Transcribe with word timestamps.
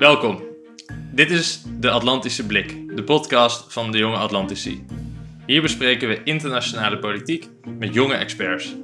Welkom. 0.00 0.42
Dit 1.12 1.30
is 1.30 1.62
de 1.78 1.90
Atlantische 1.90 2.46
Blik, 2.46 2.96
de 2.96 3.04
podcast 3.04 3.72
van 3.72 3.90
de 3.92 3.98
Jonge 3.98 4.16
Atlantici. 4.16 4.84
Hier 5.46 5.62
bespreken 5.62 6.08
we 6.08 6.22
internationale 6.24 6.98
politiek 6.98 7.48
met 7.78 7.94
jonge 7.94 8.14
experts. 8.14 8.74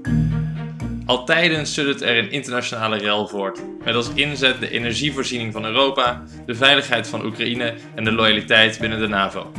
Al 1.07 1.25
tijden 1.25 1.67
suddert 1.67 2.03
er 2.03 2.19
een 2.19 2.31
internationale 2.31 2.97
rel 2.97 3.29
voort, 3.29 3.61
met 3.85 3.95
als 3.95 4.11
inzet 4.15 4.61
de 4.61 4.71
energievoorziening 4.71 5.53
van 5.53 5.65
Europa, 5.65 6.23
de 6.47 6.55
veiligheid 6.55 7.09
van 7.09 7.25
Oekraïne 7.25 7.75
en 7.95 8.05
de 8.05 8.13
loyaliteit 8.13 8.79
binnen 8.81 8.99
de 8.99 9.09
NAVO. 9.09 9.53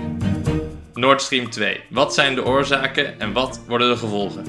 Nord 0.93 1.21
Stream 1.21 1.49
2. 1.49 1.79
Wat 1.89 2.13
zijn 2.13 2.35
de 2.35 2.45
oorzaken 2.45 3.19
en 3.19 3.33
wat 3.33 3.63
worden 3.67 3.89
de 3.89 3.97
gevolgen? 3.97 4.43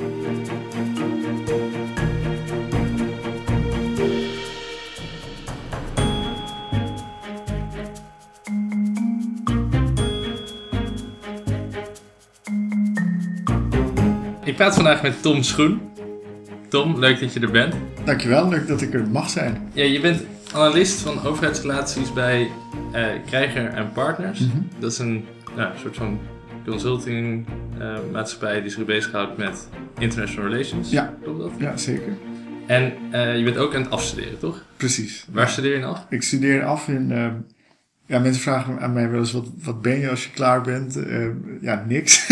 Praat 14.69 14.83
vandaag 14.83 15.03
met 15.03 15.23
Tom 15.23 15.43
Schoen. 15.43 15.81
Tom, 16.69 16.99
leuk 16.99 17.21
dat 17.21 17.33
je 17.33 17.41
er 17.41 17.51
bent. 17.51 17.75
Dankjewel, 18.05 18.49
leuk 18.49 18.69
dat 18.69 18.81
ik 18.81 18.95
er 18.95 19.09
mag 19.09 19.31
zijn. 19.31 19.71
Ja, 19.73 19.85
je 19.85 20.01
bent 20.01 20.23
analist 20.53 21.01
van 21.01 21.25
overheidsrelaties 21.25 22.13
bij 22.13 22.51
eh, 22.93 23.07
Krijger 23.27 23.67
en 23.67 23.93
Partners. 23.93 24.41
Mhm. 24.41 24.59
Dat 24.79 24.93
is 24.93 24.99
een 24.99 25.25
nou, 25.57 25.79
soort 25.79 25.97
van 25.97 26.21
consulting 26.67 27.47
eh, 27.79 27.97
maatschappij 28.13 28.61
die 28.63 28.71
zich 28.71 28.85
bezighoudt 28.85 29.37
met 29.37 29.69
international 29.99 30.51
relations. 30.51 30.91
Ja. 30.91 31.15
Klopt 31.23 31.39
dat? 31.39 31.53
Ja, 31.59 31.77
zeker. 31.77 32.17
En 32.67 32.93
eh, 33.11 33.39
je 33.39 33.45
bent 33.45 33.57
ook 33.57 33.75
aan 33.75 33.83
het 33.83 33.91
afstuderen, 33.91 34.39
toch? 34.39 34.63
Precies. 34.77 35.27
Waar 35.33 35.49
studeer 35.49 35.79
je 35.79 35.85
af? 35.85 36.07
Ik 36.09 36.23
studeer 36.23 36.65
af 36.65 36.89
in... 36.89 37.13
ja, 38.09 38.19
mensen 38.19 38.43
vragen 38.43 38.81
aan 38.81 38.93
mij 38.93 39.11
wel 39.11 39.21
eens, 39.21 39.33
wat, 39.33 39.49
wat 39.63 39.83
ben 39.83 39.99
je 39.99 40.11
als 40.11 40.25
je 40.25 40.31
klaar 40.31 40.61
bent? 40.61 40.97
Eh, 40.97 41.27
ja, 41.61 41.85
niks. 41.89 42.29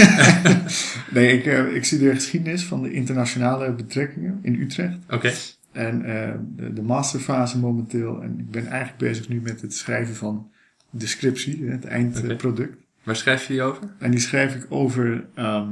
nee, 1.15 1.39
ik, 1.39 1.47
eh, 1.47 1.75
ik 1.75 1.85
studeer 1.85 2.15
geschiedenis 2.15 2.65
van 2.65 2.83
de 2.83 2.93
internationale 2.93 3.73
betrekkingen 3.73 4.39
in 4.43 4.61
Utrecht. 4.61 4.99
Oké. 5.11 5.33
En 5.73 6.05
eh, 6.05 6.35
de, 6.57 6.73
de 6.73 6.83
masterfase 6.83 7.59
momenteel. 7.59 8.23
En 8.23 8.39
ik 8.39 8.51
ben 8.51 8.67
eigenlijk 8.67 8.99
bezig 8.99 9.29
nu 9.29 9.41
met 9.41 9.61
het 9.61 9.75
schrijven 9.75 10.15
van 10.15 10.51
de 10.91 11.07
scriptie, 11.07 11.65
het 11.65 11.85
eindproduct. 11.85 12.77
Waar 13.03 13.17
schrijf 13.17 13.47
je 13.47 13.53
die 13.53 13.63
over? 13.63 13.83
En 13.99 14.11
die 14.11 14.21
schrijf 14.21 14.55
ik 14.55 14.67
over 14.69 15.27
eh, 15.35 15.67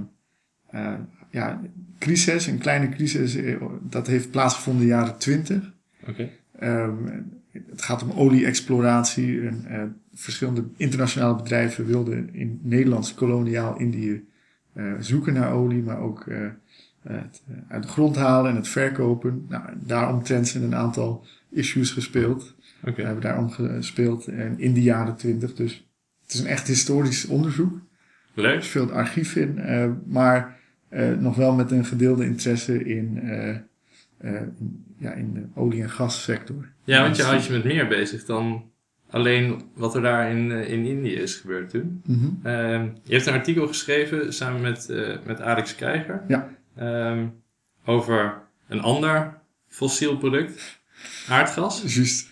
ja, 1.30 1.60
crisis, 1.98 2.46
een 2.46 2.58
kleine 2.58 2.88
crisis. 2.88 3.36
Dat 3.80 4.06
heeft 4.06 4.30
plaatsgevonden 4.30 4.82
in 4.82 4.88
de 4.88 4.94
jaren 4.94 5.18
20. 5.18 5.72
Oké. 6.08 6.30
Ehm, 6.58 6.92
het 7.70 7.82
gaat 7.82 8.02
om 8.02 8.10
olie-exploratie. 8.10 9.46
En, 9.46 9.64
eh, 9.68 9.82
verschillende 10.14 10.64
internationale 10.76 11.36
bedrijven 11.36 11.86
wilden 11.86 12.34
in 12.34 12.60
Nederlands 12.62 13.14
koloniaal 13.14 13.78
Indië 13.78 14.24
eh, 14.72 14.92
zoeken 14.98 15.32
naar 15.32 15.52
olie, 15.52 15.82
maar 15.82 15.98
ook 15.98 16.26
eh, 16.26 16.38
het 17.02 17.42
uit 17.68 17.82
de 17.82 17.88
grond 17.88 18.16
halen 18.16 18.50
en 18.50 18.56
het 18.56 18.68
verkopen. 18.68 19.46
Nou, 19.48 19.62
daaromtrent 19.74 20.48
zijn 20.48 20.62
een 20.62 20.74
aantal 20.74 21.24
issues 21.50 21.90
gespeeld. 21.90 22.54
We 22.80 23.02
hebben 23.02 23.22
daarom 23.22 23.50
gespeeld 23.50 24.26
en 24.26 24.58
in 24.58 24.74
de 24.74 24.82
jaren 24.82 25.16
20. 25.16 25.54
Dus 25.54 25.86
het 26.22 26.34
is 26.34 26.40
een 26.40 26.46
echt 26.46 26.66
historisch 26.66 27.26
onderzoek. 27.26 27.72
Er 28.34 28.42
Leuk. 28.42 28.58
is 28.58 28.68
veel 28.68 28.92
archief 28.92 29.36
in, 29.36 29.60
maar 30.06 30.58
nog 31.18 31.36
wel 31.36 31.54
met 31.54 31.70
een 31.70 31.84
gedeelde 31.84 32.24
interesse 32.24 32.84
in, 32.84 33.20
ja, 35.04 35.12
in 35.12 35.32
de 35.34 35.60
olie- 35.60 35.82
en 35.82 35.90
gassector. 35.90 36.68
Ja, 36.84 37.02
want 37.02 37.16
je 37.16 37.22
houdt 37.22 37.46
je 37.46 37.52
met 37.52 37.64
meer 37.64 37.88
bezig 37.88 38.24
dan 38.24 38.70
alleen 39.10 39.62
wat 39.74 39.94
er 39.94 40.02
daar 40.02 40.30
in, 40.30 40.52
eh, 40.52 40.70
in 40.70 40.84
Indië 40.84 41.14
is 41.14 41.34
gebeurd 41.34 41.70
toen. 41.70 42.02
Mhm. 42.06 42.26
Ehm, 42.42 42.88
je 43.02 43.14
hebt 43.14 43.26
een 43.26 43.32
artikel 43.32 43.66
geschreven 43.66 44.32
samen 44.32 44.60
met, 44.60 44.88
eh, 44.88 45.16
met 45.24 45.40
Alex 45.40 45.74
Krijger. 45.74 46.22
Ja. 46.28 46.48
Ehm, 46.76 47.26
over 47.84 48.42
een 48.68 48.80
ander 48.80 49.38
fossiel 49.68 50.16
product, 50.16 50.80
aardgas. 51.28 51.82
Juist. 51.94 52.28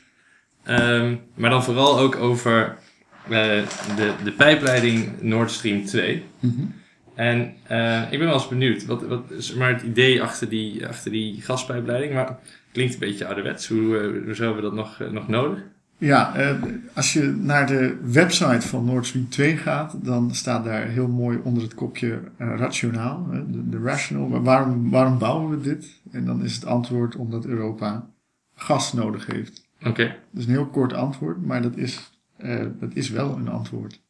Ehm, 0.62 1.16
maar 1.34 1.50
dan 1.50 1.64
vooral 1.64 1.98
ook 1.98 2.16
over 2.16 2.76
eh, 3.22 3.30
de, 3.96 4.12
de 4.24 4.32
pijpleiding 4.32 5.20
Nord 5.20 5.50
Stream 5.50 5.84
2. 5.84 6.24
Mhm. 6.40 6.62
En 7.14 7.54
eh, 7.62 8.02
ik 8.02 8.18
ben 8.18 8.26
wel 8.26 8.34
eens 8.34 8.48
benieuwd, 8.48 8.86
wat, 8.86 9.06
wat 9.06 9.30
is 9.30 9.54
maar 9.54 9.72
het 9.72 9.82
idee 9.82 10.22
achter 10.22 10.48
die, 10.48 10.86
achter 10.86 11.10
die 11.10 11.42
gaspijpleiding? 11.42 12.14
Maar 12.14 12.26
het 12.26 12.38
klinkt 12.72 12.92
een 12.92 12.98
beetje 12.98 13.26
ouderwets. 13.26 13.68
Hoe, 13.68 13.98
eh, 13.98 14.02
hoe 14.02 14.34
hebben 14.34 14.56
we 14.56 14.62
dat 14.62 14.72
nog, 14.72 15.00
eh, 15.00 15.10
nog 15.10 15.28
nodig? 15.28 15.62
Ja, 15.98 16.34
als 16.94 17.12
je 17.12 17.22
naar 17.22 17.66
de 17.66 17.96
website 18.02 18.68
van 18.68 18.84
Nord 18.84 19.06
Stream 19.06 19.28
2 19.28 19.56
gaat, 19.56 20.04
dan 20.04 20.34
staat 20.34 20.64
daar 20.64 20.86
heel 20.86 21.08
mooi 21.08 21.38
onder 21.42 21.62
het 21.62 21.74
kopje 21.74 22.20
rationaal, 22.38 23.26
de, 23.46 23.68
de 23.68 23.78
rational. 23.78 24.28
Maar 24.28 24.42
waarom, 24.42 24.90
waarom 24.90 25.18
bouwen 25.18 25.50
we 25.50 25.60
dit? 25.60 26.00
En 26.12 26.24
dan 26.24 26.44
is 26.44 26.54
het 26.54 26.66
antwoord 26.66 27.16
omdat 27.16 27.46
Europa 27.46 28.10
gas 28.54 28.92
nodig 28.92 29.26
heeft. 29.26 29.68
Oké, 29.86 30.04
Dat 30.04 30.40
is 30.40 30.44
een 30.44 30.52
heel 30.52 30.66
kort 30.66 30.92
antwoord, 30.92 31.46
maar 31.46 31.62
dat 31.62 31.76
is, 31.76 32.20
dat 32.78 32.94
is 32.94 33.10
wel 33.10 33.36
een 33.36 33.48
antwoord. 33.48 34.02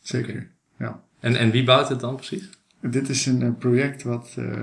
Zeker. 0.00 0.50
Ja. 0.78 1.02
En, 1.20 1.36
en 1.36 1.50
wie 1.50 1.64
bouwt 1.64 1.88
het 1.88 2.00
dan 2.00 2.16
precies? 2.16 2.48
Dit 2.80 3.08
is 3.08 3.26
een 3.26 3.42
eh, 3.42 3.50
project 3.58 4.02
wat 4.02 4.34
eh, 4.38 4.62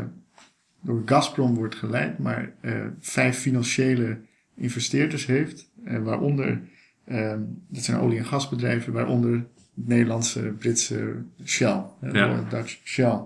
door 0.82 1.02
Gazprom 1.06 1.56
wordt 1.56 1.76
geleid, 1.76 2.18
maar 2.20 2.54
eh, 2.62 2.86
vijf 3.00 3.38
financiële 3.38 4.18
investeerders 4.56 5.26
heeft. 5.26 5.70
eh, 5.86 6.00
waaronder, 6.00 6.62
eh, 7.04 7.36
dat 7.70 7.84
zijn 7.84 8.00
olie- 8.00 8.18
en 8.18 8.26
gasbedrijven, 8.26 8.94
waaronder 8.94 9.32
het 9.34 9.88
Nederlandse, 9.88 10.42
Britse 10.42 11.24
Shell. 11.46 11.84
Ja. 12.12 12.44
Dutch 12.50 12.78
Shell 12.84 13.20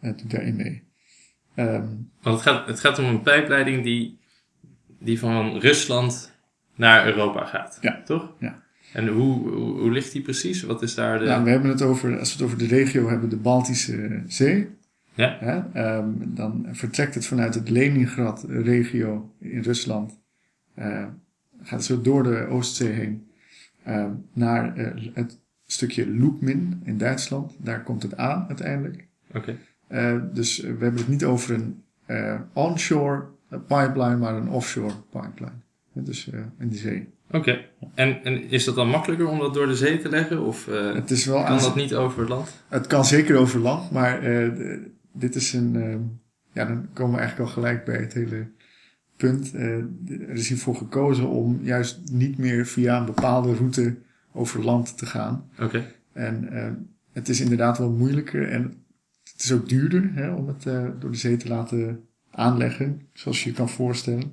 doet 0.00 0.30
daarin 0.30 0.56
mee. 0.56 0.82
Ehm, 1.54 1.86
Want 2.22 2.36
het 2.36 2.42
gaat, 2.42 2.66
het 2.66 2.80
gaat 2.80 2.98
om 2.98 3.04
een 3.04 3.22
pijpleiding 3.22 3.82
die, 3.84 4.18
die 4.98 5.18
van 5.18 5.58
Rusland 5.58 6.32
naar 6.74 7.06
Europa 7.06 7.44
gaat. 7.44 7.78
Ja. 7.80 8.02
Toch? 8.04 8.32
Ja. 8.38 8.62
En 8.92 9.08
hoe, 9.08 9.48
hoe, 9.48 9.80
hoe 9.80 9.90
ligt 9.90 10.12
die 10.12 10.22
precies? 10.22 10.62
Wat 10.62 10.82
is 10.82 10.94
daar 10.94 11.18
de... 11.18 11.24
nou, 11.24 11.44
we 11.44 11.50
hebben 11.50 11.70
het 11.70 11.82
over, 11.82 12.18
als 12.18 12.28
we 12.28 12.34
het 12.34 12.52
over 12.52 12.68
de 12.68 12.74
regio 12.74 13.08
hebben, 13.08 13.28
de 13.28 13.36
Baltische 13.36 14.22
Zee. 14.26 14.68
Ja. 15.14 15.68
Ehm, 15.72 16.08
dan 16.18 16.66
vertrekt 16.72 17.14
het 17.14 17.26
vanuit 17.26 17.54
het 17.54 17.70
Leningrad-regio 17.70 19.34
in 19.38 19.60
Rusland. 19.60 20.20
eh, 20.74 21.06
gaat 21.62 21.84
zo 21.84 22.00
door 22.00 22.22
de 22.22 22.46
Oostzee 22.50 22.92
heen 22.92 23.26
ehm, 23.84 24.10
naar 24.32 24.76
eh, 24.76 25.10
het 25.14 25.40
stukje 25.66 26.06
Lubmin 26.06 26.80
in 26.84 26.98
Duitsland. 26.98 27.56
Daar 27.58 27.82
komt 27.82 28.02
het 28.02 28.16
aan 28.16 28.44
uiteindelijk. 28.48 29.06
Oké. 29.34 29.56
Eh, 29.86 30.18
dus 30.32 30.60
we 30.60 30.66
hebben 30.66 30.96
het 30.96 31.08
niet 31.08 31.24
over 31.24 31.54
een 31.54 31.82
onshore 32.52 33.24
pipeline, 33.66 34.16
maar 34.16 34.34
een 34.34 34.48
offshore 34.48 34.94
pipeline. 35.10 35.60
Dus 35.92 36.30
in 36.58 36.68
de 36.68 36.76
zee. 36.76 37.08
Oké. 37.32 37.64
En, 37.94 38.24
en 38.24 38.50
is 38.50 38.64
dat 38.64 38.74
dan 38.74 38.88
makkelijker 38.88 39.26
om 39.26 39.38
dat 39.38 39.54
door 39.54 39.66
de 39.66 39.76
zee 39.76 39.98
te 39.98 40.08
leggen? 40.08 40.42
Of 40.42 40.68
eh, 40.68 40.94
Het 40.94 41.10
is 41.10 41.24
wel 41.24 41.44
kan 41.44 41.58
dat 41.58 41.74
niet 41.74 41.94
over 41.94 42.28
land? 42.28 42.62
Het 42.68 42.86
kan 42.86 43.04
zeker 43.04 43.36
over 43.36 43.60
land, 43.60 43.90
maar 43.90 44.22
eh, 44.22 44.50
dit 45.12 45.34
is 45.34 45.52
een. 45.52 45.76
eh, 45.76 45.96
ja, 46.52 46.64
dan 46.64 46.88
komen 46.92 47.12
we 47.14 47.18
eigenlijk 47.20 47.48
al 47.48 47.54
gelijk 47.54 47.84
bij 47.84 47.96
het 47.96 48.12
hele 48.12 48.46
punt. 49.16 49.54
Er 49.54 50.30
is 50.30 50.48
hiervoor 50.48 50.74
gekozen 50.76 51.28
om 51.28 51.60
juist 51.62 52.00
niet 52.10 52.38
meer 52.38 52.66
via 52.66 52.98
een 52.98 53.06
bepaalde 53.06 53.54
route 53.54 53.96
over 54.32 54.64
land 54.64 54.98
te 54.98 55.06
gaan. 55.06 55.48
Oké. 55.60 55.84
En 56.12 56.48
het 57.12 57.28
is 57.28 57.40
inderdaad 57.40 57.78
wel 57.78 57.90
moeilijker 57.90 58.48
en 58.48 58.62
het 59.32 59.42
is 59.42 59.52
ook 59.52 59.68
duurder 59.68 60.10
hè, 60.14 60.30
om 60.32 60.48
het 60.48 60.62
door 61.00 61.10
de 61.10 61.16
zee 61.16 61.36
te 61.36 61.48
laten 61.48 62.04
aanleggen, 62.30 63.00
zoals 63.12 63.44
je 63.44 63.50
je 63.50 63.56
kan 63.56 63.68
voorstellen. 63.68 64.32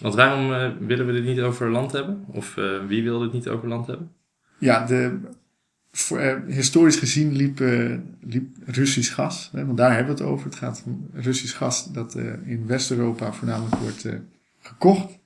Want 0.00 0.14
waarom 0.14 0.52
eh, 0.52 0.70
willen 0.80 1.06
we 1.06 1.12
dit 1.12 1.24
niet 1.24 1.40
over 1.40 1.70
land 1.70 1.92
hebben? 1.92 2.24
Of 2.26 2.56
eh, 2.56 2.86
wie 2.86 3.02
wil 3.02 3.18
dit 3.18 3.32
niet 3.32 3.48
over 3.48 3.68
land 3.68 3.86
hebben? 3.86 4.10
Ja, 4.58 4.86
de, 4.86 5.18
voor, 5.92 6.18
eh, 6.18 6.36
historisch 6.46 6.96
gezien 6.96 7.36
liep, 7.36 7.58
liep 8.20 8.56
Russisch 8.64 9.14
gas, 9.14 9.50
hè, 9.52 9.66
want 9.66 9.78
daar 9.78 9.94
hebben 9.94 10.16
we 10.16 10.22
het 10.22 10.30
over. 10.30 10.46
Het 10.46 10.54
gaat 10.54 10.82
om 10.86 11.08
Russisch 11.12 11.56
gas 11.56 11.92
dat 11.92 12.14
in 12.44 12.66
West-Europa 12.66 13.32
voornamelijk 13.32 13.76
wordt 13.76 14.06
gekocht. 14.60 15.18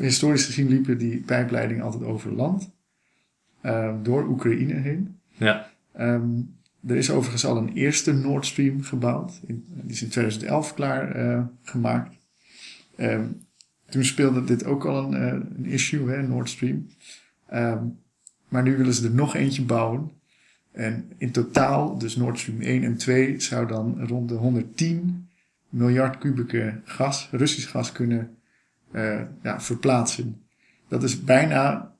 Historisch 0.00 0.44
gezien 0.44 0.68
liepen 0.68 0.98
die 0.98 1.20
pijpleidingen 1.20 1.84
altijd 1.84 2.02
over 2.02 2.32
land, 2.32 2.70
door 4.02 4.26
Oekraïne 4.28 4.74
heen. 4.74 5.18
Ja. 5.36 5.70
Ehm, 5.92 6.40
er 6.86 6.96
is 6.96 7.10
overigens 7.10 7.46
al 7.46 7.56
een 7.56 7.72
eerste 7.72 8.12
Nord 8.12 8.46
Stream 8.46 8.82
gebouwd. 8.82 9.40
In, 9.46 9.64
die 9.68 9.92
is 9.92 10.02
in 10.02 10.08
2011 10.08 10.74
klaar 10.74 11.10
eh, 11.10 11.42
gemaakt. 11.62 12.16
Ehm, 12.96 13.26
toen 13.94 14.04
speelde 14.04 14.44
dit 14.44 14.64
ook 14.64 14.84
al 14.84 15.04
een, 15.04 15.14
eh, 15.14 15.32
een 15.56 15.66
issue, 15.66 16.08
hè, 16.08 16.22
Nord 16.22 16.48
Stream. 16.48 16.86
Ehm, 17.46 17.84
maar 18.48 18.62
nu 18.62 18.76
willen 18.76 18.94
ze 18.94 19.04
er 19.04 19.14
nog 19.14 19.34
eentje 19.34 19.64
bouwen. 19.64 20.10
En 20.72 21.12
in 21.18 21.30
totaal, 21.30 21.98
dus 21.98 22.16
Nord 22.16 22.38
Stream 22.38 22.60
1 22.60 22.82
en 22.82 22.96
2, 22.96 23.40
zou 23.40 23.66
dan 23.66 24.06
rond 24.06 24.28
de 24.28 24.34
110 24.34 25.28
miljard 25.68 26.18
kubieke 26.18 26.80
gas, 26.84 27.28
Russisch 27.30 27.70
gas, 27.70 27.92
kunnen 27.92 28.36
eh, 28.90 29.20
ja, 29.42 29.60
verplaatsen. 29.60 30.42
Dat 30.88 31.02
is 31.02 31.24
bijna 31.24 31.92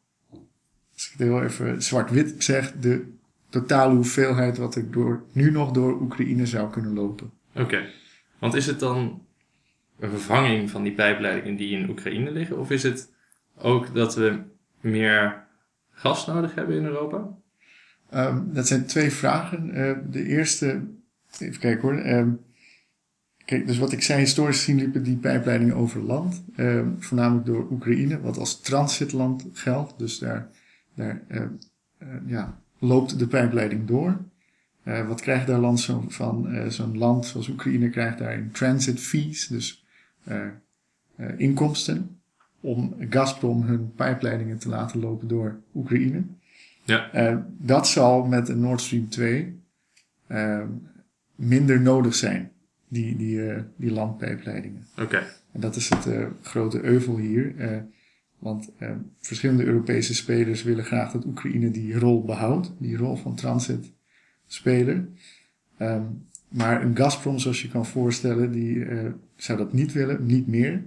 ik 0.95 1.11
het 1.11 1.19
heel 1.19 1.43
even 1.43 1.83
zwart-wit 1.83 2.35
zeg, 2.39 2.73
de 2.73 3.13
totale 3.49 3.95
hoeveelheid 3.95 4.57
wat 4.57 4.75
er 4.75 4.91
door, 4.91 5.25
nu 5.33 5.51
nog 5.51 5.71
door 5.71 6.01
Oekraïne 6.01 6.47
zou 6.47 6.71
kunnen 6.71 6.95
lopen. 6.95 7.31
Oké. 7.55 7.87
Want 8.39 8.55
is 8.55 8.67
het 8.67 8.81
dan 8.81 9.23
een 9.99 10.11
vervanging 10.11 10.71
van 10.71 10.83
die 10.83 10.93
pijpleidingen 10.93 11.57
die 11.57 11.79
in 11.79 11.89
Oekraïne 11.89 12.31
liggen? 12.31 12.59
Of 12.59 12.71
is 12.71 12.83
het 12.83 13.13
ook 13.59 13.95
dat 13.95 14.15
we 14.15 14.39
meer 14.81 15.47
gas 15.91 16.27
nodig 16.27 16.55
hebben 16.55 16.77
in 16.77 16.85
Europa? 16.85 17.29
Ehm, 18.11 18.43
dat 18.53 18.67
zijn 18.67 18.87
twee 18.87 19.11
vragen. 19.11 19.71
Eh, 19.71 19.99
de 20.11 20.27
eerste, 20.27 20.83
even 21.39 21.61
kijken 21.61 21.83
hoor. 21.89 21.99
Ehm, 21.99 22.31
kijk, 23.45 23.67
dus 23.67 23.79
wat 23.79 23.93
ik 23.93 24.03
zei, 24.03 24.21
historisch 24.21 24.59
gezien 24.59 24.77
liepen 24.77 25.03
die 25.03 25.17
pijpleidingen 25.17 25.77
over 25.77 26.01
land. 26.03 26.45
Ehm, 26.57 26.89
voornamelijk 26.99 27.47
door 27.47 27.71
Oekraïne, 27.71 28.21
wat 28.21 28.39
als 28.39 28.61
transitland 28.61 29.47
geldt. 29.53 29.99
Dus 29.99 30.19
daar, 30.19 30.49
daar 30.95 31.23
eh, 31.29 32.09
ja, 32.27 32.61
loopt 32.79 33.19
de 33.19 33.27
pijpleiding 33.27 33.87
door. 33.87 34.19
Eh, 34.83 35.09
wat 35.09 35.21
krijgt 35.21 35.47
daar 35.47 35.59
land 35.59 35.81
zo 35.81 36.05
van? 36.09 36.49
Eh, 36.49 36.69
Zo'n 36.69 36.99
land 36.99 37.27
zoals 37.27 37.49
Oekraïne 37.49 37.91
krijgt 37.91 38.19
daarin 38.19 38.51
transit 38.51 39.01
fees, 39.01 39.47
dus 39.47 39.84
inkomsten, 41.37 42.21
om 42.61 42.95
Gazprom 43.11 43.63
hun 43.63 43.93
pijpleidingen 43.95 44.59
te 44.59 44.69
laten 44.69 45.01
lopen 45.01 45.29
door 45.29 45.61
Oekraïne. 45.75 46.23
Ja. 46.85 47.13
Eh, 47.13 47.37
dat 47.59 47.89
zal 47.89 48.25
met 48.25 48.49
een 48.49 48.61
Nord 48.61 48.81
Stream 48.81 49.09
2 49.09 49.61
eh, 50.27 50.63
minder 51.35 51.81
nodig 51.81 52.15
zijn, 52.15 52.51
die, 52.89 53.17
die, 53.17 53.51
eh, 53.51 53.63
die 53.77 53.91
landpijpleidingen. 53.93 54.87
Oké. 55.01 55.23
En 55.53 55.61
dat 55.61 55.77
is 55.77 55.89
het 55.89 56.07
eh, 56.07 56.27
grote 56.43 56.83
euvel 56.83 57.17
hier. 57.17 57.55
eh, 57.59 57.79
want 58.39 58.71
eh, 58.79 58.91
verschillende 59.19 59.65
Europese 59.65 60.15
spelers 60.15 60.63
willen 60.63 60.85
graag 60.85 61.13
dat 61.13 61.25
Oekraïne 61.25 61.71
die 61.71 61.99
rol 61.99 62.25
behoudt, 62.25 62.73
die 62.79 62.97
rol 62.97 63.17
van 63.17 63.35
transitspeler. 63.35 65.09
Ehm, 65.77 66.03
maar 66.55 66.83
een 66.83 66.97
Gazprom, 66.97 67.39
zoals 67.39 67.63
je 67.63 67.69
kan 67.69 67.87
voorstellen, 67.87 68.53
die 68.53 68.85
eh, 68.85 69.11
zou 69.37 69.59
dat 69.59 69.73
niet 69.73 69.93
willen, 69.93 70.27
niet 70.27 70.47
meer. 70.47 70.83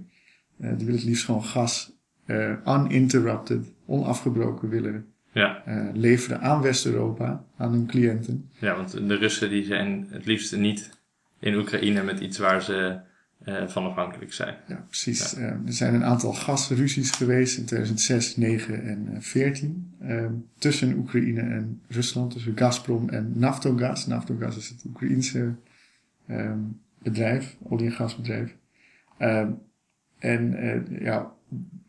Eh, 0.60 0.70
die 0.76 0.86
wil 0.86 0.94
het 0.94 1.04
liefst 1.04 1.24
gewoon 1.24 1.44
gas 1.44 1.92
eh, 2.24 2.52
uninterrupted, 2.66 3.66
onafgebroken 3.86 4.68
willen 4.68 5.06
Ja. 5.32 5.62
leveren 5.94 6.40
aan 6.40 6.62
West-Europa, 6.62 7.44
aan 7.56 7.72
hun 7.72 7.86
cliënten. 7.86 8.48
ja, 8.58 8.76
want 8.76 9.08
de 9.08 9.14
Russen 9.14 9.50
die 9.50 9.64
zijn 9.64 10.06
het 10.10 10.26
liefst 10.26 10.56
niet 10.56 10.90
in 11.38 11.54
Oekraïne 11.54 12.02
met 12.02 12.20
iets 12.20 12.38
waar 12.38 12.62
ze 12.62 12.98
van 13.44 13.84
afhankelijk 13.84 14.32
zijn. 14.32 14.56
Ja, 14.66 14.84
precies. 14.86 15.34
Eh, 15.34 15.44
er 15.44 15.60
zijn 15.72 15.94
een 15.94 16.04
aantal 16.04 16.32
gasruzies 16.32 17.10
geweest 17.10 17.58
in 17.58 17.64
2006, 17.64 18.36
9 18.36 18.82
en 18.84 19.08
eh, 19.14 19.20
14 19.20 19.92
ehm, 20.00 20.32
tussen 20.58 20.96
Oekraïne 20.96 21.40
en 21.40 21.80
Rusland, 21.88 22.32
tussen 22.32 22.58
Gazprom 22.58 23.08
en 23.08 23.32
Naftogaz. 23.34 24.06
Naftogaz 24.06 24.56
is 24.56 24.68
het 24.68 24.84
Oekraïense 24.86 25.54
ehm, 26.26 26.58
bedrijf, 27.02 27.56
olie- 27.62 27.86
en 27.86 27.92
gasbedrijf. 27.92 28.56
Ehm, 29.18 29.50
en 30.18 30.54
eh, 30.54 31.00
ja, 31.00 31.32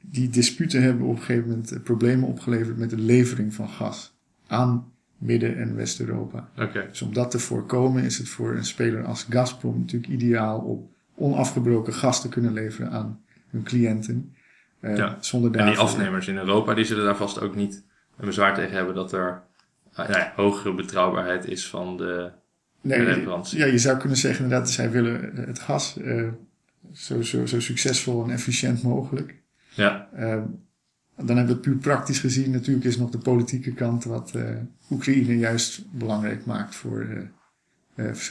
die 0.01 0.29
disputen 0.29 0.81
hebben 0.81 1.05
op 1.05 1.15
een 1.15 1.21
gegeven 1.21 1.49
moment 1.49 1.71
eh, 1.71 1.81
problemen 1.81 2.27
opgeleverd 2.27 2.77
met 2.77 2.89
de 2.89 2.97
levering 2.97 3.53
van 3.53 3.69
gas 3.69 4.17
aan 4.47 4.91
Midden- 5.17 5.57
en 5.57 5.75
West-Europa. 5.75 6.49
Oké. 6.57 6.87
Dus 6.89 7.01
om 7.01 7.13
dat 7.13 7.31
te 7.31 7.39
voorkomen 7.39 8.03
is 8.03 8.17
het 8.17 8.29
voor 8.29 8.55
een 8.55 8.65
speler 8.65 9.05
als 9.05 9.25
Gazprom 9.29 9.79
natuurlijk 9.79 10.11
ideaal 10.11 10.59
om 10.59 10.89
onafgebroken 11.19 11.93
gas 11.93 12.21
te 12.21 12.29
kunnen 12.29 12.53
leveren 12.53 12.91
aan 12.91 13.21
hun 13.49 13.63
cliënten. 13.63 14.33
eh, 14.79 14.97
Ja. 14.97 15.17
Zonder 15.19 15.55
En 15.55 15.65
die 15.65 15.77
afnemers 15.77 16.27
in 16.27 16.37
Europa, 16.37 16.73
die 16.73 16.85
zullen 16.85 17.05
daar 17.05 17.15
vast 17.17 17.41
ook 17.41 17.55
niet 17.55 17.83
een 18.17 18.25
bezwaar 18.25 18.53
tegen 18.55 18.75
hebben 18.75 18.95
dat 18.95 19.11
er 19.11 19.41
eh, 19.91 19.97
nou 19.97 20.11
ja, 20.19 20.33
hogere 20.35 20.73
betrouwbaarheid 20.73 21.45
is 21.45 21.67
van 21.67 21.97
de 21.97 22.31
Nee, 22.81 23.03
leverantie. 23.03 23.59
ja, 23.59 23.65
je 23.65 23.77
zou 23.77 23.97
kunnen 23.97 24.17
zeggen 24.17 24.43
inderdaad, 24.43 24.69
zij 24.69 24.91
willen 24.91 25.35
het 25.35 25.59
gas 25.59 25.97
eh, 25.97 26.27
zo, 26.93 27.21
zo, 27.21 27.45
zo 27.45 27.59
succesvol 27.59 28.23
en 28.23 28.29
efficiënt 28.29 28.83
mogelijk. 28.83 29.35
Ja, 29.73 30.09
Eh, 30.13 30.41
dan 31.15 31.27
hebben 31.37 31.45
we 31.45 31.51
het 31.51 31.61
puur 31.61 31.75
praktisch 31.75 32.19
gezien. 32.19 32.51
Natuurlijk 32.51 32.85
is 32.85 32.97
nog 32.97 33.09
de 33.09 33.17
politieke 33.17 33.73
kant 33.73 34.03
wat 34.03 34.33
Oekraïne 34.91 35.37
juist 35.37 35.91
belangrijk 35.91 36.45
maakt 36.45 36.75
voor 36.75 37.07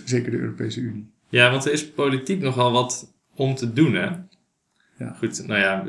zeker 0.04 0.30
de 0.30 0.38
Europese 0.38 0.80
Unie. 0.80 1.10
Ja 1.28 1.50
want 1.50 1.66
er 1.66 1.72
is 1.72 1.90
politiek 1.90 2.40
nogal 2.40 2.72
wat 2.72 3.14
om 3.34 3.54
te 3.54 3.72
doen, 3.72 3.94
hè? 3.94 4.08
Ja. 4.98 5.12
Goed, 5.18 5.46
nou 5.46 5.60
ja, 5.60 5.84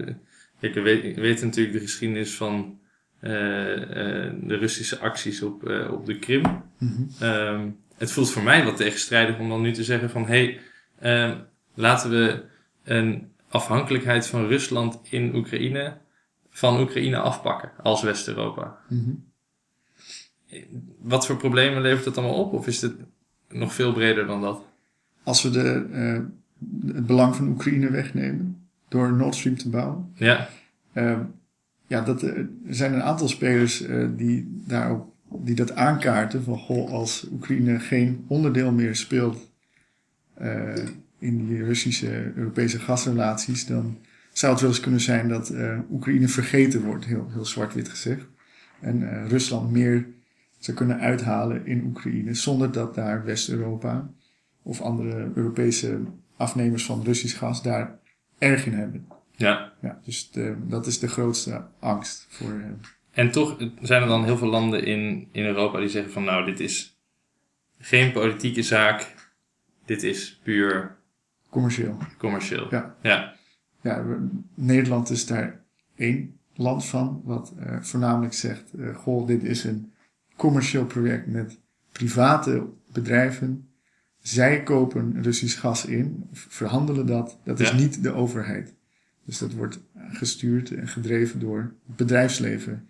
ik 0.59 0.73
weet, 0.73 1.03
ik 1.03 1.15
weet 1.15 1.41
natuurlijk 1.41 1.73
de 1.73 1.81
geschiedenis 1.81 2.35
van 2.35 2.79
eh, 3.19 3.81
eh, 3.81 4.33
de 4.41 4.55
Russische 4.55 4.99
acties 4.99 5.41
op, 5.41 5.67
eh, 5.67 5.91
op 5.91 6.05
de 6.05 6.19
Krim. 6.19 6.63
Mhm. 6.77 7.03
Ehm, 7.19 7.69
het 7.97 8.11
voelt 8.11 8.31
voor 8.31 8.43
mij 8.43 8.63
wat 8.63 8.77
tegenstrijdig 8.77 9.39
om 9.39 9.49
dan 9.49 9.61
nu 9.61 9.71
te 9.71 9.83
zeggen 9.83 10.09
van... 10.09 10.25
hé, 10.25 10.27
hey, 10.27 10.59
ehm, 10.99 11.37
laten 11.73 12.09
we 12.09 12.43
een 12.83 13.31
afhankelijkheid 13.49 14.27
van 14.27 14.47
Rusland 14.47 14.99
in 15.09 15.35
Oekraïne... 15.35 15.97
van 16.49 16.79
Oekraïne 16.79 17.17
afpakken 17.17 17.71
als 17.83 18.01
West-Europa. 18.01 18.77
Mhm. 18.89 19.11
Wat 20.99 21.25
voor 21.25 21.37
problemen 21.37 21.81
levert 21.81 22.03
dat 22.03 22.17
allemaal 22.17 22.39
op? 22.39 22.53
Of 22.53 22.67
is 22.67 22.81
het 22.81 22.95
nog 23.49 23.73
veel 23.73 23.93
breder 23.93 24.27
dan 24.27 24.41
dat? 24.41 24.68
Als 25.29 25.43
we 25.43 25.49
de, 25.49 25.85
eh, 25.91 26.19
het 26.93 27.05
belang 27.05 27.35
van 27.35 27.47
Oekraïne 27.47 27.91
wegnemen 27.91 28.67
door 28.87 29.13
Nord 29.13 29.35
Stream 29.35 29.57
te 29.57 29.69
bouwen, 29.69 30.11
Ja, 30.13 30.49
Ehm, 30.93 31.21
ja, 31.87 32.01
dat, 32.01 32.23
eh, 32.23 32.37
er 32.37 32.47
zijn 32.69 32.93
een 32.93 33.03
aantal 33.03 33.27
spelers 33.27 33.81
eh, 33.81 34.07
die, 34.15 34.61
daarop, 34.65 35.13
die 35.43 35.55
dat 35.55 35.75
aankaarten. 35.75 36.43
Van 36.43 36.57
goh, 36.57 36.91
als 36.91 37.27
Oekraïne 37.31 37.79
geen 37.79 38.25
onderdeel 38.27 38.71
meer 38.71 38.95
speelt 38.95 39.51
eh, 40.33 40.73
in 41.19 41.47
die 41.47 41.63
Russische 41.63 42.31
Europese 42.35 42.79
gasrelaties, 42.79 43.65
dan 43.65 43.97
zou 44.33 44.51
het 44.51 44.61
wel 44.61 44.69
eens 44.69 44.79
kunnen 44.79 45.01
zijn 45.01 45.27
dat 45.27 45.49
eh, 45.49 45.79
Oekraïne 45.91 46.27
vergeten 46.27 46.83
wordt, 46.83 47.05
heel, 47.05 47.29
heel 47.31 47.45
zwart-wit 47.45 47.89
gezegd. 47.89 48.25
En 48.79 49.09
eh, 49.09 49.27
Rusland 49.27 49.71
meer 49.71 50.07
zou 50.57 50.77
kunnen 50.77 50.99
uithalen 50.99 51.65
in 51.65 51.83
Oekraïne, 51.85 52.33
zonder 52.33 52.71
dat 52.71 52.95
daar 52.95 53.25
West-Europa 53.25 54.09
of 54.63 54.81
andere 54.81 55.31
Europese 55.35 55.99
afnemers 56.37 56.85
van 56.85 57.03
Russisch 57.03 57.37
gas 57.37 57.63
daar 57.63 57.99
erg 58.37 58.65
in 58.65 58.73
hebben. 58.73 59.07
ja. 59.35 59.73
Ja, 59.81 59.99
dus 60.05 60.31
de, 60.31 60.55
dat 60.67 60.85
is 60.87 60.99
de 60.99 61.07
grootste 61.07 61.65
angst 61.79 62.25
voor 62.29 62.49
eh, 62.51 62.65
En 63.11 63.31
toch 63.31 63.57
zijn 63.81 64.01
er 64.01 64.07
dan 64.07 64.23
heel 64.23 64.37
veel 64.37 64.47
landen 64.49 64.83
in, 64.85 65.27
in 65.31 65.45
Europa 65.45 65.79
die 65.79 65.89
zeggen 65.89 66.11
van... 66.11 66.23
nou, 66.23 66.45
dit 66.45 66.59
is 66.59 66.99
geen 67.77 68.11
politieke 68.11 68.61
zaak. 68.63 69.15
Dit 69.85 70.03
is 70.03 70.39
puur 70.43 70.97
commercieel. 71.49 71.97
commercieel. 72.17 72.67
Ja. 72.69 72.95
Ja, 73.01 73.35
Ja, 73.81 74.05
we- 74.05 74.27
Nederland 74.53 75.09
is 75.09 75.25
daar 75.25 75.61
één 75.95 76.37
land 76.55 76.85
van, 76.85 77.21
wat 77.23 77.53
eh, 77.59 77.77
voornamelijk 77.81 78.33
zegt: 78.33 78.73
eh, 78.73 78.95
Goh, 78.95 79.27
dit 79.27 79.43
is 79.43 79.63
een 79.63 79.93
commercieel 80.35 80.85
project 80.85 81.27
met 81.27 81.59
private 81.91 82.65
bedrijven. 82.91 83.68
Zij 84.21 84.63
kopen 84.63 85.23
Russisch 85.23 85.59
gas 85.59 85.85
in, 85.85 86.23
verhandelen 86.31 87.05
dat. 87.05 87.37
Dat 87.43 87.59
is 87.59 87.69
Ja. 87.69 87.75
niet 87.75 88.03
de 88.03 88.11
overheid. 88.11 88.73
Dus 89.25 89.37
dat 89.37 89.53
wordt 89.53 89.79
gestuurd 90.09 90.71
en 90.71 90.87
gedreven 90.87 91.39
door 91.39 91.73
het 91.87 91.95
bedrijfsleven. 91.95 92.87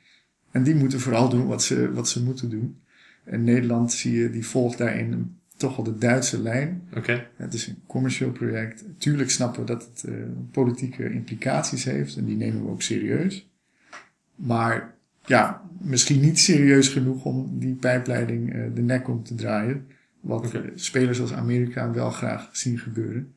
En 0.52 0.64
die 0.64 0.76
moeten 0.76 1.00
vooral 1.00 1.30
doen 1.30 1.48
wat 1.48 1.64
ze, 1.64 1.92
wat 1.94 2.10
ze 2.10 2.24
moeten 2.24 2.50
doen. 2.50 2.78
En 3.24 3.44
Nederland 3.44 3.92
zie 3.94 4.14
je, 4.14 4.30
die 4.30 4.46
volgt 4.46 4.78
daarin 4.78 5.36
toch 5.58 5.76
wel 5.76 5.86
de 5.86 5.98
Duitse 5.98 6.42
lijn. 6.42 6.82
oké. 6.96 7.28
Het 7.36 7.54
is 7.54 7.68
een 7.68 7.78
commercieel 7.88 8.32
project. 8.32 8.84
Tuurlijk 8.98 9.30
snappen 9.30 9.60
we 9.62 9.66
dat 9.68 9.90
het 9.94 10.04
eh, 10.04 10.14
politieke 10.52 11.12
implicaties 11.12 11.84
heeft 11.84 12.18
en 12.18 12.26
die 12.26 12.36
nemen 12.36 12.64
we 12.64 12.70
ook 12.70 12.82
serieus. 12.82 13.48
Maar 14.36 14.96
ja, 15.26 15.62
misschien 15.82 16.20
niet 16.20 16.40
serieus 16.40 16.88
genoeg 16.88 17.26
om 17.26 17.60
die 17.60 17.74
pijpleiding 17.76 18.54
eh, 18.54 18.62
de 18.74 18.82
nek 18.82 19.08
om 19.08 19.24
te 19.24 19.36
draaien. 19.36 19.88
Wat 20.20 20.54
eh, 20.54 20.62
spelers 20.76 21.22
als 21.22 21.34
Amerika 21.34 21.92
wel 21.92 22.10
graag 22.10 22.50
zien 22.52 22.80
gebeuren. 22.80 23.34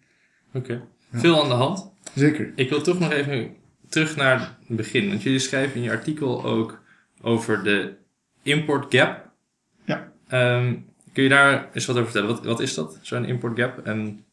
Oké. 0.52 0.82
Veel 1.12 1.42
aan 1.42 1.48
de 1.48 1.54
hand. 1.54 1.90
Zeker. 2.14 2.52
Ik 2.54 2.68
wil 2.68 2.82
toch 2.82 2.98
nog 2.98 3.10
even 3.12 3.50
terug 3.88 4.16
naar 4.16 4.56
het 4.66 4.76
begin. 4.76 5.08
Want 5.08 5.22
jullie 5.22 5.38
schrijven 5.38 5.76
in 5.76 5.82
je 5.82 5.90
artikel 5.90 6.44
ook 6.44 6.82
over 7.20 7.64
de 7.64 7.94
import 8.42 8.94
gap. 8.94 9.30
Ja. 9.84 10.12
Ehm, 10.28 10.74
kun 11.12 11.22
je 11.22 11.28
daar 11.28 11.68
eens 11.72 11.86
wat 11.86 11.96
over 11.96 12.10
vertellen? 12.10 12.34
Wat, 12.36 12.44
wat 12.44 12.60
is 12.60 12.74
dat, 12.74 12.98
zo'n 13.02 13.24
import 13.24 13.58
gap? 13.58 13.78
En 13.86 14.24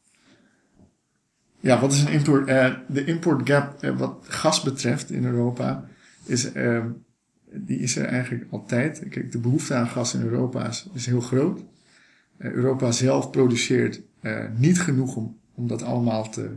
Ja, 1.60 1.79
wat 1.79 1.91
is 1.91 2.01
een 2.01 2.12
import? 2.12 2.48
eh, 2.48 2.74
de 2.88 3.06
import 3.06 3.50
gap 3.50 3.84
eh, 3.84 3.98
wat 3.98 4.25
gas 4.27 4.62
betreft 4.62 5.12
in 5.12 5.25
Europa 5.25 5.86
is, 6.25 6.51
eh, 6.51 6.86
die 7.51 7.79
is 7.79 7.96
er 7.98 8.06
eigenlijk 8.06 8.46
altijd. 8.51 9.03
Kijk, 9.10 9.32
de 9.32 9.39
behoefte 9.39 9.74
aan 9.74 9.88
gas 9.88 10.13
in 10.13 10.22
Europa 10.22 10.68
is, 10.68 10.88
is 10.94 11.06
heel 11.06 11.22
groot. 11.22 11.60
Eh, 12.39 12.51
Europa 12.51 12.91
zelf 12.91 13.29
produceert 13.29 14.01
eh, 14.19 14.46
niet 14.58 14.81
genoeg 14.81 15.15
om, 15.15 15.38
om 15.55 15.67
dat 15.67 15.81
allemaal 15.81 16.29
te 16.29 16.50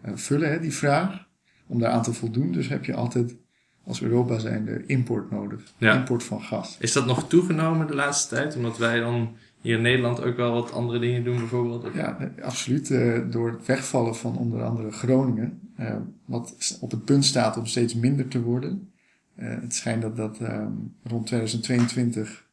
eh, 0.00 0.12
vullen, 0.14 0.50
hè, 0.50 0.60
die 0.60 0.74
vraag. 0.74 1.26
Om 1.66 1.78
daaraan 1.78 2.02
te 2.02 2.12
voldoen. 2.12 2.52
Dus 2.52 2.68
heb 2.68 2.84
je 2.84 2.94
altijd 2.94 3.36
als 3.84 4.02
Europa 4.02 4.38
zijnde 4.38 4.86
import 4.86 5.30
nodig. 5.30 5.72
Ja. 5.78 5.96
Import 5.96 6.22
van 6.22 6.42
gas. 6.42 6.76
Is 6.80 6.92
dat 6.92 7.06
nog 7.06 7.28
toegenomen 7.28 7.86
de 7.86 7.94
laatste 7.94 8.34
tijd? 8.34 8.56
Omdat 8.56 8.78
wij 8.78 9.00
dan 9.00 9.36
hier 9.60 9.76
in 9.76 9.82
Nederland 9.82 10.22
ook 10.22 10.36
wel 10.36 10.52
wat 10.52 10.72
andere 10.72 10.98
dingen 10.98 11.24
doen 11.24 11.36
bijvoorbeeld? 11.36 11.84
Of- 11.84 11.94
Ja, 11.94 12.32
absoluut. 12.42 12.88
door 13.32 13.50
het 13.50 13.66
wegvallen 13.66 14.16
van 14.16 14.36
onder 14.36 14.62
andere 14.62 14.90
Groningen, 14.90 15.60
wat 16.24 16.78
op 16.80 16.90
het 16.90 17.04
punt 17.04 17.24
staat 17.24 17.56
om 17.56 17.66
steeds 17.66 17.94
minder 17.94 18.28
te 18.28 18.42
worden. 18.42 18.92
Het 19.34 19.74
schijnt 19.74 20.02
dat 20.02 20.16
dat 20.16 20.38
eh, 20.38 20.66
rond 21.02 21.26
2022 21.26 22.28
eh, 22.28 22.43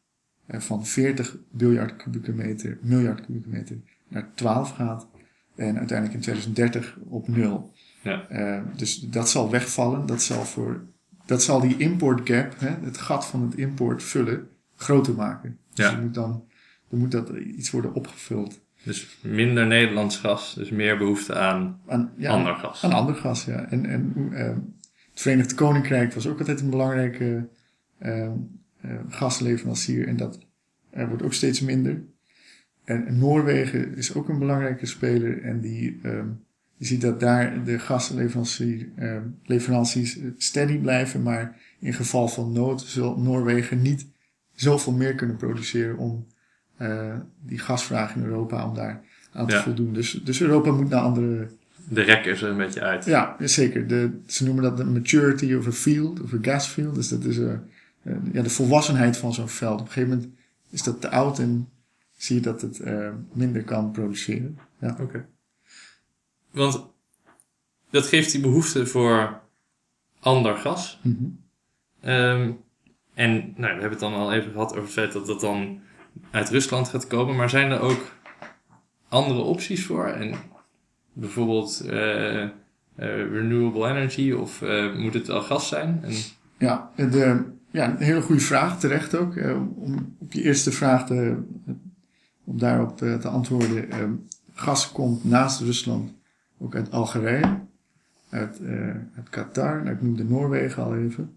van 0.60 0.86
40 0.86 1.38
biljard 1.52 1.96
kubieke 1.96 2.32
meter, 2.32 2.78
miljard 2.82 3.26
kubieke 3.26 3.50
meter 3.50 3.78
naar 4.08 4.30
12 4.36 4.72
gaat. 4.72 5.08
En 5.56 5.78
uiteindelijk 5.78 6.14
in 6.18 6.22
2030 6.22 6.98
op 7.10 7.28
nul. 7.28 7.74
Ja. 8.02 8.28
Eh, 8.28 8.62
dus 8.76 9.00
dat 9.00 9.30
zal 9.30 9.50
wegvallen. 9.50 10.06
Dat 10.06 10.22
zal, 10.22 10.44
voor, 10.44 10.84
dat 11.26 11.44
zal 11.44 11.60
die 11.62 11.78
import 11.78 12.30
gap, 12.30 12.60
hè, 12.60 12.70
het 12.86 12.98
gat 12.98 13.26
van 13.26 13.42
het 13.42 13.56
import 13.56 14.04
vullen, 14.04 14.48
groter 14.76 15.14
maken. 15.14 15.58
Dus 15.74 15.86
er 15.86 16.02
moet 16.02 16.14
dan, 16.14 16.44
dan 16.90 17.00
moet 17.00 17.12
dat 17.12 17.30
iets 17.30 17.72
worden 17.72 17.94
opgevuld. 17.94 18.62
Dus 18.84 19.18
minder 19.22 19.68
Nederlands 19.68 20.18
gas, 20.18 20.54
dus 20.54 20.70
meer 20.70 20.98
behoefte 20.98 21.36
aan 21.36 21.82
Aan, 21.88 22.12
ja, 22.18 22.32
ander 22.32 22.56
gas. 22.56 22.84
Aan 22.84 22.94
ander 22.94 23.16
gas, 23.16 23.46
ja. 23.46 23.66
En, 23.70 23.86
en 23.86 24.30
eh, 24.34 24.46
het 25.12 25.22
Verenigd 25.22 25.54
Koninkrijk 25.54 26.14
was 26.14 26.28
ook 26.28 26.40
altijd 26.40 26.62
een 26.62 26.70
belangrijke 26.70 27.48
eh, 27.98 28.26
eh, 28.26 28.32
gasleverancier. 29.10 30.08
En 30.08 30.18
dat 30.18 30.40
eh, 30.90 31.08
wordt 31.08 31.24
ook 31.24 31.34
steeds 31.34 31.62
minder. 31.62 32.02
En 32.84 33.18
Noorwegen 33.18 33.96
is 33.96 34.14
ook 34.14 34.30
een 34.30 34.40
belangrijke 34.40 34.86
speler. 34.86 35.42
En 35.44 35.60
die, 35.62 36.00
ehm, 36.04 36.28
je 36.78 36.86
ziet 36.86 37.02
dat 37.02 37.20
daar 37.20 37.64
de 37.64 37.80
gasleverantie, 37.80 38.92
ehm, 38.96 39.22
eh, 39.48 40.30
steady 40.38 40.78
blijven. 40.78 41.24
Maar 41.24 41.58
in 41.80 41.94
geval 41.94 42.28
van 42.28 42.52
nood 42.52 42.82
zal 42.82 43.20
Noorwegen 43.20 43.82
niet 43.82 44.06
zoveel 44.54 44.94
meer 44.94 45.16
kunnen 45.16 45.36
produceren 45.36 45.98
om 45.98 46.28
eh, 46.78 47.16
die 47.46 47.60
gasvraag 47.60 48.16
in 48.16 48.24
Europa 48.24 48.68
om 48.68 48.76
daar 48.76 49.04
aan 49.34 49.48
te 49.48 49.56
Ja. 49.56 49.62
voldoen. 49.62 49.94
Dus, 49.94 50.12
dus 50.24 50.42
Europa 50.42 50.72
moet 50.72 50.90
naar 50.90 51.02
andere 51.02 51.48
De 51.90 52.02
rek 52.02 52.26
is 52.26 52.42
er 52.42 52.50
een 52.50 52.58
beetje 52.58 52.82
uit. 52.82 53.06
ja, 53.06 53.36
zeker. 53.40 53.88
De, 53.88 54.10
ze 54.26 54.46
noemen 54.46 54.64
dat 54.64 54.78
de 54.78 54.84
maturity 54.84 55.54
of 55.54 55.68
a 55.68 55.72
field, 55.72 56.22
of 56.22 56.34
a 56.34 56.38
gas 56.42 56.68
field. 56.68 56.96
Dus 56.96 57.08
dat 57.10 57.24
is 57.24 57.38
eh, 57.40 57.52
eh, 57.52 57.60
ja, 58.32 58.42
de 58.42 58.50
volwassenheid 58.50 59.18
van 59.18 59.34
zo'n 59.34 59.50
veld. 59.50 59.80
Op 59.80 59.86
een 59.86 59.92
gegeven 59.92 60.18
moment 60.18 60.30
is 60.70 60.84
dat 60.84 61.02
te 61.02 61.10
oud 61.10 61.40
en 61.40 61.70
zie 62.18 62.36
je 62.36 62.42
dat 62.42 62.62
het 62.62 62.80
eh, 62.80 63.10
minder 63.34 63.64
kan 63.64 63.92
produceren. 63.92 64.60
Ja. 64.80 64.98
Oké. 65.00 65.26
Want 66.52 66.86
dat 67.90 68.06
geeft 68.06 68.32
die 68.32 68.42
behoefte 68.42 68.86
voor 68.86 69.42
ander 70.20 70.56
gas. 70.56 71.00
Mhm. 71.04 71.26
Ehm, 72.02 72.52
en 73.14 73.34
nou, 73.34 73.56
we 73.56 73.82
hebben 73.82 73.90
het 73.90 74.00
dan 74.00 74.14
al 74.14 74.34
even 74.34 74.52
gehad 74.52 74.72
over 74.72 74.84
het 74.84 74.92
feit 74.92 75.12
dat 75.12 75.28
dat 75.28 75.42
dan 75.42 75.80
uit 76.32 76.50
Rusland 76.50 76.90
gaat 76.90 77.08
komen. 77.08 77.36
Maar 77.36 77.50
zijn 77.50 77.72
er 77.72 77.80
ook 77.80 78.16
andere 79.10 79.40
opties 79.40 79.86
voor? 79.86 80.08
En 80.08 80.36
bijvoorbeeld 81.14 81.80
eh, 81.80 82.44
eh, 82.44 82.50
renewable 82.96 83.88
energy 83.88 84.32
of 84.32 84.62
eh, 84.62 84.96
moet 84.96 85.14
het 85.14 85.30
al 85.30 85.42
gas 85.42 85.68
zijn? 85.68 86.00
En, 86.04 86.14
Ja, 86.58 86.92
de, 86.96 87.46
ja, 87.72 87.90
een 87.90 87.98
hele 87.98 88.22
goede 88.22 88.42
vraag, 88.42 88.80
terecht 88.80 89.16
ook. 89.16 89.36
Eh, 89.36 89.62
om 89.76 90.16
op 90.18 90.34
je 90.34 90.42
eerste 90.42 90.72
vraag 90.72 91.06
te, 91.06 91.38
om 92.44 92.60
daarop 92.60 92.98
te 92.98 93.28
antwoorden. 93.28 93.92
eh, 93.92 94.10
gas 94.54 94.92
komt 94.92 95.24
naast 95.24 95.60
Rusland 95.60 96.14
ook 96.58 96.76
uit 96.76 96.92
Algerije, 96.92 97.60
uit, 98.30 98.60
eh, 98.60 98.96
uit 99.16 99.30
Qatar, 99.30 99.84
nou, 99.84 99.96
ik 99.96 100.02
noemde 100.02 100.24
Noorwegen 100.24 100.84
al 100.84 100.96
even. 100.98 101.34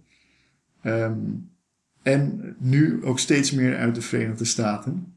Ehm, 0.83 1.19
en 2.03 2.57
nu 2.59 3.05
ook 3.05 3.19
steeds 3.19 3.53
meer 3.53 3.77
uit 3.77 3.95
de 3.95 4.03
Verenigde 4.03 4.45
Staten. 4.45 5.17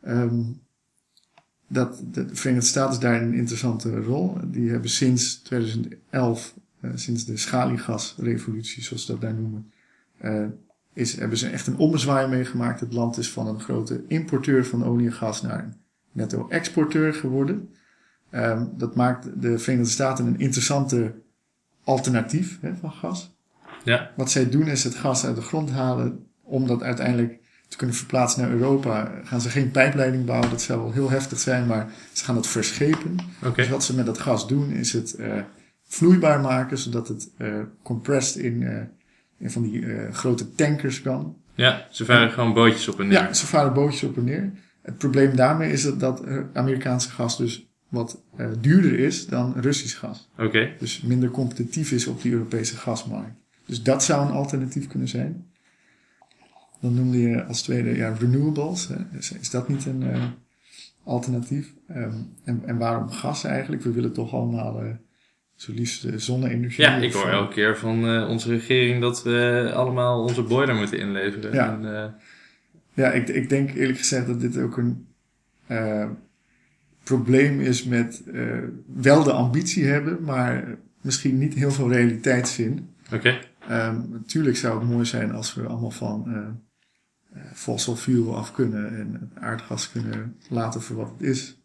Ehm, 0.00 0.42
dat, 1.68 2.02
de 2.12 2.34
Verenigde 2.34 2.68
Staten 2.68 2.92
is 2.92 2.98
daar 2.98 3.22
een 3.22 3.34
interessante 3.34 4.00
rol. 4.00 4.36
Die 4.44 4.70
hebben 4.70 4.90
sinds 4.90 5.34
2011 5.34 6.54
eh, 6.84 6.90
sinds 6.94 7.24
de 7.24 7.36
schaliegasrevolutie, 7.36 8.82
zoals 8.82 9.04
ze 9.04 9.12
dat 9.12 9.20
daar 9.20 9.34
noemen, 9.34 9.72
eh, 10.24 10.46
is, 10.92 11.16
hebben 11.16 11.38
ze 11.38 11.48
echt 11.48 11.66
een 11.66 11.76
ommezwaai 11.76 12.28
meegemaakt. 12.28 12.80
Het 12.80 12.92
land 12.92 13.18
is 13.18 13.30
van 13.30 13.46
een 13.46 13.60
grote 13.60 14.04
importeur 14.08 14.66
van 14.66 14.84
olie 14.84 15.06
en 15.06 15.12
gas 15.12 15.42
naar 15.42 15.64
een 15.64 15.74
netto-exporteur 16.12 17.14
geworden. 17.14 17.68
Ehm, 18.30 18.66
dat 18.76 18.94
maakt 18.94 19.42
de 19.42 19.58
Verenigde 19.58 19.90
Staten 19.90 20.26
een 20.26 20.38
interessante 20.38 21.14
alternatief 21.84 22.58
hè, 22.60 22.76
van 22.76 22.92
gas. 22.92 23.36
ja, 23.84 24.10
Wat 24.16 24.30
zij 24.30 24.48
doen 24.48 24.66
is 24.66 24.84
het 24.84 24.94
gas 24.94 25.24
uit 25.24 25.36
de 25.36 25.42
grond 25.42 25.70
halen 25.70 26.26
om 26.42 26.66
dat 26.66 26.82
uiteindelijk 26.82 27.38
te 27.68 27.76
kunnen 27.76 27.96
verplaatsen 27.96 28.42
naar 28.42 28.50
Europa. 28.50 29.20
Gaan 29.24 29.40
ze 29.40 29.50
geen 29.50 29.70
pijpleiding 29.70 30.24
bouwen, 30.24 30.50
dat 30.50 30.62
zou 30.62 30.80
wel 30.80 30.92
heel 30.92 31.10
heftig 31.10 31.38
zijn, 31.38 31.66
maar 31.66 31.92
ze 32.12 32.24
gaan 32.24 32.36
het 32.36 32.46
verschepen. 32.46 33.16
Dus 33.54 33.68
wat 33.68 33.84
ze 33.84 33.94
met 33.94 34.06
dat 34.06 34.18
gas 34.18 34.48
doen, 34.48 34.70
is 34.70 34.92
het 34.92 35.14
eh, 35.14 35.42
vloeibaar 35.82 36.40
maken, 36.40 36.78
zodat 36.78 37.08
het 37.08 37.30
eh 37.36 37.60
compressed 37.82 38.42
in, 38.42 38.62
in 39.38 39.50
van 39.50 39.62
die 39.62 39.86
eh, 39.86 40.12
grote 40.12 40.54
tankers 40.54 41.02
kan. 41.02 41.36
Ja, 41.54 41.86
ze 41.90 42.04
varen 42.04 42.30
gewoon 42.30 42.54
bootjes 42.54 42.88
op 42.88 43.00
en 43.00 43.06
neer. 43.06 43.18
Ja, 43.18 43.32
ze 43.32 43.46
varen 43.46 43.74
bootjes 43.74 44.02
op 44.02 44.16
en 44.16 44.24
neer. 44.24 44.52
Het 44.82 44.98
probleem 44.98 45.36
daarmee 45.36 45.72
is 45.72 45.82
dat, 45.82 46.00
dat 46.00 46.24
eh, 46.24 46.38
Amerikaanse 46.52 47.10
gas 47.10 47.36
dus 47.36 47.68
wat 47.88 48.22
eh, 48.36 48.48
duurder 48.60 48.98
is 48.98 49.26
dan 49.26 49.54
Russisch 49.56 49.98
gas. 49.98 50.30
Oké, 50.38 50.72
Dus 50.78 51.00
minder 51.00 51.30
competitief 51.30 51.92
is 51.92 52.06
op 52.06 52.22
die 52.22 52.32
Europese 52.32 52.76
gasmarkt. 52.76 53.40
Dus 53.66 53.82
dat 53.82 54.04
zou 54.04 54.26
een 54.26 54.32
alternatief 54.32 54.86
kunnen 54.86 55.08
zijn. 55.08 55.46
Dan 56.80 56.94
noemde 56.94 57.18
je 57.18 57.44
als 57.44 57.62
tweede 57.62 57.96
ja, 57.96 58.08
renewables. 58.18 58.88
Hè. 58.88 59.18
Is, 59.18 59.32
is 59.32 59.50
dat 59.50 59.68
niet 59.68 59.86
een 59.86 60.04
alternatief? 61.04 61.74
Ehm, 61.88 62.14
en, 62.44 62.62
en 62.66 62.78
waarom 62.78 63.10
gas 63.10 63.44
eigenlijk? 63.44 63.82
We 63.82 63.92
willen 63.92 64.12
toch 64.12 64.32
allemaal 64.32 64.82
zo 65.64 65.72
liefst 65.72 66.04
eh, 66.04 66.12
zonne-energie. 66.16 66.84
ja, 66.84 66.96
ik 66.96 67.12
hoor 67.12 67.28
elke 67.28 67.54
keer 67.54 67.76
van 67.76 68.08
eh, 68.08 68.28
onze 68.28 68.48
regering 68.48 69.00
dat 69.00 69.22
we 69.22 69.70
allemaal 69.74 70.22
onze 70.22 70.42
boiler 70.42 70.74
moeten 70.74 70.98
inleveren. 70.98 71.52
Ja. 71.52 71.72
En, 71.72 71.96
eh, 71.96 72.10
Ja, 72.94 73.10
ik, 73.12 73.28
ik 73.28 73.48
denk 73.48 73.74
eerlijk 73.74 73.98
gezegd 73.98 74.26
dat 74.26 74.40
dit 74.40 74.58
ook 74.58 74.76
een 74.76 75.06
probleem 77.02 77.60
is 77.60 77.84
met 77.84 78.22
wel 78.94 79.22
de 79.22 79.32
ambitie 79.32 79.84
hebben, 79.84 80.22
maar 80.22 80.78
misschien 81.00 81.38
niet 81.38 81.54
heel 81.54 81.70
veel 81.70 81.92
realiteitszin. 81.92 82.88
Oké, 83.12 83.38
Ehm, 83.68 84.00
natuurlijk 84.10 84.56
zou 84.56 84.80
het 84.80 84.88
mooi 84.88 85.04
zijn 85.04 85.32
als 85.32 85.54
we 85.54 85.66
allemaal 85.66 85.90
van 85.90 86.26
fossil 87.54 87.96
fuel 87.96 88.36
af 88.36 88.52
kunnen 88.52 88.98
en 88.98 89.30
aardgas 89.34 89.90
kunnen 89.92 90.36
laten 90.48 90.82
voor 90.82 90.96
wat 90.96 91.10
het 91.18 91.28
is. 91.28 91.63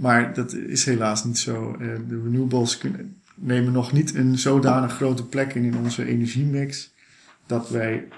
Maar 0.00 0.34
dat 0.34 0.52
is 0.52 0.84
helaas 0.84 1.24
niet 1.24 1.38
zo. 1.38 1.72
Eh, 1.72 1.78
de 2.08 2.22
renewables 2.22 2.78
kunnen, 2.78 3.20
nemen 3.34 3.72
nog 3.72 3.92
niet 3.92 4.14
een 4.14 4.38
zodanig 4.38 4.92
grote 4.92 5.26
plek 5.26 5.54
in 5.54 5.64
in 5.64 5.76
onze 5.76 6.04
energiemix 6.04 6.94
dat 7.46 7.70
wij 7.70 8.08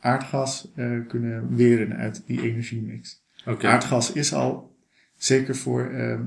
aardgas 0.00 0.68
eh, 0.74 0.90
kunnen 1.08 1.56
weren 1.56 1.96
uit 1.96 2.22
die 2.26 2.42
energiemix. 2.42 3.22
Aardgas 3.44 4.12
is 4.12 4.32
al, 4.32 4.76
zeker 5.16 5.56
voor 5.56 5.90
eh, 5.90 6.20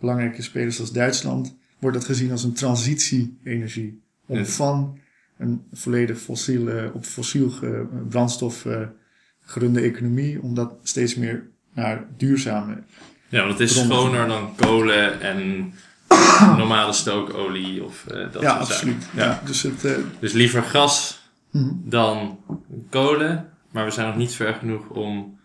belangrijke 0.00 0.42
spelers 0.42 0.80
als 0.80 0.92
Duitsland, 0.92 1.56
wordt 1.78 1.96
dat 1.96 2.06
gezien 2.06 2.30
als 2.30 2.44
een 2.44 2.52
transitie-energie. 2.52 4.02
Om 4.26 4.46
van 4.46 4.98
een 5.36 5.62
volledig 5.72 6.20
fossiele, 6.20 6.90
op 6.94 7.04
fossiel 7.04 7.52
brandstof 8.08 8.66
eh, 8.66 8.86
gerunde 9.40 9.80
economie, 9.80 10.42
om 10.42 10.54
dat 10.54 10.74
steeds 10.82 11.14
meer 11.14 11.48
naar 11.74 12.06
duurzame. 12.16 12.82
Ja, 13.28 13.38
want 13.38 13.58
het 13.58 13.60
is 13.60 13.72
bronnen. 13.72 13.96
schoner 13.96 14.28
dan 14.28 14.54
kolen 14.56 15.20
en 15.20 15.72
normale 16.56 16.92
stookolie 16.92 17.84
of 17.84 18.06
eh, 18.06 18.32
dat 18.32 18.42
ja, 18.42 18.48
soort 18.48 18.60
absoluut. 18.60 19.02
zaken. 19.02 19.18
Ja. 19.18 19.40
Dus 19.44 19.62
het, 19.62 19.84
eh, 19.84 19.92
Dus 20.18 20.32
liever 20.32 20.62
gas 20.62 21.22
mhm. 21.50 21.70
dan 21.74 22.38
kolen, 22.90 23.48
maar 23.70 23.84
we 23.84 23.90
zijn 23.90 24.06
nog 24.06 24.16
niet 24.16 24.34
ver 24.34 24.54
genoeg 24.54 24.88
om 24.88 25.38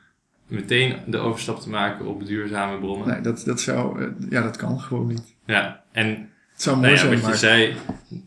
meteen 0.47 0.97
de 1.05 1.17
overstap 1.17 1.59
te 1.59 1.69
maken 1.69 2.05
op 2.05 2.25
duurzame 2.25 2.79
bronnen. 2.79 3.07
nee, 3.07 3.21
dat, 3.21 3.43
dat 3.45 3.61
zou, 3.61 4.01
eh, 4.01 4.07
ja, 4.29 4.41
dat 4.41 4.57
kan 4.57 4.79
gewoon 4.79 5.07
niet. 5.07 5.35
Ja, 5.45 5.83
en 5.91 6.07
Het 6.51 6.61
zou 6.61 6.77
mooi 6.77 6.93
nou 6.93 7.03
ja, 7.03 7.07
zijn, 7.07 7.13
wat 7.13 7.21
je 7.21 7.27
maar... 7.27 7.37
zei, 7.37 7.75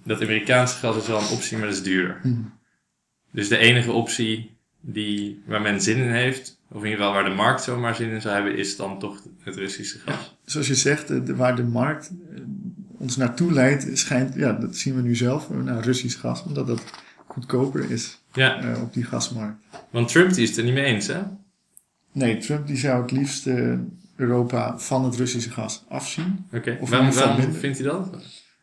dat 0.05 0.23
Amerikaanse 0.23 0.77
gas 0.79 0.97
is 0.97 1.07
wel 1.07 1.21
een 1.21 1.29
optie, 1.29 1.57
maar 1.57 1.67
dat 1.67 1.77
is 1.77 1.83
duurder. 1.83 2.21
Mhm. 2.23 2.41
Dus 3.31 3.49
de 3.49 3.57
enige 3.57 3.93
optie 3.93 4.57
die, 4.81 5.43
waar 5.47 5.61
men 5.61 5.81
zin 5.81 5.97
in 5.97 6.11
heeft, 6.11 6.56
of 6.77 6.83
in 6.83 6.91
ieder 6.91 7.05
geval 7.05 7.13
waar 7.23 7.31
de 7.31 7.37
markt 7.37 7.63
zomaar 7.63 7.95
zin 7.95 8.11
in 8.11 8.21
zou 8.21 8.35
hebben, 8.35 8.57
is 8.57 8.77
dan 8.77 8.99
toch 8.99 9.23
het 9.41 9.57
Russische 9.57 9.99
gas. 9.99 10.37
zoals 10.45 10.67
je 10.67 10.75
zegt, 10.75 11.09
de, 11.09 11.37
waar 11.37 11.57
de 11.57 11.65
markt 11.65 12.11
eh, 12.35 12.41
ons 12.99 13.17
naartoe 13.17 13.53
leidt, 13.53 13.99
schijnt, 13.99 14.35
ja, 14.35 14.53
dat 14.53 14.77
zien 14.77 14.97
we 14.97 15.03
nu 15.03 15.15
zelf, 15.15 15.51
eh, 15.51 15.57
naar 15.57 15.85
Russisch 15.85 16.21
gas, 16.21 16.43
omdat 16.43 16.67
dat 16.67 16.83
goedkoper 17.27 17.91
is 17.91 18.23
Ja, 18.33 18.61
eh, 18.61 18.83
op 18.83 18.93
die 18.93 19.05
gasmarkt. 19.05 19.65
want 19.91 20.09
Trump 20.09 20.33
die 20.33 20.43
is 20.43 20.49
het 20.49 20.59
er 20.59 20.65
niet 20.65 20.75
mee 20.75 20.85
eens, 20.85 21.07
hè? 21.07 21.21
Nee, 22.13 22.39
Trump 22.39 22.67
die 22.67 22.77
zou 22.77 23.03
het 23.03 23.11
liefst 23.11 23.49
Europa 24.17 24.79
van 24.79 25.05
het 25.05 25.17
Russische 25.17 25.51
gas 25.51 25.85
afzien. 25.89 26.47
Oké, 26.53 26.79
waarom, 26.81 27.13
vindt 27.53 27.79
hij 27.79 27.87
dat? 27.87 28.17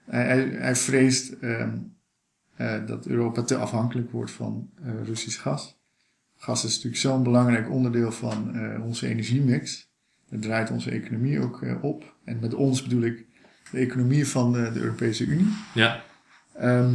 Hij, 0.06 0.26
hij, 0.26 0.50
hij 0.50 0.76
vreest 0.76 1.32
ehm, 1.32 1.78
eh, 2.56 2.86
dat 2.86 3.06
Europa 3.06 3.42
te 3.42 3.56
afhankelijk 3.58 4.12
wordt 4.12 4.32
van 4.32 4.70
Russisch 5.04 5.42
gas. 5.42 5.82
Gas 6.44 6.64
is 6.64 6.74
natuurlijk 6.74 7.02
zo'n 7.02 7.24
belangrijk 7.24 7.70
onderdeel 7.72 8.12
van 8.12 8.56
eh, 8.56 8.86
onze 8.86 9.08
energiemix. 9.08 9.88
Het 10.30 10.42
draait 10.42 10.72
onze 10.72 10.92
economie 10.92 11.40
ook 11.40 11.62
eh, 11.62 11.84
op. 11.84 12.16
En 12.24 12.38
met 12.42 12.54
ons 12.54 12.84
bedoel 12.84 13.02
ik 13.02 13.26
de 13.72 13.78
economie 13.78 14.28
van 14.28 14.54
de, 14.54 14.72
de 14.74 14.80
Europese 14.80 15.26
Unie. 15.26 15.48
Ja, 15.74 16.04
Ehm, 16.54 16.94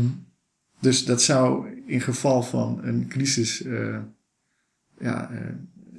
dus 0.80 1.04
dat 1.04 1.22
zou 1.22 1.68
in 1.86 2.00
geval 2.00 2.42
van 2.42 2.80
een 2.82 3.06
crisis 3.08 3.62
eh, 3.62 3.98
ja, 4.98 5.30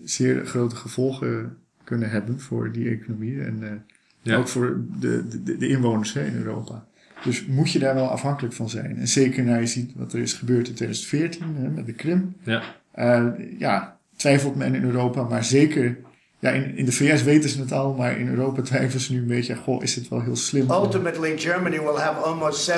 zeer 0.03 0.46
grote 0.46 0.75
gevolgen 0.75 1.58
kunnen 1.84 2.10
hebben 2.10 2.39
voor 2.39 2.72
die 2.72 2.89
economie 2.89 3.41
en 3.41 3.86
Ja. 4.22 4.38
ook 4.38 4.48
voor 4.48 4.82
de, 5.00 5.41
de, 5.44 5.58
de 5.58 5.68
inwoners 5.68 6.13
hè, 6.13 6.25
in 6.25 6.36
Europa. 6.36 6.88
Dus 7.24 7.46
moet 7.46 7.72
je 7.72 7.79
daar 7.79 7.96
wel 7.96 8.10
afhankelijk 8.10 8.53
van 8.53 8.70
zijn. 8.70 8.98
En 8.98 9.08
zeker 9.08 9.44
naar 9.44 9.60
je 9.60 9.68
ziet 9.68 9.94
wat 9.96 10.13
er 10.13 10.20
is 10.20 10.34
gebeurd 10.34 10.68
in 10.68 10.74
2014 10.74 11.56
hè, 11.56 11.70
met 11.70 11.86
de 11.86 11.94
Krim. 11.94 12.36
ja, 12.44 12.63
Eh, 13.00 13.25
ja, 13.58 13.98
twijfelt 14.18 14.56
men 14.56 14.75
in 14.75 14.84
Europa, 14.84 15.24
maar 15.24 15.44
zeker... 15.44 15.98
Ja, 16.39 16.50
in, 16.50 16.77
in 16.77 16.86
de 16.86 16.91
VS 16.91 17.24
weten 17.24 17.50
ze 17.50 17.60
het 17.60 17.72
al, 17.72 17.94
maar 17.94 18.20
in 18.20 18.27
Europa 18.29 18.62
twijfelen 18.62 19.01
ze 19.01 19.13
nu 19.13 19.20
een 19.20 19.27
beetje. 19.27 19.56
Goh, 19.56 19.84
is 19.84 19.96
het 19.96 20.08
wel 20.08 20.22
heel 20.22 20.36
slim? 20.36 20.72
Ultimately, 20.72 21.38
Germany 21.38 21.79
will 21.79 21.96
have 21.98 22.22
almost 22.22 22.72
70% 22.72 22.74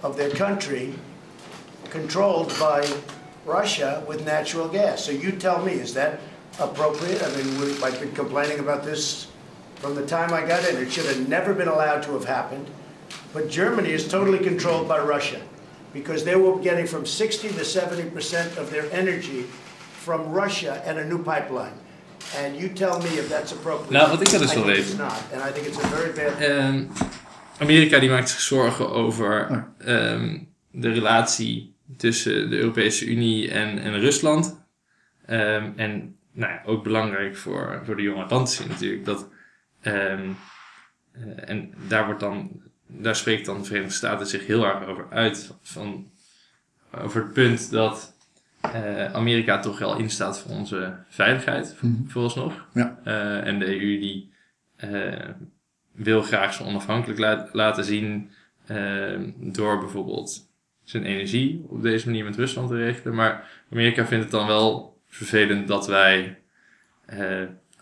of 0.00 0.16
their 0.16 0.28
country 0.36 0.88
controlled 1.90 2.46
by 2.58 2.86
Russia 3.58 4.02
with 4.08 4.24
natural 4.24 4.68
gas. 4.72 5.04
So 5.04 5.12
you 5.12 5.36
tell 5.36 5.58
me, 5.64 5.70
is 5.70 5.92
that 5.92 6.10
appropriate? 6.58 7.22
I 7.22 7.36
mean, 7.36 7.58
we- 7.60 7.86
I've 7.86 7.98
been 8.00 8.14
complaining 8.14 8.58
about 8.58 8.82
this 8.84 9.28
from 9.80 9.94
the 9.94 10.04
time 10.04 10.32
I 10.44 10.46
got 10.48 10.68
in. 10.70 10.82
It 10.86 10.92
should 10.92 11.08
have 11.08 11.28
never 11.28 11.54
been 11.54 11.68
allowed 11.68 12.02
to 12.02 12.12
have 12.12 12.26
happened. 12.26 12.66
But 13.32 13.50
Germany 13.50 13.92
is 13.92 14.06
totally 14.08 14.38
controlled 14.48 14.86
by 14.88 14.98
Russia 15.14 15.38
because 15.98 16.24
they 16.24 16.36
were 16.36 16.60
getting 16.62 16.86
from 16.86 17.04
60 17.06 17.48
to 17.48 17.64
70% 17.64 18.58
of 18.58 18.70
their 18.70 18.86
energy 18.92 19.42
from 20.04 20.20
Russia 20.32 20.82
and 20.86 20.98
a 20.98 21.04
new 21.04 21.22
pipeline. 21.22 21.72
And 22.36 22.56
you 22.60 22.68
tell 22.68 22.98
me 22.98 23.08
if 23.18 23.28
that's 23.28 23.52
appropriate. 23.52 23.92
Nou, 23.92 24.10
wat 24.10 24.20
ik 24.20 24.28
wel 24.28 24.40
eens 24.40 24.52
I 24.52 24.54
wil 24.54 24.64
weten. 24.64 24.82
It's 24.82 24.96
not, 24.96 25.22
and 25.32 25.42
I 25.42 25.52
think 25.52 25.66
it's 25.66 25.78
a 25.78 25.86
very 25.86 26.12
bad 26.12 26.40
Ehm, 26.40 26.84
Amerika 27.58 27.98
die 27.98 28.10
maakt 28.10 28.28
zich 28.28 28.40
zorgen 28.40 28.90
over 28.90 29.64
ehm, 29.78 30.38
de 30.70 30.90
relatie 30.90 31.74
tussen 31.96 32.50
de 32.50 32.56
Europese 32.56 33.06
Unie 33.06 33.50
en, 33.50 33.78
en 33.78 34.00
Rusland. 34.00 34.64
Ehm, 35.26 35.70
en 35.76 36.16
nou 36.32 36.52
ja, 36.52 36.62
ook 36.64 36.82
belangrijk 36.82 37.36
voor, 37.36 37.80
voor 37.84 37.96
de 37.96 38.02
jonge 38.02 38.22
Atlantici 38.22 38.68
natuurlijk. 38.68 39.04
Dat, 39.04 39.28
ehm, 39.80 40.30
eh, 41.12 41.50
en 41.50 41.74
daar, 41.88 42.04
wordt 42.04 42.20
dan, 42.20 42.62
daar 42.86 43.16
spreekt 43.16 43.46
dan 43.46 43.58
de 43.58 43.64
Verenigde 43.64 43.94
Staten 43.94 44.26
zich 44.26 44.46
heel 44.46 44.64
erg 44.66 44.86
over 44.86 45.06
uit. 45.10 45.54
Van, 45.62 46.10
over 46.98 47.22
het 47.22 47.32
punt 47.32 47.70
dat 47.70 48.14
eh, 48.60 49.12
Amerika 49.14 49.58
toch 49.60 49.78
wel 49.78 49.96
instaat 49.98 50.40
voor 50.40 50.50
onze 50.50 50.94
veiligheid, 51.08 51.76
Mhm. 51.80 51.92
vooralsnog. 52.08 52.66
Ja. 52.74 52.98
Eh, 53.04 53.46
en 53.46 53.58
de 53.58 53.66
EU 53.66 53.98
die 54.00 54.32
eh, 54.76 55.28
wil 55.92 56.22
graag 56.22 56.54
zijn 56.54 56.68
onafhankelijk 56.68 57.48
laten 57.52 57.84
zien 57.84 58.30
door 59.36 59.78
bijvoorbeeld 59.78 60.48
zijn 60.84 61.04
energie 61.04 61.64
op 61.68 61.82
deze 61.82 62.06
manier 62.06 62.24
met 62.24 62.36
Rusland 62.36 62.68
te 62.68 62.76
regelen. 62.76 63.14
Maar 63.14 63.48
Amerika 63.72 64.06
vindt 64.06 64.22
het 64.24 64.32
dan 64.32 64.46
wel 64.46 64.98
vervelend 65.08 65.68
dat 65.68 65.86
wij 65.86 66.38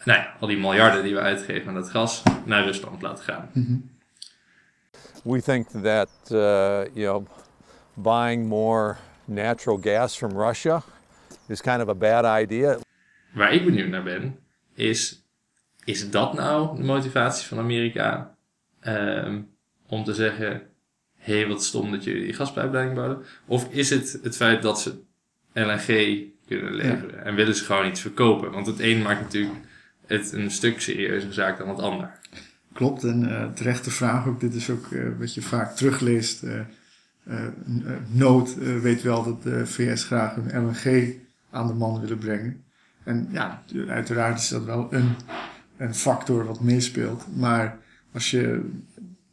nou 0.04 0.18
ja, 0.18 0.37
al 0.40 0.46
die 0.49 0.58
miljarden 0.58 1.02
die 1.02 1.14
we 1.14 1.20
uitgeven 1.20 1.68
aan 1.68 1.75
dat 1.75 1.90
gas 1.90 2.23
naar 2.44 2.64
Rusland 2.64 3.02
laten 3.02 3.25
gaan. 3.25 3.50
We 5.25 5.40
think 5.40 5.69
that 5.69 6.11
uh, 6.31 6.85
you 6.95 7.07
know 7.07 7.26
buying 7.97 8.47
more 8.47 8.97
natural 9.26 9.78
gas 9.78 10.15
from 10.15 10.37
Russia 10.37 10.82
is 11.49 11.60
kind 11.60 11.82
of 11.82 11.89
a 11.89 11.95
bad 11.95 12.43
idea. 12.43 12.78
Waar 13.32 13.52
ik 13.52 13.65
benieuwd 13.65 13.89
naar 13.89 14.02
ben, 14.02 14.39
is: 14.75 15.25
is 15.84 16.10
dat 16.10 16.34
nou 16.34 16.76
de 16.76 16.82
motivatie 16.82 17.47
van 17.47 17.58
Amerika 17.58 18.37
ehm, 18.80 19.41
om 19.87 20.04
te 20.04 20.15
zeggen: 20.15 20.63
hé, 21.17 21.37
hey, 21.37 21.47
wat 21.47 21.65
stom 21.65 21.91
dat 21.91 22.04
jullie 22.04 22.25
die 22.25 22.34
gaspijpleiding 22.34 22.97
bouwen? 22.97 23.25
Of 23.47 23.69
is 23.71 23.91
het 23.91 24.19
het 24.23 24.37
feit 24.37 24.63
dat 24.63 24.80
ze 24.80 25.02
LNG 25.52 26.23
kunnen 26.47 26.75
leveren 26.75 27.25
en 27.25 27.34
willen 27.34 27.54
ze 27.54 27.65
gewoon 27.65 27.87
iets 27.87 28.00
verkopen? 28.00 28.50
Want 28.50 28.67
het 28.67 28.80
een 28.80 29.02
maakt 29.02 29.21
natuurlijk 29.21 29.56
het 30.06 30.32
een 30.32 30.50
stuk 30.50 30.80
serieuzer 30.80 31.32
zaak 31.32 31.58
dan 31.58 31.69
het 31.69 31.80
ander. 31.80 32.19
Klopt, 32.75 33.04
en 33.04 33.30
eh 33.30 33.52
terechte 33.52 33.91
vraag 33.91 34.26
ook. 34.26 34.41
Dit 34.41 34.54
is 34.54 34.71
ook 34.71 34.93
eh, 34.93 35.02
wat 35.19 35.34
je 35.34 35.43
vaak 35.43 35.76
terugleest. 35.76 36.43
eh 36.43 36.60
Nood 38.10 38.54
weet 38.82 39.02
wel 39.02 39.25
dat 39.25 39.43
de 39.43 39.67
VS 39.67 40.04
graag 40.04 40.37
een 40.37 40.65
LNG 40.65 41.15
aan 41.50 41.67
de 41.67 41.73
man 41.75 42.00
willen 42.00 42.19
brengen. 42.19 42.63
En 43.04 43.28
ja, 43.30 43.63
uiteraard 43.89 44.39
is 44.39 44.49
dat 44.49 44.65
wel 44.65 44.89
een, 44.91 45.15
een 45.76 45.95
factor 45.95 46.45
wat 46.45 46.60
meespeelt. 46.60 47.26
Maar 47.37 47.78
als 48.13 48.30
je 48.30 48.71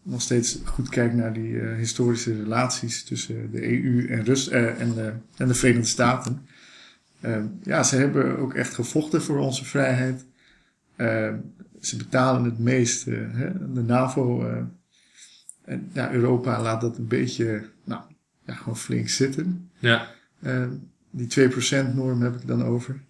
nog 0.03 0.21
steeds 0.21 0.59
goed 0.65 0.89
kijkt 0.89 1.13
naar 1.13 1.33
die 1.33 1.57
historische 1.59 2.43
relaties 2.43 3.03
tussen 3.03 3.51
de 3.51 3.83
EU 3.83 4.07
en, 4.07 4.23
Rus 4.23 4.49
en, 4.49 4.93
de, 4.93 5.13
en 5.37 5.47
de 5.47 5.53
Verenigde 5.53 5.87
Staten. 5.87 6.45
ja, 7.63 7.83
ze 7.83 7.95
hebben 7.95 8.37
ook 8.37 8.53
echt 8.53 8.73
gevochten 8.73 9.21
voor 9.21 9.37
onze 9.37 9.65
vrijheid. 9.65 10.25
Ze 11.81 11.97
betalen 11.97 12.43
het 12.43 12.59
meest. 12.59 13.07
eh, 13.07 13.17
hè, 13.31 13.73
de 13.73 13.81
NAVO 13.81 14.47
eh, 14.47 14.57
en 15.65 15.89
ja, 15.93 16.11
Europa 16.11 16.61
laat 16.61 16.81
dat 16.81 16.97
een 16.97 17.07
beetje, 17.07 17.69
nou, 17.83 18.01
ja, 18.45 18.53
gewoon 18.53 18.77
flink 18.77 19.09
zitten. 19.09 19.69
Ja, 19.79 20.07
Eh, 20.39 20.67
die 21.09 21.27
2% 21.27 21.93
norm 21.95 22.21
heb 22.21 22.35
ik 22.35 22.47
dan 22.47 22.63
over. 22.63 23.01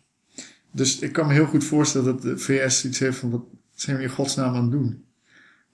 Dus 0.72 1.00
ik 1.00 1.12
kan 1.14 1.28
me 1.28 1.34
heel 1.34 1.46
goed 1.46 1.64
voorstellen 1.64 2.06
dat 2.14 2.22
de 2.22 2.38
VS 2.38 2.86
iets 2.86 3.00
heeft 3.00 3.18
van, 3.18 3.30
wat 3.30 3.44
zijn 3.74 3.98
we 3.98 4.04
in 4.04 4.10
godsnaam 4.10 4.56
aan 4.56 4.62
het 4.62 4.72
doen? 4.72 5.04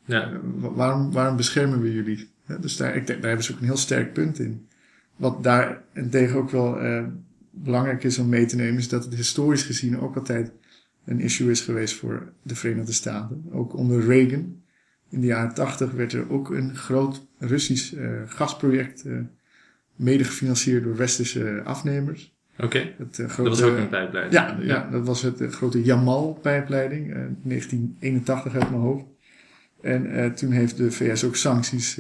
ja, 0.05 0.39
wa- 0.55 0.71
waarom, 0.73 1.11
waarom 1.11 1.35
beschermen 1.35 1.81
we 1.81 1.93
jullie? 1.93 2.29
Dus 2.59 2.77
daar, 2.77 2.95
ik 2.95 3.07
denk, 3.07 3.19
daar 3.19 3.27
hebben 3.27 3.45
ze 3.45 3.53
ook 3.53 3.59
een 3.59 3.65
heel 3.65 3.77
sterk 3.77 4.13
punt 4.13 4.39
in. 4.39 4.67
Wat 5.15 5.43
daar 5.43 5.83
tegen 6.09 6.35
ook 6.37 6.49
wel 6.49 6.79
eh, 6.79 7.03
belangrijk 7.51 8.03
is 8.03 8.17
om 8.17 8.29
mee 8.29 8.45
te 8.45 8.55
nemen, 8.55 8.77
is 8.77 8.89
dat 8.89 9.03
het 9.05 9.15
historisch 9.15 9.63
gezien 9.63 9.99
ook 9.99 10.15
altijd 10.15 10.51
een 11.07 11.19
issue 11.19 11.51
is 11.51 11.61
geweest 11.61 11.95
voor 11.95 12.31
de 12.41 12.55
Verenigde 12.55 12.91
Staten. 12.93 13.45
Ook 13.51 13.73
onder 13.75 14.05
Reagan. 14.05 14.61
In 15.09 15.19
de 15.21 15.27
jaren 15.27 15.53
tachtig 15.53 15.91
werd 15.91 16.13
er 16.13 16.29
ook 16.31 16.49
een 16.49 16.75
groot 16.75 17.27
Russisch 17.39 17.93
eh, 17.93 18.09
gasproject 18.25 19.05
eh, 19.05 19.13
mede 19.95 20.23
gefinancierd 20.23 20.83
door 20.83 20.95
westerse 20.95 21.61
afnemers. 21.63 22.35
oké. 22.59 22.77
Eh, 22.77 22.95
Dat 23.17 23.35
was 23.37 23.61
ook 23.61 23.77
een 23.77 23.89
pijpleiding. 23.89 24.33
ja, 24.33 24.57
ja, 24.61 24.89
dat 24.91 25.05
was 25.05 25.21
het 25.21 25.41
grote 25.49 25.83
Jamal-pijpleiding, 25.83 27.13
eh 27.13 27.19
1981 27.41 28.53
uit 28.53 28.69
mijn 28.69 28.81
hoofd. 28.81 29.05
En 29.81 30.33
toen 30.35 30.51
heeft 30.51 30.77
de 30.77 30.91
VS 30.91 31.23
ook 31.23 31.35
sancties, 31.35 31.95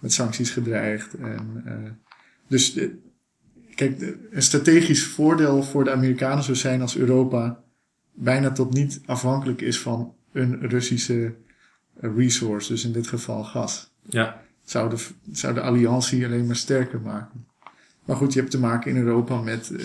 met 0.00 0.12
sancties 0.12 0.50
gedreigd. 0.50 1.14
En, 1.14 1.64
dus 2.48 2.72
de- 2.72 2.98
kijk, 3.74 3.98
de- 3.98 4.28
een 4.30 4.42
strategisch 4.42 5.04
voordeel 5.06 5.62
voor 5.62 5.84
de 5.84 5.90
Amerikanen 5.90 6.44
zou 6.44 6.56
zijn 6.56 6.80
als 6.80 6.96
Europa 6.96 7.62
bijna 8.20 8.52
tot 8.52 8.72
niet 8.72 9.00
afhankelijk 9.06 9.60
is 9.60 9.80
van 9.80 10.14
een 10.32 10.68
Russische 10.68 11.34
eh, 12.00 12.10
resource, 12.16 12.72
dus 12.72 12.84
in 12.84 12.92
dit 12.92 13.06
geval 13.06 13.44
gas. 13.44 13.90
Ja, 14.02 14.42
Zou 14.64 14.90
de, 14.90 15.06
zou 15.32 15.54
de 15.54 15.60
alliantie 15.60 16.24
alleen 16.24 16.46
maar 16.46 16.56
sterker 16.56 17.00
maken. 17.00 17.46
Maar 18.04 18.16
goed, 18.16 18.32
je 18.32 18.38
hebt 18.38 18.50
te 18.50 18.58
maken 18.58 18.90
in 18.90 18.96
Europa 18.96 19.40
met 19.40 19.70
eh, 19.70 19.84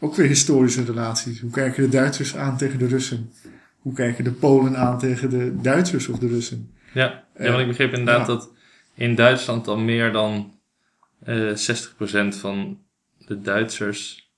ook 0.00 0.14
weer 0.14 0.26
historische 0.26 0.84
relaties. 0.84 1.40
Hoe 1.40 1.50
kijken 1.50 1.82
de 1.82 1.88
Duitsers 1.88 2.36
aan 2.36 2.56
tegen 2.56 2.78
de 2.78 2.86
Russen? 2.86 3.32
Hoe 3.78 3.94
kijken 3.94 4.24
de 4.24 4.32
Polen 4.32 4.76
aan 4.76 4.98
tegen 4.98 5.30
de 5.30 5.60
Duitsers 5.60 6.08
of 6.08 6.18
de 6.18 6.28
Russen? 6.28 6.70
ja. 6.92 7.02
ja 7.04 7.24
Eh, 7.34 7.48
want 7.48 7.60
ik 7.60 7.66
begreep 7.66 7.92
inderdaad 7.92 8.26
ja. 8.26 8.34
dat 8.34 8.50
in 8.94 9.14
Duitsland 9.14 9.68
al 9.68 9.78
meer 9.78 10.12
dan 10.12 10.54
eh 11.24 11.52
60% 12.34 12.38
van 12.38 12.78
de 13.18 13.40
Duitsers 13.40 14.31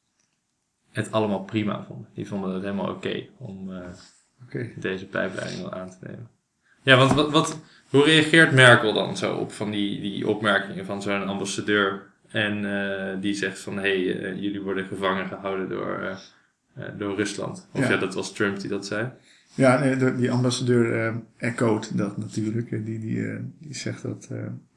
het 0.95 1.13
allemaal 1.13 1.45
prima 1.45 1.85
vonden. 1.85 2.09
Die 2.15 2.29
vonden 2.29 2.55
het 2.55 2.63
helemaal 2.63 2.91
oké 2.91 3.27
om 3.39 3.73
eh, 3.73 3.89
Oké. 4.43 4.71
deze 4.77 5.07
pijpleiding 5.07 5.71
aan 5.71 5.91
te 5.91 5.97
nemen. 6.01 6.29
Ja, 6.83 6.97
want 6.97 7.13
wat, 7.13 7.31
wat, 7.31 7.61
hoe 7.91 8.05
reageert 8.05 8.53
Merkel 8.53 8.93
dan 8.93 9.17
zo 9.17 9.37
op 9.37 9.53
van 9.53 9.71
die, 9.71 10.01
die 10.01 10.29
opmerkingen 10.29 10.85
van 10.85 11.03
zo'n 11.03 11.27
ambassadeur? 11.27 12.13
En 12.29 12.65
eh, 12.65 13.21
die 13.21 13.35
zegt 13.35 13.59
van, 13.59 13.75
hé, 13.79 14.05
hey, 14.05 14.23
eh, 14.23 14.41
jullie 14.43 14.61
worden 14.61 14.85
gevangen 14.87 15.29
gehouden 15.29 15.69
door, 15.69 16.19
door 16.99 17.17
Rusland. 17.17 17.69
Of 17.73 17.81
ja. 17.81 17.91
Ja. 17.91 17.97
dat 17.97 18.15
was 18.15 18.33
Trump 18.33 18.61
die 18.61 18.71
dat 18.71 18.87
zei. 18.87 19.11
Ja, 19.55 19.79
nee, 19.79 20.15
die 20.15 20.31
ambassadeur 20.31 21.07
eh 21.07 21.15
echoot 21.37 21.99
dat 21.99 22.17
natuurlijk. 22.17 22.71
Die, 22.71 22.99
die, 22.99 23.53
die 23.59 23.75
zegt 23.75 24.03
dat 24.03 24.29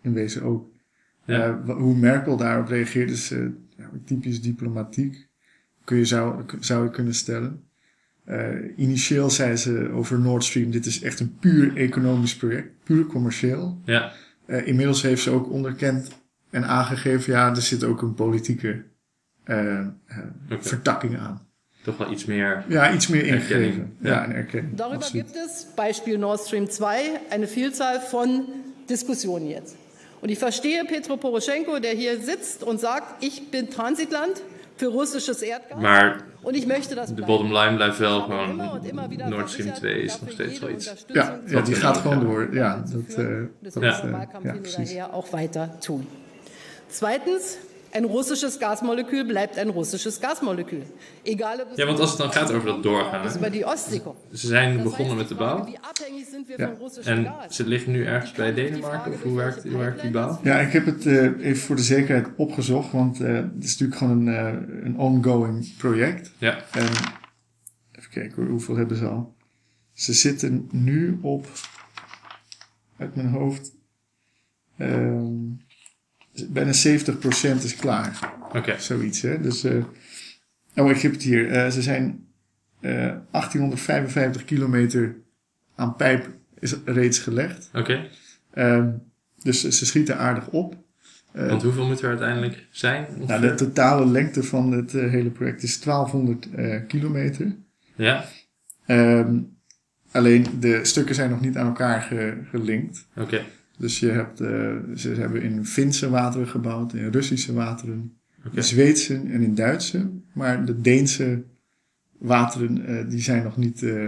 in 0.01 0.13
wezen 0.13 0.43
ook. 0.43 0.69
Ja. 1.25 1.61
Hoe 1.65 1.95
Merkel 1.95 2.37
daarop 2.37 2.67
reageert 2.67 3.09
is 3.09 3.29
ja, 3.77 3.89
typisch 4.05 4.41
diplomatiek. 4.41 5.26
Kun 5.87 5.97
je, 5.97 6.05
zou, 6.05 6.43
zou 6.59 6.83
je 6.83 6.89
kunnen 6.89 7.13
stellen. 7.13 7.63
Eh, 8.25 8.49
initieel 8.75 9.29
zei 9.29 9.55
ze 9.55 9.89
over 9.93 10.19
Nord 10.19 10.43
Stream, 10.43 10.71
dit 10.71 10.85
is 10.85 11.01
echt 11.01 11.19
een 11.19 11.37
puur 11.39 11.75
economisch 11.77 12.35
project, 12.35 12.67
puur 12.83 13.05
commercieel. 13.05 13.81
Ja, 13.85 14.11
Eh, 14.45 14.67
inmiddels 14.67 15.01
heeft 15.01 15.21
ze 15.21 15.31
ook 15.31 15.49
onderkend 15.51 16.09
en 16.49 16.65
aangegeven, 16.67 17.33
ja, 17.33 17.49
er 17.49 17.61
zit 17.61 17.83
ook 17.83 18.01
een 18.01 18.13
politieke 18.13 18.83
eh, 19.43 19.87
vertakking 20.59 21.17
aan. 21.17 21.47
Toch 21.83 21.97
wel 21.97 22.11
iets 22.11 22.25
meer. 22.25 22.63
Ja, 22.67 22.93
iets 22.93 23.07
meer 23.07 23.25
ingegeven. 23.25 23.95
ja. 24.01 24.09
Ja, 24.09 24.23
een 24.25 24.33
erkenning. 24.33 24.75
Darüber 24.77 24.95
absoluut. 24.95 25.25
gibt 25.25 25.35
es, 25.35 25.65
Beispiel 25.75 26.17
Nord 26.17 26.39
Stream 26.39 26.69
2, 26.69 27.19
eine 27.29 27.47
Vielzahl 27.47 27.99
von 27.99 28.45
Diskussionen 28.89 29.47
jetzt. 29.47 29.75
Und 30.21 30.29
ich 30.31 30.37
verstehe 30.39 30.85
Petro 30.85 31.17
Poroschenko, 31.17 31.79
der 31.79 31.93
hier 31.95 32.19
sitzt 32.21 32.63
und 32.63 32.79
sagt, 32.79 33.23
ich 33.23 33.49
bin 33.51 33.69
Transitland 33.69 34.41
für 34.77 34.87
russisches 34.87 35.41
Erdgas. 35.41 35.81
Maar 35.81 36.23
und 36.43 36.55
ich 36.55 36.65
möchte 36.65 36.95
das 36.95 37.13
de 37.13 37.25
bottom 37.25 37.51
line 37.51 37.75
blijft 37.75 37.99
wel 37.99 38.21
gewoon. 38.21 38.57
Nord 38.57 39.49
Stream 39.49 39.67
versichert, 39.67 39.77
2 39.77 39.89
is 40.01 40.21
nog 40.21 40.31
steeds 40.31 40.59
wel 40.59 40.69
iets. 40.69 41.05
Ja, 41.13 41.39
ja, 41.47 41.61
die 41.61 41.75
gaat 41.75 41.97
gewoon 41.97 42.19
ja. 42.19 42.23
door. 42.23 42.53
Ja, 42.53 42.83
dat, 42.91 43.17
eh, 43.17 43.25
Das 43.61 43.73
dat, 43.73 43.83
wird 43.83 44.03
eh, 44.03 44.43
ja, 44.43 44.53
precies. 44.61 44.97
auch 45.11 45.31
weiter 45.31 45.69
tun. 45.79 46.07
Zweitens, 46.89 47.57
ein 47.97 48.05
russisches 48.05 48.59
Gasmolekül 48.59 49.25
bleibt 49.25 49.57
ein 49.57 49.69
russisches 49.69 50.19
Gasmolekül. 50.21 50.83
Egal 51.23 51.61
ob 51.61 51.71
es 51.71 51.77
Ja, 51.77 51.85
want 51.85 51.99
als 51.99 52.09
het 52.09 52.19
dan 52.19 52.31
gaat 52.31 52.51
over 52.51 52.67
dat 52.67 52.83
doorgaan. 52.83 53.29
Ze 54.33 54.47
zijn 54.47 54.83
begonnen 54.83 55.15
met 55.17 55.27
de 55.27 55.35
bouw. 55.35 55.67
Ja. 55.67 56.73
En 57.03 57.33
ze 57.49 57.67
liggen 57.67 57.91
nu 57.91 58.05
ergens 58.05 58.31
bij 58.31 58.53
Denemarken. 58.53 59.13
Of 59.13 59.23
hoe 59.23 59.35
werkt, 59.35 59.63
hoe 59.63 59.77
werkt 59.77 60.01
die 60.01 60.11
bouw? 60.11 60.39
Ja, 60.43 60.59
ik 60.59 60.73
heb 60.73 60.85
het 60.85 61.05
eh, 61.05 61.23
even 61.23 61.57
voor 61.57 61.75
de 61.75 61.81
zekerheid 61.81 62.27
opgezocht, 62.35 62.91
want 62.91 63.21
eh, 63.21 63.33
het 63.33 63.63
is 63.63 63.77
natuurlijk 63.77 63.97
gewoon 63.97 64.27
een, 64.27 64.35
eh, 64.35 64.85
een 64.85 64.97
ongoing 64.97 65.77
project. 65.77 66.31
Ja, 66.37 66.63
En 66.71 66.87
even 67.91 68.09
kijken 68.11 68.35
hoor, 68.35 68.51
hoeveel 68.51 68.75
hebben 68.75 68.97
ze 68.97 69.05
al? 69.05 69.35
Ze 69.93 70.13
zitten 70.13 70.69
nu 70.71 71.19
op, 71.21 71.47
uit 72.97 73.15
mijn 73.15 73.27
hoofd, 73.29 73.71
ehm, 74.77 75.35
bijna 76.49 76.71
70% 76.71 77.63
is 77.63 77.75
klaar. 77.75 78.33
oké. 78.53 78.75
Zoiets, 78.79 79.21
hè. 79.21 79.41
Dus, 79.41 79.63
eh, 79.63 79.83
oh, 80.75 80.89
ik 80.89 81.01
heb 81.01 81.11
het 81.11 81.23
hier. 81.23 81.51
Eh, 81.51 81.69
ze 81.69 81.81
zijn 81.81 82.25
eh 82.81 83.15
1855 83.31 84.45
kilometer 84.45 85.15
aan 85.75 85.95
pijp 85.95 86.29
is 86.59 86.75
reeds 86.85 87.19
gelegd. 87.19 87.69
Oké. 87.73 88.07
Ehm, 88.53 88.89
dus 89.43 89.61
ze 89.67 89.85
schieten 89.85 90.17
aardig 90.17 90.47
op. 90.47 90.75
Eh, 91.31 91.47
Want 91.47 91.63
hoeveel 91.63 91.87
moet 91.87 92.01
er 92.01 92.09
uiteindelijk 92.09 92.67
zijn? 92.71 93.07
nou, 93.27 93.41
de 93.41 93.53
totale 93.53 94.05
lengte 94.05 94.43
van 94.43 94.71
het 94.71 94.93
eh, 94.93 95.09
hele 95.09 95.29
project 95.29 95.63
is 95.63 95.79
1200 95.79 96.49
eh, 96.55 96.81
kilometer. 96.87 97.55
Ja, 97.95 98.25
Ehm, 98.85 99.39
alleen 100.11 100.45
de 100.59 100.85
stukken 100.85 101.15
zijn 101.15 101.29
nog 101.29 101.41
niet 101.41 101.57
aan 101.57 101.65
elkaar 101.67 102.01
ge- 102.01 102.37
gelinkt. 102.49 103.07
oké. 103.15 103.41
Dus 103.77 103.99
je 103.99 104.09
hebt, 104.09 104.41
eh, 104.41 104.75
ze 104.95 105.09
hebben 105.09 105.41
in 105.41 105.65
Finse 105.65 106.09
wateren 106.09 106.47
gebouwd, 106.47 106.93
in 106.93 107.11
Russische 107.11 107.53
wateren, 107.53 108.17
in 108.51 108.63
Zweedse 108.63 109.13
en 109.13 109.41
in 109.41 109.55
Duitse. 109.55 110.09
Maar 110.33 110.65
de 110.65 110.81
Deense 110.81 111.43
wateren, 112.17 112.85
eh, 112.85 113.09
die 113.09 113.21
zijn 113.21 113.43
nog 113.43 113.57
niet, 113.57 113.83
eh, 113.83 114.03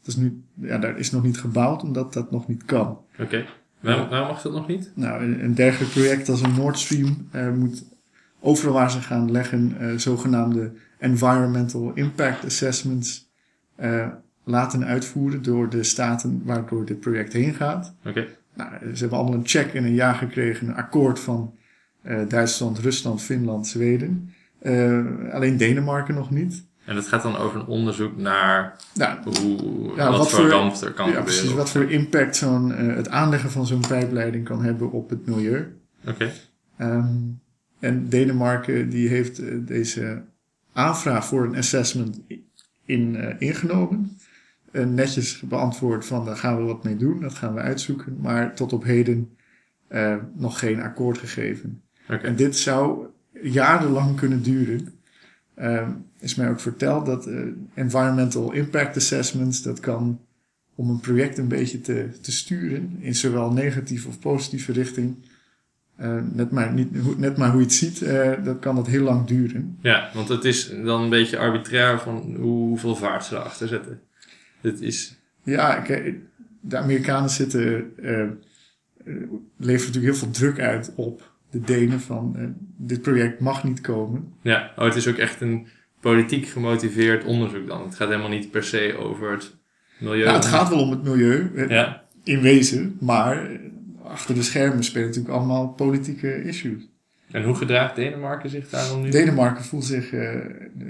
dat 0.00 0.06
is 0.06 0.16
nu, 0.16 0.42
ja, 0.54 0.78
daar 0.78 0.98
is 0.98 1.10
nog 1.10 1.22
niet 1.22 1.38
gebouwd, 1.38 1.82
omdat 1.82 2.12
dat 2.12 2.30
nog 2.30 2.48
niet 2.48 2.64
kan. 2.64 3.00
Oké. 3.18 3.46
Waarom, 3.80 4.08
waarom 4.08 4.28
mag 4.28 4.42
dat 4.42 4.52
nog 4.52 4.68
niet? 4.68 4.92
Nou, 4.94 5.22
een, 5.22 5.44
een 5.44 5.54
dergelijk 5.54 5.92
project 5.92 6.28
als 6.28 6.42
een 6.42 6.54
Nord 6.54 6.78
Stream 6.78 7.28
moet 7.58 7.84
overal 8.40 8.74
waar 8.74 8.90
ze 8.90 9.00
gaan 9.00 9.30
leggen 9.30 10.00
zogenaamde 10.00 10.72
environmental 10.98 11.92
impact 11.94 12.44
assessments 12.44 13.30
laten 14.44 14.84
uitvoeren 14.84 15.42
door 15.42 15.68
de 15.68 15.82
staten 15.82 16.42
waardoor 16.44 16.84
dit 16.84 17.00
project 17.00 17.32
heen 17.32 17.54
gaat. 17.54 17.94
Oké. 18.04 18.26
Nou, 18.58 18.70
ze 18.94 19.00
hebben 19.00 19.18
allemaal 19.18 19.38
een 19.38 19.46
check 19.46 19.74
en 19.74 19.84
een 19.84 19.94
ja 19.94 20.12
gekregen, 20.12 20.68
een 20.68 20.74
akkoord 20.74 21.20
van 21.20 21.54
eh, 22.02 22.28
Duitsland, 22.28 22.78
Rusland, 22.78 23.22
Finland, 23.22 23.66
Zweden. 23.66 24.34
Eh, 24.58 25.04
alleen 25.32 25.56
Denemarken 25.56 26.14
nog 26.14 26.30
niet. 26.30 26.66
En 26.84 26.94
dat 26.94 27.06
gaat 27.06 27.22
dan 27.22 27.36
over 27.36 27.60
een 27.60 27.66
onderzoek 27.66 28.16
naar 28.16 28.76
Nou, 28.94 29.18
hoe, 29.22 29.92
Ja, 29.96 30.10
wat, 30.10 30.18
wat 30.18 30.30
voor 30.30 30.48
ramp 30.48 30.74
er 30.74 30.92
kan 30.92 31.06
ja, 31.06 31.12
gebeuren. 31.12 31.24
precies 31.24 31.52
wat 31.52 31.70
voor 31.70 31.90
impact 31.90 32.36
zo'n, 32.36 32.74
eh, 32.74 32.96
het 32.96 33.08
aanleggen 33.08 33.50
van 33.50 33.66
zo'n 33.66 33.86
pijpleiding 33.88 34.44
kan 34.44 34.64
hebben 34.64 34.90
op 34.90 35.10
het 35.10 35.26
milieu. 35.26 35.76
Oké. 36.06 36.32
Ehm, 36.76 37.16
en 37.78 38.08
Denemarken 38.08 38.88
die 38.88 39.08
heeft 39.08 39.66
deze 39.66 40.22
aanvraag 40.72 41.26
voor 41.26 41.44
een 41.44 41.56
assessment 41.56 42.20
in, 42.84 43.36
ingenomen. 43.38 44.18
Netjes 44.72 45.40
beantwoord 45.40 46.04
van 46.06 46.24
daar 46.24 46.36
gaan 46.36 46.56
we 46.56 46.62
wat 46.62 46.84
mee 46.84 46.96
doen, 46.96 47.20
dat 47.20 47.34
gaan 47.34 47.54
we 47.54 47.60
uitzoeken. 47.60 48.16
Maar 48.20 48.54
tot 48.54 48.72
op 48.72 48.84
heden 48.84 49.30
eh, 49.88 50.16
nog 50.34 50.58
geen 50.58 50.80
akkoord 50.80 51.18
gegeven. 51.18 51.82
En 52.22 52.36
dit 52.36 52.56
zou 52.56 53.06
jarenlang 53.42 54.16
kunnen 54.16 54.42
duren. 54.42 54.88
Ehm, 55.54 55.90
is 56.20 56.34
mij 56.34 56.50
ook 56.50 56.60
verteld 56.60 57.06
dat 57.06 57.26
eh, 57.26 57.40
environmental 57.74 58.52
impact 58.52 58.96
assessments, 58.96 59.62
dat 59.62 59.80
kan 59.80 60.20
om 60.74 60.90
een 60.90 61.00
project 61.00 61.38
een 61.38 61.48
beetje 61.48 61.80
te, 61.80 62.08
te 62.20 62.32
sturen 62.32 62.96
in 63.00 63.14
zowel 63.14 63.52
negatieve 63.52 64.08
of 64.08 64.18
positieve 64.18 64.72
richting. 64.72 65.16
Eh, 65.96 66.16
net, 66.32 66.50
maar 66.50 66.72
niet, 66.72 66.96
hoe- 66.96 67.14
net 67.18 67.36
maar 67.36 67.48
hoe 67.50 67.58
je 67.60 67.64
het 67.64 67.74
ziet, 67.74 68.02
eh, 68.02 68.32
dat 68.44 68.58
kan 68.58 68.74
dat 68.74 68.86
heel 68.86 69.02
lang 69.04 69.26
duren. 69.26 69.78
Ja, 69.80 70.10
want 70.14 70.28
het 70.28 70.44
is 70.44 70.70
dan 70.84 71.02
een 71.02 71.08
beetje 71.10 71.38
arbitrair 71.38 71.98
van 72.00 72.36
hoeveel 72.40 72.96
vaart 72.96 73.24
ze 73.24 73.34
erachter 73.36 73.68
zetten. 73.68 74.00
Dit 74.60 74.80
is... 74.80 75.16
Ja, 75.42 75.82
de 76.60 76.76
Amerikanen 76.76 77.30
zitten, 77.30 77.92
eh, 78.02 78.20
eh, 78.22 78.28
leveren 79.56 79.86
natuurlijk 79.86 80.04
heel 80.04 80.14
veel 80.14 80.30
druk 80.30 80.60
uit 80.60 80.92
op 80.94 81.32
de 81.50 81.60
Denen 81.60 82.00
van 82.00 82.34
eh, 82.36 82.44
dit 82.76 83.02
project 83.02 83.40
mag 83.40 83.64
niet 83.64 83.80
komen. 83.80 84.32
Ja, 84.42 84.72
oh, 84.76 84.84
het 84.84 84.94
is 84.94 85.08
ook 85.08 85.16
echt 85.16 85.40
een 85.40 85.66
politiek 86.00 86.46
gemotiveerd 86.46 87.24
onderzoek 87.24 87.66
dan. 87.66 87.82
Het 87.82 87.94
gaat 87.94 88.08
helemaal 88.08 88.28
niet 88.28 88.50
per 88.50 88.64
se 88.64 88.96
over 88.98 89.30
het 89.30 89.54
milieu. 89.98 90.24
Ja, 90.24 90.34
het 90.34 90.44
gaat 90.44 90.68
wel 90.68 90.80
om 90.80 90.90
het 90.90 91.02
milieu, 91.02 91.66
Ja, 91.68 92.04
in 92.24 92.40
wezen, 92.40 92.96
maar 93.00 93.48
achter 94.04 94.34
de 94.34 94.42
schermen 94.42 94.84
spelen 94.84 95.06
natuurlijk 95.06 95.34
allemaal 95.34 95.68
politieke 95.68 96.42
issues. 96.42 96.88
en 97.30 97.44
hoe 97.44 97.54
gedraagt 97.54 97.96
Denemarken 97.96 98.50
zich 98.50 98.68
daarom 98.68 99.02
nu? 99.02 99.10
Denemarken 99.10 99.64
voelt 99.64 99.84
zich 99.84 100.10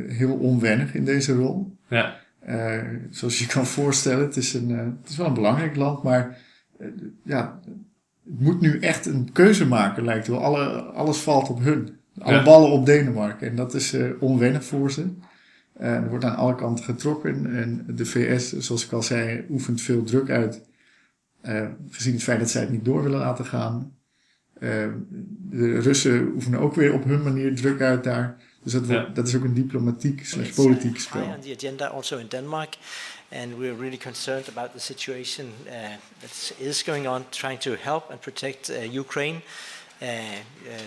heel 0.09 0.35
onwennig 0.35 0.95
in 0.95 1.05
deze 1.05 1.33
rol. 1.33 1.77
Ja, 1.89 2.21
Eh, 2.39 2.83
zoals 3.11 3.39
je 3.39 3.47
kan 3.47 3.67
voorstellen, 3.67 4.25
het 4.25 4.37
is, 4.37 4.55
een, 4.55 4.71
eh, 4.71 4.79
het 4.79 5.09
is 5.09 5.17
wel 5.17 5.27
een 5.27 5.35
belangrijk 5.35 5.77
land, 5.77 6.03
maar 6.03 6.39
eh, 6.79 6.87
ja, 7.25 7.61
het 8.25 8.41
moet 8.41 8.61
nu 8.61 8.79
echt 8.79 9.07
een 9.07 9.33
keuze 9.33 9.67
maken, 9.67 10.05
lijkt 10.05 10.27
wel. 10.27 10.43
Alle, 10.45 10.67
alles 10.83 11.19
valt 11.19 11.49
op 11.49 11.63
hun. 11.63 11.97
Alle 12.19 12.37
Ja. 12.37 12.43
ballen 12.43 12.71
op 12.71 12.87
Denemarken. 12.87 13.49
En 13.49 13.57
dat 13.57 13.75
is 13.75 13.97
onwennig 14.21 14.65
voor 14.65 14.91
ze. 14.91 15.07
Er 15.73 16.09
wordt 16.09 16.25
aan 16.25 16.37
alle 16.37 16.55
kanten 16.55 16.85
getrokken. 16.85 17.57
En 17.57 17.85
de 17.97 18.07
VS, 18.07 18.59
zoals 18.59 18.85
ik 18.85 18.93
al 18.93 19.03
zei, 19.03 19.45
oefent 19.51 19.81
veel 19.81 20.03
druk 20.03 20.31
uit. 20.31 20.67
gezien 21.91 22.13
het 22.13 22.23
feit 22.23 22.39
dat 22.39 22.51
zij 22.51 22.61
het 22.61 22.71
niet 22.71 22.85
door 22.85 23.03
willen 23.03 23.19
laten 23.19 23.45
gaan. 23.45 23.93
De 25.51 25.79
Russen 25.79 26.33
oefenen 26.35 26.61
ook 26.61 26.75
weer 26.75 26.93
op 26.93 27.05
hun 27.05 27.23
manier 27.23 27.55
druk 27.55 27.81
uit 27.81 28.05
daar. 28.05 28.37
Dus 28.69 28.81
dat, 28.81 28.87
wordt- 28.87 29.07
Ja. 29.09 29.15
dat 29.15 29.29
is 29.29 29.35
ook 29.37 29.45
een 29.45 29.55
diplomatiek 29.55 30.27
slash 30.27 30.51
politiek 30.51 30.95
uh, 30.95 31.01
spel. 31.01 31.21
high 31.21 31.35
on 31.35 31.41
the 31.41 31.53
agenda 31.57 31.87
also 31.87 32.19
in 32.19 32.27
Denmark, 32.29 32.75
and 33.33 33.57
we're 33.59 33.77
really 33.77 33.97
concerned 33.97 34.49
about 34.49 34.73
the 34.73 34.79
situation 34.81 35.47
uh, 35.67 35.73
that 36.21 36.53
is 36.59 36.83
going 36.83 37.07
on, 37.09 37.25
trying 37.29 37.61
to 37.61 37.75
help 37.81 38.11
and 38.11 38.21
protect 38.21 38.71
uh, 38.71 38.95
Ukraine 38.95 39.39
uh, 40.03 40.09
uh, 40.09 40.13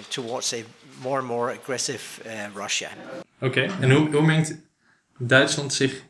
towards 0.07 0.53
a 0.53 0.57
more 1.01 1.17
and 1.19 1.27
more 1.27 1.51
aggressive 1.59 2.03
uh, 2.25 2.31
Russia. 2.55 2.89
oké. 3.39 3.61
En 3.81 3.91
hoe, 3.91 4.09
hoe 4.11 4.25
mengt 4.25 4.57
Duitsland 5.17 5.73
zich 5.73 6.03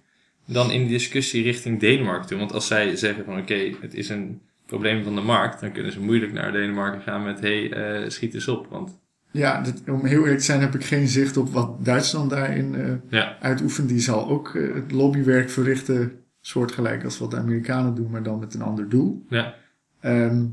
dan 0.46 0.72
in 0.72 0.80
die 0.82 0.90
discussie 0.90 1.44
richting 1.44 1.80
Denemarken 1.80 2.28
toe? 2.28 2.38
Want 2.38 2.54
als 2.54 2.68
zij 2.68 2.96
zeggen 2.96 3.26
van 3.26 3.38
oké, 3.40 3.72
het 3.82 3.94
is 3.94 4.10
een 4.10 4.42
probleem 4.66 5.04
van 5.04 5.16
de 5.16 5.22
markt, 5.22 5.62
dan 5.62 5.72
kunnen 5.72 5.92
ze 5.92 6.00
moeilijk 6.00 6.34
naar 6.34 6.52
Denemarken 6.52 7.02
gaan 7.02 7.24
met 7.24 7.40
hé, 7.40 7.68
hey, 7.68 8.04
eh, 8.04 8.10
schiet 8.10 8.34
eens 8.34 8.48
op. 8.48 8.68
Want 8.70 9.00
Ja, 9.32 9.62
dat, 9.62 9.82
om 9.88 10.06
heel 10.06 10.20
eerlijk 10.22 10.38
te 10.40 10.46
zijn 10.46 10.62
heb 10.62 10.76
ik 10.76 10.84
geen 10.86 11.08
zicht 11.08 11.38
op 11.38 11.50
wat 11.50 11.86
Duitsland 11.86 12.30
daarin 12.30 12.76
ja, 13.10 13.38
uitoefent. 13.40 13.90
Die 13.90 14.00
zal 14.00 14.30
ook 14.30 14.56
eh, 14.56 14.74
het 14.74 14.92
lobbywerk 14.92 15.50
verrichten, 15.50 16.12
soortgelijk 16.42 17.04
als 17.04 17.18
wat 17.18 17.32
de 17.32 17.38
Amerikanen 17.38 17.96
doen, 17.96 18.10
maar 18.12 18.24
dan 18.24 18.40
met 18.40 18.54
een 18.54 18.62
ander 18.62 18.90
doel. 18.90 19.26
ja, 19.30 19.56
Ehm, 20.00 20.46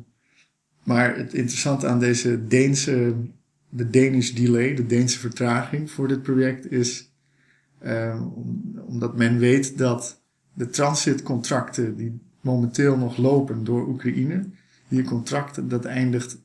maar 0.85 1.17
het 1.17 1.35
interessante 1.35 1.87
aan 1.87 2.01
deze 2.01 2.47
Deense, 2.47 3.15
de 3.69 3.91
Danish 3.91 4.31
delay, 4.31 4.75
de 4.75 4.87
Deense 4.87 5.19
vertraging 5.19 5.91
voor 5.91 6.09
dit 6.09 6.23
project 6.23 6.71
is, 6.71 7.13
ehm, 7.81 8.23
om- 8.23 8.81
omdat 8.87 9.17
men 9.17 9.39
weet 9.39 9.79
dat 9.79 10.21
de 10.53 10.69
transitcontracten 10.69 11.97
die 11.97 12.19
momenteel 12.41 12.97
nog 12.97 13.17
lopen 13.17 13.65
door 13.65 13.89
Oekraïne, 13.89 14.45
die 14.89 15.03
contracten, 15.05 15.69
dat 15.69 15.85
eindigt 15.85 16.39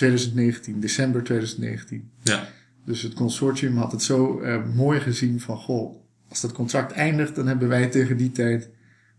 2019, 0.00 0.80
december 0.80 1.22
2019. 1.22 2.10
ja, 2.22 2.48
Dus 2.84 3.02
het 3.02 3.14
consortium 3.14 3.76
had 3.76 3.92
het 3.92 4.02
zo 4.02 4.40
eh, 4.40 4.64
mooi 4.74 5.00
gezien 5.00 5.40
van, 5.40 5.56
goh, 5.56 5.96
als 6.28 6.40
dat 6.40 6.52
contract 6.52 6.92
eindigt, 6.92 7.34
dan 7.34 7.46
hebben 7.46 7.68
wij 7.68 7.88
tegen 7.88 8.16
die 8.16 8.32
tijd 8.32 8.70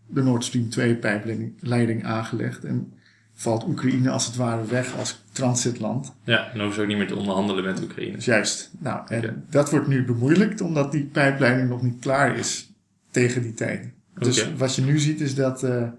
de 0.06 0.22
Nord 0.22 0.44
Stream 0.44 0.68
2 0.68 0.96
pijpleiding 0.96 2.04
aangelegd. 2.04 2.64
En 2.64 2.92
valt 3.34 3.66
Oekraïne 3.68 4.10
als 4.10 4.26
het 4.26 4.36
ware 4.36 4.64
weg 4.64 4.96
als 4.98 5.22
transitland. 5.32 6.14
Ja, 6.24 6.52
en 6.52 6.58
hoeven 6.58 6.74
ze 6.74 6.80
ook 6.80 6.86
niet 6.86 6.96
meer 6.96 7.06
te 7.06 7.16
onderhandelen 7.16 7.64
met 7.64 7.82
Oekraïne. 7.82 8.18
Juist. 8.18 8.70
Nou, 8.78 9.06
en 9.08 9.44
dat 9.50 9.70
wordt 9.70 9.86
nu 9.86 10.04
bemoeilijkt 10.04 10.60
omdat 10.60 10.92
die 10.92 11.04
pijpleiding 11.04 11.68
nog 11.68 11.82
niet 11.82 12.00
klaar 12.00 12.36
is 12.36 12.72
tegen 13.10 13.42
die 13.42 13.54
tijd. 13.54 13.92
Dus 14.18 14.52
wat 14.56 14.74
je 14.74 14.82
nu 14.82 14.98
ziet 14.98 15.20
is 15.20 15.34
dat 15.34 15.62
eh, 15.62 15.82
eh, 15.82 15.90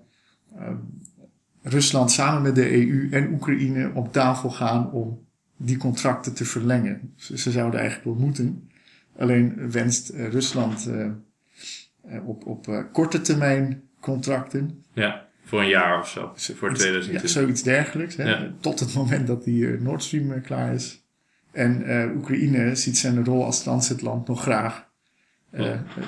Rusland 1.63 2.11
samen 2.11 2.41
met 2.41 2.55
de 2.55 2.71
EU 2.87 3.07
en 3.11 3.33
Oekraïne 3.33 3.91
op 3.93 4.11
tafel 4.13 4.49
gaan 4.49 4.91
om 4.91 5.25
die 5.57 5.77
contracten 5.77 6.33
te 6.33 6.45
verlengen. 6.45 7.13
Ze, 7.15 7.37
ze 7.37 7.51
zouden 7.51 7.79
eigenlijk 7.79 8.09
wel 8.17 8.25
moeten. 8.25 8.69
Alleen 9.17 9.71
wenst 9.71 10.09
eh, 10.09 10.27
Rusland 10.29 10.87
eh, 10.87 11.05
eh, 12.05 12.27
op, 12.27 12.45
op 12.45 12.85
korte 12.91 13.21
termijn 13.21 13.81
contracten. 13.99 14.83
Ja, 14.93 15.27
voor 15.43 15.61
een 15.61 15.67
jaar 15.67 15.99
of 15.99 16.09
zo. 16.09 16.33
Voor 16.35 16.69
Iets- 16.69 16.79
2020. 16.79 17.21
Ja, 17.21 17.27
zoiets 17.27 17.63
dergelijks. 17.63 18.15
Hè? 18.15 18.23
Ja. 18.29 18.53
Tot 18.59 18.79
het 18.79 18.93
moment 18.93 19.27
dat 19.27 19.43
die 19.43 19.67
Nord 19.67 20.03
Stream 20.03 20.41
klaar 20.41 20.73
is. 20.73 21.01
En 21.51 21.83
Oekraïne 22.15 22.75
ziet 22.75 22.97
zijn 22.97 23.25
rol 23.25 23.45
als 23.45 23.63
transitland 23.63 24.27
nog 24.27 24.41
graag 24.41 24.89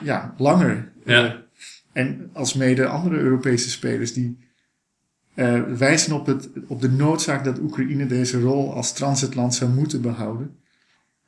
Ja. 0.03 0.33
langer. 0.37 0.91
Ja. 1.05 1.43
En 1.91 2.29
als 2.33 2.53
mede 2.53 2.85
andere 2.87 3.17
Europese 3.17 3.69
spelers 3.69 4.13
die 4.13 4.37
eh, 5.35 5.61
wijzen 5.61 6.13
op, 6.13 6.25
het, 6.25 6.49
op 6.67 6.81
de 6.81 6.89
noodzaak 6.91 7.43
dat 7.43 7.59
Oekraïne 7.59 8.05
deze 8.05 8.39
rol 8.39 8.73
als 8.73 8.93
transitland 8.93 9.55
zou 9.55 9.71
moeten 9.71 10.01
behouden. 10.01 10.55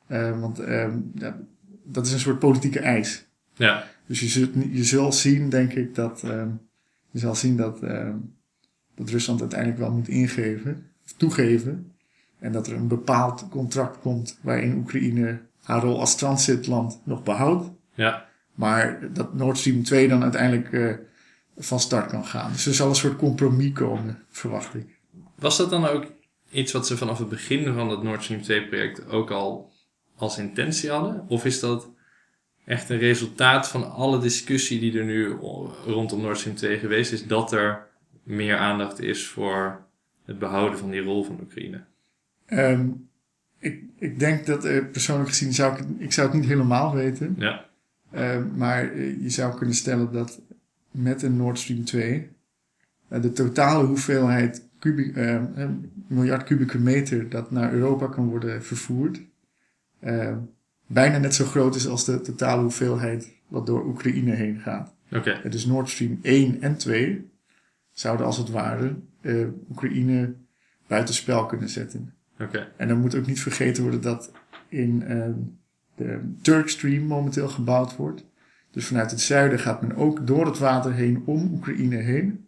Eh, 0.06 0.40
want 0.40 0.58
eh, 0.58 0.88
ja, 1.14 1.38
dat 1.84 2.06
is 2.06 2.12
een 2.12 2.18
soort 2.18 2.38
politieke 2.38 2.80
eis. 2.80 3.26
Ja, 3.54 3.84
Dus 4.06 4.20
je 4.20 4.26
zult, 4.26 4.50
je 4.72 4.84
zult 4.84 5.14
zien, 5.14 5.48
denk 5.48 5.72
ik, 5.72 5.94
dat 5.94 6.22
ehm, 6.22 6.48
je 7.10 7.18
zal 7.18 7.34
zien 7.34 7.56
dat, 7.56 7.82
ehm, 7.82 8.16
dat 8.94 9.10
Rusland 9.10 9.40
uiteindelijk 9.40 9.80
wel 9.80 9.92
moet 9.92 10.08
ingeven, 10.08 10.86
of 11.04 11.12
toegeven. 11.16 11.92
En 12.38 12.52
dat 12.52 12.66
er 12.66 12.74
een 12.74 12.88
bepaald 12.88 13.48
contract 13.50 14.00
komt 14.00 14.38
waarin 14.42 14.76
Oekraïne 14.76 15.40
haar 15.62 15.82
rol 15.82 16.00
als 16.00 16.16
transitland 16.16 17.00
nog 17.04 17.22
behoudt. 17.22 17.70
ja. 17.94 18.26
Maar 18.54 19.12
dat 19.12 19.34
Nord 19.34 19.58
Stream 19.58 19.82
2 19.82 20.08
dan 20.08 20.22
uiteindelijk 20.22 20.72
eh, 20.72 20.94
van 21.58 21.80
start 21.80 22.10
kan 22.10 22.24
gaan. 22.24 22.52
Dus 22.52 22.66
er 22.66 22.74
zal 22.74 22.88
een 22.88 22.94
soort 22.94 23.16
compromis 23.16 23.72
komen, 23.72 24.22
verwacht 24.30 24.74
ik. 24.74 24.98
Was 25.34 25.56
dat 25.56 25.70
dan 25.70 25.86
ook 25.86 26.04
iets 26.50 26.72
wat 26.72 26.86
ze 26.86 26.96
vanaf 26.96 27.18
het 27.18 27.28
begin 27.28 27.74
van 27.74 27.90
het 27.90 28.02
Nord 28.02 28.22
Stream 28.22 28.42
2 28.42 28.66
project 28.66 29.08
ook 29.08 29.30
al 29.30 29.72
als 30.16 30.38
intentie 30.38 30.90
hadden? 30.90 31.24
Of 31.28 31.44
is 31.44 31.60
dat 31.60 31.90
echt 32.64 32.90
een 32.90 32.98
resultaat 32.98 33.68
van 33.68 33.92
alle 33.92 34.18
discussie 34.18 34.80
die 34.80 34.98
er 34.98 35.04
nu 35.04 35.28
rondom 35.86 36.20
Nord 36.20 36.38
Stream 36.38 36.56
2 36.56 36.78
geweest 36.78 37.12
is, 37.12 37.26
dat 37.26 37.52
er 37.52 37.86
meer 38.22 38.56
aandacht 38.56 39.00
is 39.00 39.26
voor 39.26 39.86
het 40.24 40.38
behouden 40.38 40.78
van 40.78 40.90
die 40.90 41.02
rol 41.02 41.24
van 41.24 41.38
Oekraïne? 41.40 41.84
Ehm, 42.46 42.88
ik, 43.58 43.82
ik 43.98 44.18
denk 44.18 44.46
dat 44.46 44.64
eh, 44.64 44.84
persoonlijk 44.92 45.28
gezien 45.28 45.52
zou 45.52 45.78
ik, 45.78 45.84
ik 45.98 46.12
zou 46.12 46.28
het 46.28 46.36
niet 46.36 46.48
helemaal 46.48 46.94
weten. 46.94 47.34
Ja, 47.38 47.66
Uh, 48.14 48.36
maar 48.56 48.92
uh, 48.94 49.22
je 49.22 49.30
zou 49.30 49.56
kunnen 49.56 49.74
stellen 49.74 50.12
dat 50.12 50.40
met 50.90 51.22
een 51.22 51.36
Nord 51.36 51.58
Stream 51.58 51.84
2 51.84 52.28
uh, 53.08 53.22
de 53.22 53.32
totale 53.32 53.86
hoeveelheid 53.86 54.66
uh, 54.80 55.40
een 55.54 55.90
miljard 56.06 56.44
kubieke 56.44 56.78
meter 56.78 57.28
dat 57.28 57.50
naar 57.50 57.72
Europa 57.72 58.06
kan 58.06 58.28
worden 58.28 58.62
vervoerd, 58.64 59.20
uh, 60.00 60.36
bijna 60.86 61.18
net 61.18 61.34
zo 61.34 61.44
groot 61.44 61.74
is 61.74 61.86
als 61.86 62.04
de 62.04 62.20
totale 62.20 62.62
hoeveelheid 62.62 63.32
wat 63.48 63.66
door 63.66 63.86
Oekraïne 63.86 64.34
heen 64.34 64.60
gaat. 64.60 64.94
dus 65.50 65.66
Nord 65.66 65.88
Stream 65.88 66.18
1 66.22 66.60
en 66.60 66.76
2 66.76 67.30
zouden 67.92 68.26
als 68.26 68.36
het 68.36 68.50
ware 68.50 68.94
uh, 69.20 69.46
Oekraïne 69.70 70.34
buitenspel 70.86 71.46
kunnen 71.46 71.68
zetten. 71.68 72.14
En 72.76 72.88
dan 72.88 73.00
moet 73.00 73.14
ook 73.14 73.26
niet 73.26 73.40
vergeten 73.40 73.82
worden 73.82 74.00
dat 74.00 74.32
in 74.68 74.98
de 75.94 76.34
Turk 76.42 76.68
Stream 76.68 77.02
momenteel 77.02 77.48
gebouwd 77.48 77.96
wordt. 77.96 78.24
Dus 78.70 78.86
vanuit 78.86 79.10
het 79.10 79.20
zuiden 79.20 79.58
gaat 79.58 79.82
men 79.82 79.96
ook 79.96 80.26
door 80.26 80.46
het 80.46 80.58
water 80.58 80.92
heen 80.92 81.22
om 81.24 81.50
Oekraïne 81.52 81.96
heen. 81.96 82.46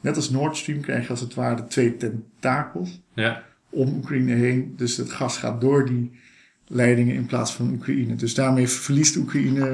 Net 0.00 0.16
als 0.16 0.30
Nord 0.30 0.56
Stream 0.56 0.80
krijg 0.80 1.02
je 1.02 1.10
als 1.10 1.20
het 1.20 1.34
ware 1.34 1.66
twee 1.66 1.96
tentakels 1.96 3.00
Ja, 3.14 3.42
om 3.70 3.94
Oekraïne 3.94 4.34
heen. 4.34 4.74
Dus 4.76 4.96
het 4.96 5.10
gas 5.12 5.38
gaat 5.38 5.60
door 5.60 5.86
die 5.86 6.20
leidingen 6.66 7.14
in 7.14 7.26
plaats 7.26 7.54
van 7.54 7.70
Oekraïne. 7.72 8.14
Dus 8.14 8.34
daarmee 8.34 8.68
verliest 8.68 9.16
Oekraïne 9.16 9.70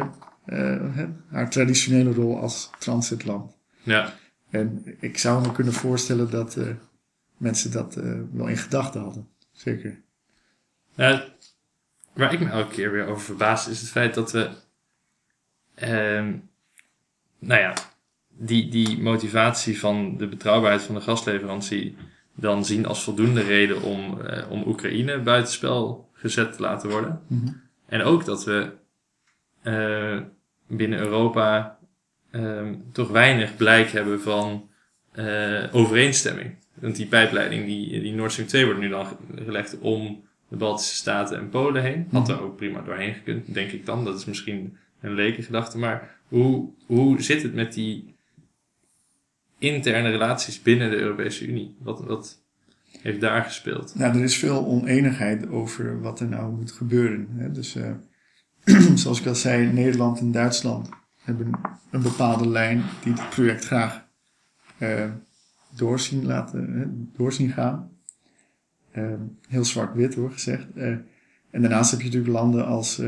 uh, 0.47 0.95
hè, 0.95 1.07
haar 1.29 1.51
traditionele 1.51 2.13
rol 2.13 2.41
als 2.41 2.71
transitland. 2.79 3.53
ja. 3.83 4.15
En 4.51 4.97
ik 5.01 5.19
zou 5.19 5.43
me 5.47 5.53
kunnen 5.53 5.73
voorstellen 5.73 6.31
dat 6.31 6.57
uh, 6.57 6.67
mensen 7.37 7.71
dat 7.71 7.97
uh, 7.97 8.21
wel 8.33 8.47
in 8.47 8.57
gedachten 8.57 9.01
hadden. 9.01 9.29
Zeker. 9.53 10.01
Waar 12.13 12.33
ik 12.33 12.41
me 12.41 12.49
elke 12.49 12.75
keer 12.75 12.93
weer 12.93 13.07
over 13.07 13.23
verbaas 13.25 13.69
is 13.69 13.81
het 13.81 13.91
feit 13.91 14.15
dat 14.15 14.33
we, 14.33 14.51
ehm, 15.81 16.35
nou 17.39 17.61
ja, 17.61 17.75
die, 18.29 18.69
die 18.69 19.03
motivatie 19.03 19.79
van 19.79 20.17
de 20.17 20.27
betrouwbaarheid 20.27 20.83
van 20.83 20.95
de 20.95 21.01
gasleverantie 21.01 21.97
dan 22.35 22.65
zien 22.65 22.87
als 22.87 23.03
voldoende 23.03 23.43
reden 23.43 23.83
om, 23.83 24.21
eh, 24.21 24.51
om 24.51 24.63
Oekraïne 24.67 25.19
buitenspel 25.19 26.09
gezet 26.13 26.53
te 26.53 26.63
laten 26.63 26.91
worden. 26.91 27.21
Mm-hmm. 27.27 27.61
En 27.87 28.03
ook 28.03 28.25
dat 28.25 28.45
we 28.45 28.73
eh, 29.63 30.21
binnen 30.67 30.99
Europa 30.99 31.79
ehm, 32.31 32.75
toch 32.93 33.09
weinig 33.09 33.57
blijk 33.57 33.91
hebben 33.91 34.21
van 34.21 34.69
eh, 35.13 35.65
overeenstemming. 35.73 36.55
Want 36.75 36.97
die 36.97 37.07
pijpleiding, 37.07 37.67
die, 37.67 38.01
die 38.01 38.15
Nord 38.15 38.33
Stream 38.33 38.49
2 38.49 38.65
wordt 38.65 38.81
nu 38.81 38.89
dan 38.89 39.07
gelegd 39.45 39.79
om 39.79 40.25
de 40.49 40.57
Baltische 40.57 40.95
Staten 40.95 41.39
en 41.39 41.49
Polen 41.49 41.83
heen. 41.83 42.09
Had 42.13 42.29
er 42.29 42.43
ook 42.43 42.57
prima 42.57 42.81
doorheen 42.81 43.15
gekund, 43.15 43.55
denk 43.55 43.71
ik 43.71 43.87
dan. 43.87 44.05
Dat 44.05 44.19
is 44.19 44.25
misschien 44.25 44.77
een 45.01 45.15
leke 45.15 45.43
gedachte. 45.43 45.79
Maar 45.79 46.17
hoe, 46.29 46.69
hoe 46.87 47.23
zit 47.23 47.43
het 47.43 47.55
met 47.55 47.73
die 47.73 48.15
interne 49.59 50.11
relaties 50.11 50.63
binnen 50.63 50.91
de 50.91 50.97
Europese 50.97 51.47
Unie? 51.47 51.77
Wat, 51.79 52.05
wat 52.05 52.43
heeft 53.01 53.21
daar 53.21 53.43
gespeeld? 53.43 53.95
Nou, 53.95 54.17
er 54.17 54.23
is 54.23 54.37
veel 54.37 54.67
oneenigheid 54.67 55.49
over 55.49 56.01
wat 56.01 56.21
er 56.21 56.29
nou 56.29 56.53
moet 56.53 56.73
gebeuren. 56.73 57.29
Hè? 57.31 57.53
Dus 57.53 57.77
uh, 57.77 57.91
zoals 58.95 59.21
ik 59.21 59.27
al 59.27 59.35
zei, 59.35 59.73
Nederland 59.73 60.19
en 60.19 60.33
Duitsland 60.33 60.89
hebben 61.19 61.51
een 61.91 62.03
bepaalde 62.03 62.49
lijn 62.49 62.83
die 63.03 63.13
het 63.13 63.31
project 63.31 63.65
graag 63.65 64.07
uh, 64.79 65.05
doorzien, 65.77 66.27
laten, 66.27 66.73
hè, 66.73 66.85
doorzien 67.17 67.51
gaan. 67.51 67.91
Uh, 68.93 69.13
heel 69.49 69.65
zwart-wit 69.65 70.15
hoor 70.15 70.33
gezegd. 70.33 70.67
En 71.51 71.61
daarnaast 71.61 71.91
heb 71.91 72.01
je 72.01 72.07
natuurlijk 72.07 72.33
landen 72.33 72.67
als, 72.67 73.03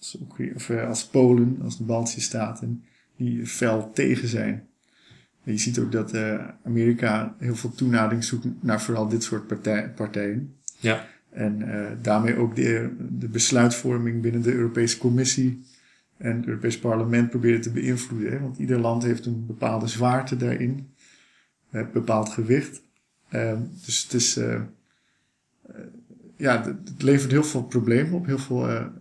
als, 0.00 0.18
of, 0.54 0.70
als 0.70 1.06
Polen, 1.06 1.58
als 1.62 1.78
de 1.78 1.84
Baltische 1.84 2.20
Staten, 2.20 2.84
die 3.16 3.46
fel 3.46 3.90
tegen 3.92 4.28
zijn. 4.28 4.68
En 5.44 5.52
je 5.52 5.58
ziet 5.58 5.78
ook 5.78 5.92
dat 5.92 6.14
uh, 6.14 6.48
Amerika 6.64 7.34
heel 7.38 7.56
veel 7.56 7.70
toenadering 7.70 8.24
zoekt 8.24 8.46
naar 8.60 8.82
vooral 8.82 9.08
dit 9.08 9.22
soort 9.22 9.46
partij, 9.46 9.90
partijen. 9.90 10.54
Ja. 10.78 11.06
En 11.30 11.60
uh, 11.60 11.86
daarmee 12.02 12.36
ook 12.36 12.56
de, 12.56 12.96
de 13.10 13.28
besluitvorming 13.28 14.22
binnen 14.22 14.42
de 14.42 14.52
Europese 14.52 14.98
Commissie 14.98 15.64
en 16.16 16.36
het 16.36 16.46
Europees 16.46 16.78
Parlement 16.78 17.30
proberen 17.30 17.60
te 17.60 17.70
beïnvloeden. 17.70 18.32
Hè? 18.32 18.40
Want 18.40 18.58
ieder 18.58 18.78
land 18.78 19.02
heeft 19.02 19.26
een 19.26 19.46
bepaalde 19.46 19.86
zwaarte 19.86 20.36
daarin, 20.36 20.88
een 21.70 21.88
bepaald 21.92 22.28
gewicht. 22.28 22.82
Uh, 23.30 23.58
dus 23.84 24.02
het 24.02 24.12
is, 24.12 24.40
ja, 26.36 26.64
het 26.64 27.02
levert 27.02 27.30
heel 27.30 27.44
veel 27.44 27.64
problemen 27.64 28.12
op, 28.12 28.26
heel 28.26 28.38
veel 28.38 28.68
ja, 28.68 28.92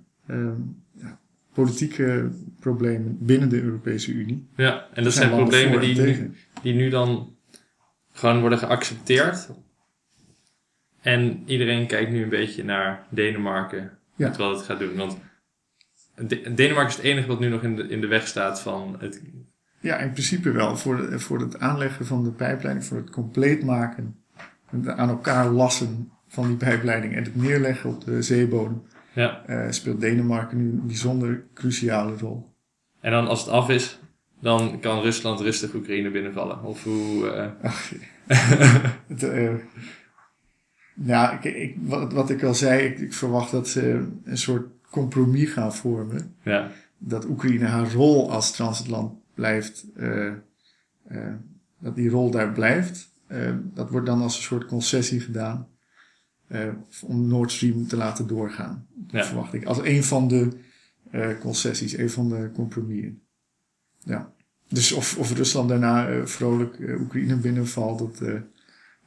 politieke 1.54 2.32
problemen 2.60 3.18
binnen 3.20 3.50
de 3.50 3.62
Europese 3.62 4.12
Unie. 4.12 4.48
Ja, 4.56 4.88
en 4.94 5.04
dat 5.04 5.14
zijn, 5.14 5.30
zijn 5.30 5.40
problemen 5.42 5.80
die 5.80 6.02
nu, 6.02 6.34
die 6.62 6.74
nu 6.74 6.90
dan 6.90 7.36
gewoon 8.12 8.40
worden 8.40 8.60
geaccepteerd. 8.60 9.50
En 11.02 11.44
iedereen 11.46 11.88
kijkt 11.88 12.12
nu 12.12 12.24
een 12.24 12.30
beetje 12.30 12.64
naar 12.64 13.06
Denemarken, 13.10 13.98
ja. 14.16 14.32
wat 14.38 14.58
het 14.58 14.66
gaat 14.66 14.80
doen. 14.80 14.96
Want 14.96 15.18
de 16.16 16.54
Denemarken 16.54 16.90
is 16.90 16.96
het 16.96 17.06
enige 17.06 17.28
wat 17.28 17.40
nu 17.40 17.50
nog 17.50 17.64
in 17.64 17.76
de, 17.76 17.88
in 17.88 18.02
de 18.02 18.08
weg 18.08 18.28
staat 18.28 18.62
van 18.62 18.96
het... 19.00 19.22
Ja, 19.80 19.98
in 19.98 20.12
principe 20.12 20.52
wel. 20.52 20.78
Voor, 20.78 20.98
de, 20.98 21.20
voor 21.20 21.40
het 21.40 21.60
aanleggen 21.60 22.06
van 22.06 22.24
de 22.24 22.32
pijpleiding, 22.32 22.86
voor 22.86 22.98
het 22.98 23.10
compleet 23.10 23.64
maken, 23.64 24.16
het 24.70 24.88
aan 24.88 25.10
elkaar 25.10 25.50
lassen 25.50 26.12
van 26.28 26.48
die 26.48 26.58
pijpleiding 26.58 27.16
en 27.16 27.24
het 27.24 27.36
neerleggen 27.36 27.90
op 27.90 28.06
de 28.06 28.22
zeebodem, 28.22 28.84
ja. 29.20 29.44
uh, 29.50 29.72
speelt 29.72 30.02
Denemarken 30.02 30.58
nu 30.58 30.70
een 30.70 30.86
bijzonder 30.88 31.44
cruciale 31.54 32.18
rol. 32.18 32.50
En 33.00 33.12
dan 33.12 33.28
als 33.28 33.40
het 33.40 33.50
af 33.50 33.70
is, 33.70 34.00
dan 34.40 34.80
kan 34.80 35.02
Rusland 35.02 35.40
rustig 35.40 35.74
Oekraïne 35.74 36.12
binnenvallen. 36.12 36.64
Of 36.64 36.84
hoe... 36.84 37.26
Uh... 37.26 37.66
Ach, 37.70 37.92
het, 39.08 39.24
uh, 39.24 39.54
nou, 40.94 41.36
ik, 41.36 41.44
ik, 41.44 41.76
wat, 41.82 42.14
wat, 42.14 42.30
ik 42.30 42.44
al 42.44 42.54
zei, 42.54 42.82
ik, 42.88 43.00
ik, 43.00 43.14
verwacht 43.14 43.52
dat 43.52 43.68
ze 43.68 44.08
een 44.24 44.38
soort 44.38 44.68
compromis 44.90 45.50
gaan 45.50 45.74
vormen. 45.74 46.36
Ja. 46.44 46.72
Dat 46.98 47.26
Oekraïne 47.26 47.66
haar 47.66 47.92
rol 47.92 48.32
als 48.32 48.52
transitland 48.52 49.14
blijft, 49.34 49.86
dat 51.80 51.96
die 51.96 52.10
rol 52.10 52.32
daar 52.32 52.52
blijft. 52.52 53.12
eh, 53.28 53.54
dat 53.74 53.90
wordt 53.90 54.06
dan 54.06 54.22
als 54.22 54.36
een 54.36 54.44
soort 54.44 54.66
concessie 54.66 55.20
gedaan 55.20 55.68
eh, 56.50 56.70
om 57.04 57.28
Nord 57.28 57.52
Stream 57.52 57.88
te 57.88 57.98
laten 57.98 58.28
doorgaan. 58.28 58.88
Ja. 59.08 59.24
Verwacht 59.26 59.54
ik. 59.54 59.66
Als 59.66 59.78
een 59.78 60.04
van 60.04 60.28
de 60.28 60.50
eh, 61.12 61.40
concessies, 61.40 61.98
een 61.98 62.10
van 62.10 62.30
de 62.30 62.52
compromissen. 62.54 63.22
Ja. 63.98 64.34
Dus 64.68 64.92
of, 64.92 65.18
of 65.18 65.34
Rusland 65.34 65.70
daarna 65.70 66.10
eh, 66.10 66.26
vrolijk 66.26 66.80
Oekraïne 67.00 67.36
binnenvalt, 67.36 68.00
dat, 68.00 68.20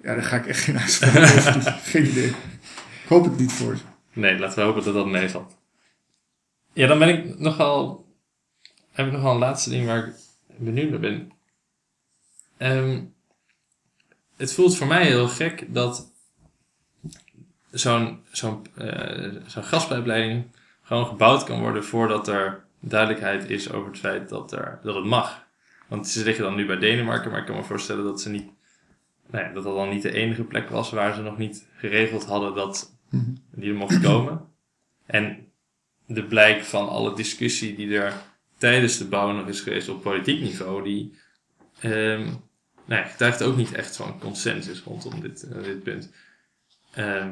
ja, 0.03 0.15
daar 0.15 0.23
ga 0.23 0.37
ik 0.37 0.47
echt 0.47 0.61
geen 0.61 0.79
uitspraak 0.79 1.17
over 1.17 1.53
doen. 1.63 1.63
Geen 1.63 2.07
idee. 2.07 2.29
Ik 2.29 3.09
hoop 3.09 3.25
het 3.25 3.39
niet 3.39 3.53
voor 3.53 3.77
ze. 3.77 3.83
Nee, 4.13 4.39
laten 4.39 4.59
we 4.59 4.65
hopen 4.65 4.85
dat 4.85 4.95
dat 4.95 5.07
meevalt. 5.07 5.57
Ja, 6.73 6.87
dan 6.87 6.99
ben 6.99 7.09
ik 7.09 7.39
nogal. 7.39 8.07
Heb 8.91 9.07
ik 9.07 9.13
nog 9.13 9.23
wel 9.23 9.33
een 9.33 9.39
laatste 9.39 9.71
ding 9.71 9.87
waar 9.87 10.07
ik 10.07 10.15
benieuwd 10.59 10.91
naar 10.91 11.01
ben. 11.01 11.33
Ehm, 12.57 13.05
het 14.37 14.53
voelt 14.53 14.77
voor 14.77 14.87
mij 14.87 15.07
heel 15.07 15.29
gek 15.29 15.75
dat 15.75 16.12
zo'n 17.73 18.19
zo'n 18.31 18.67
eh, 18.75 19.31
zo'n 19.47 19.65
gaspijpleiding 19.65 20.45
gewoon 20.83 21.07
gebouwd 21.07 21.45
kan 21.45 21.61
worden 21.61 21.85
voordat 21.85 22.29
er 22.29 22.65
duidelijkheid 22.81 23.51
is 23.51 23.73
over 23.73 23.91
het 23.91 23.99
feit 23.99 24.29
dat, 24.29 24.53
er, 24.53 24.81
dat 24.83 24.95
het 24.95 25.05
mag. 25.05 25.45
Want 25.89 26.09
ze 26.09 26.25
liggen 26.25 26.45
dan 26.45 26.55
nu 26.55 26.67
bij 26.67 26.79
Denemarken, 26.79 27.31
maar 27.31 27.41
ik 27.41 27.47
kan 27.47 27.57
me 27.57 27.63
voorstellen 27.63 28.05
dat 28.05 28.21
ze 28.21 28.31
niet. 28.31 28.51
Nou 29.31 29.45
ja, 29.45 29.53
dat 29.53 29.65
dat 29.65 29.75
dan 29.75 29.89
niet 29.89 30.03
de 30.03 30.13
enige 30.13 30.45
plek 30.45 30.69
was 30.69 30.91
waar 30.91 31.15
ze 31.15 31.23
nog 31.23 31.39
niet 31.39 31.67
geregeld 31.77 32.25
hadden 32.25 32.55
dat 32.55 32.97
die 33.51 33.71
er 33.71 33.77
mocht 33.77 34.01
komen. 34.01 34.41
En 35.07 35.47
de 36.07 36.25
blijk 36.25 36.63
van 36.63 36.89
alle 36.89 37.15
discussie 37.15 37.77
die 37.77 37.99
er 37.99 38.13
tijdens 38.59 38.99
de 38.99 39.09
bouw 39.09 39.33
nog 39.33 39.49
is 39.49 39.61
geweest 39.61 39.89
op 39.89 40.03
politiek 40.03 40.41
niveau, 40.41 40.83
die 40.83 41.19
ehm 41.81 42.29
nou 42.85 43.05
ja, 43.05 43.11
getuigt 43.11 43.43
ook 43.43 43.57
niet 43.57 43.73
echt 43.73 43.97
van 43.97 44.19
consensus 44.19 44.83
rondom 44.83 45.21
dit, 45.21 45.43
eh, 45.43 45.63
dit 45.63 45.83
punt. 45.83 46.11
Ehm, 46.93 47.31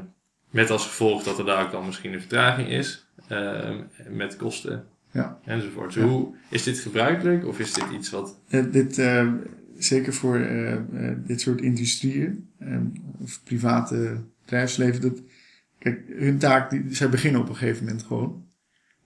met 0.51 0.71
als 0.71 0.87
gevolg 0.87 1.23
dat 1.23 1.39
er 1.39 1.45
daar 1.45 1.65
ook 1.65 1.71
dan 1.73 1.87
misschien 1.87 2.13
een 2.13 2.21
vertraging 2.21 2.69
is, 2.69 3.07
ehm, 3.29 3.77
met 4.11 4.37
kosten 4.37 4.85
Ja. 5.11 5.39
enzovoort. 5.45 5.95
Dus 5.95 6.03
Hoe, 6.03 6.35
is 6.49 6.63
dit 6.63 6.79
gebruikelijk 6.79 7.47
of 7.47 7.59
is 7.59 7.73
dit 7.75 7.85
iets 7.93 8.11
wat... 8.11 8.39
Dit, 8.73 8.99
eh, 8.99 9.29
zeker 9.79 10.13
voor 10.15 10.37
eh, 10.37 10.73
eh, 10.73 10.83
dit 11.27 11.41
soort 11.41 11.61
industrieën 11.61 12.49
eh, 12.59 12.77
of 13.21 13.41
private 13.45 14.17
bedrijfsleven. 14.45 15.01
Dat, 15.01 15.23
kijk, 15.79 16.01
hun 16.09 16.39
taak, 16.39 16.71
die, 16.71 16.85
zij 16.91 17.09
beginnen 17.09 17.41
op 17.41 17.49
een 17.49 17.57
gegeven 17.57 17.85
moment 17.85 18.03
gewoon. 18.03 18.45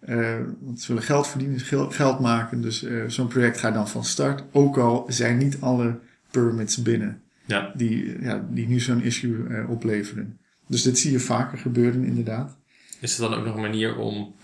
Eh, 0.00 0.38
want 0.60 0.80
ze 0.80 0.86
willen 0.88 1.02
geld 1.02 1.26
verdienen, 1.28 1.60
gel- 1.60 1.90
geld 1.90 2.20
maken. 2.20 2.60
Dus 2.60 2.86
zo'n 3.06 3.28
project 3.28 3.58
gaat 3.58 3.74
dan 3.74 3.88
van 3.88 4.04
start. 4.04 4.44
Ook 4.52 4.76
al 4.78 5.04
zijn 5.08 5.38
niet 5.38 5.60
alle 5.60 5.98
permits 6.30 6.82
binnen 6.82 7.22
Ja, 7.46 7.72
die, 7.76 8.22
ja, 8.22 8.46
die 8.50 8.68
nu 8.68 8.80
zo'n 8.80 9.02
issue 9.02 9.66
opleveren. 9.68 10.38
Dus 10.66 10.82
dit 10.82 10.98
zie 10.98 11.12
je 11.12 11.20
vaker 11.20 11.58
gebeuren 11.58 12.04
inderdaad. 12.04 12.58
is 13.00 13.16
het 13.16 13.30
dan 13.30 13.38
ook 13.38 13.44
nog 13.44 13.54
een 13.54 13.60
manier 13.60 13.96
om 13.96 14.34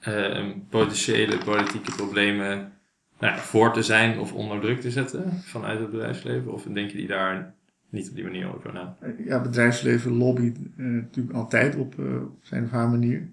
ehm, 0.00 0.50
potentiële 0.68 1.38
politieke 1.44 1.90
problemen 1.90 2.72
nou 3.18 3.34
ja, 3.34 3.38
voor 3.38 3.72
te 3.72 3.82
zijn 3.82 4.18
of 4.18 4.32
onder 4.32 4.60
druk 4.60 4.80
te 4.80 4.90
zetten 4.90 5.40
vanuit 5.42 5.80
het 5.80 5.90
bedrijfsleven? 5.90 6.52
Of 6.52 6.62
denk 6.62 6.90
je 6.90 6.96
die 6.96 7.06
daar 7.06 7.54
niet 7.88 8.08
op 8.08 8.14
die 8.14 8.24
manier 8.24 8.54
over 8.54 8.72
na? 8.72 8.96
Ja, 9.24 9.40
bedrijfsleven 9.40 10.12
lobbyt 10.12 10.56
eh, 10.56 10.84
natuurlijk 10.84 11.36
altijd 11.36 11.76
op, 11.76 11.98
eh, 11.98 12.22
op 12.22 12.38
zijn 12.42 12.64
of 12.64 12.70
haar 12.70 12.88
manier. 12.88 13.28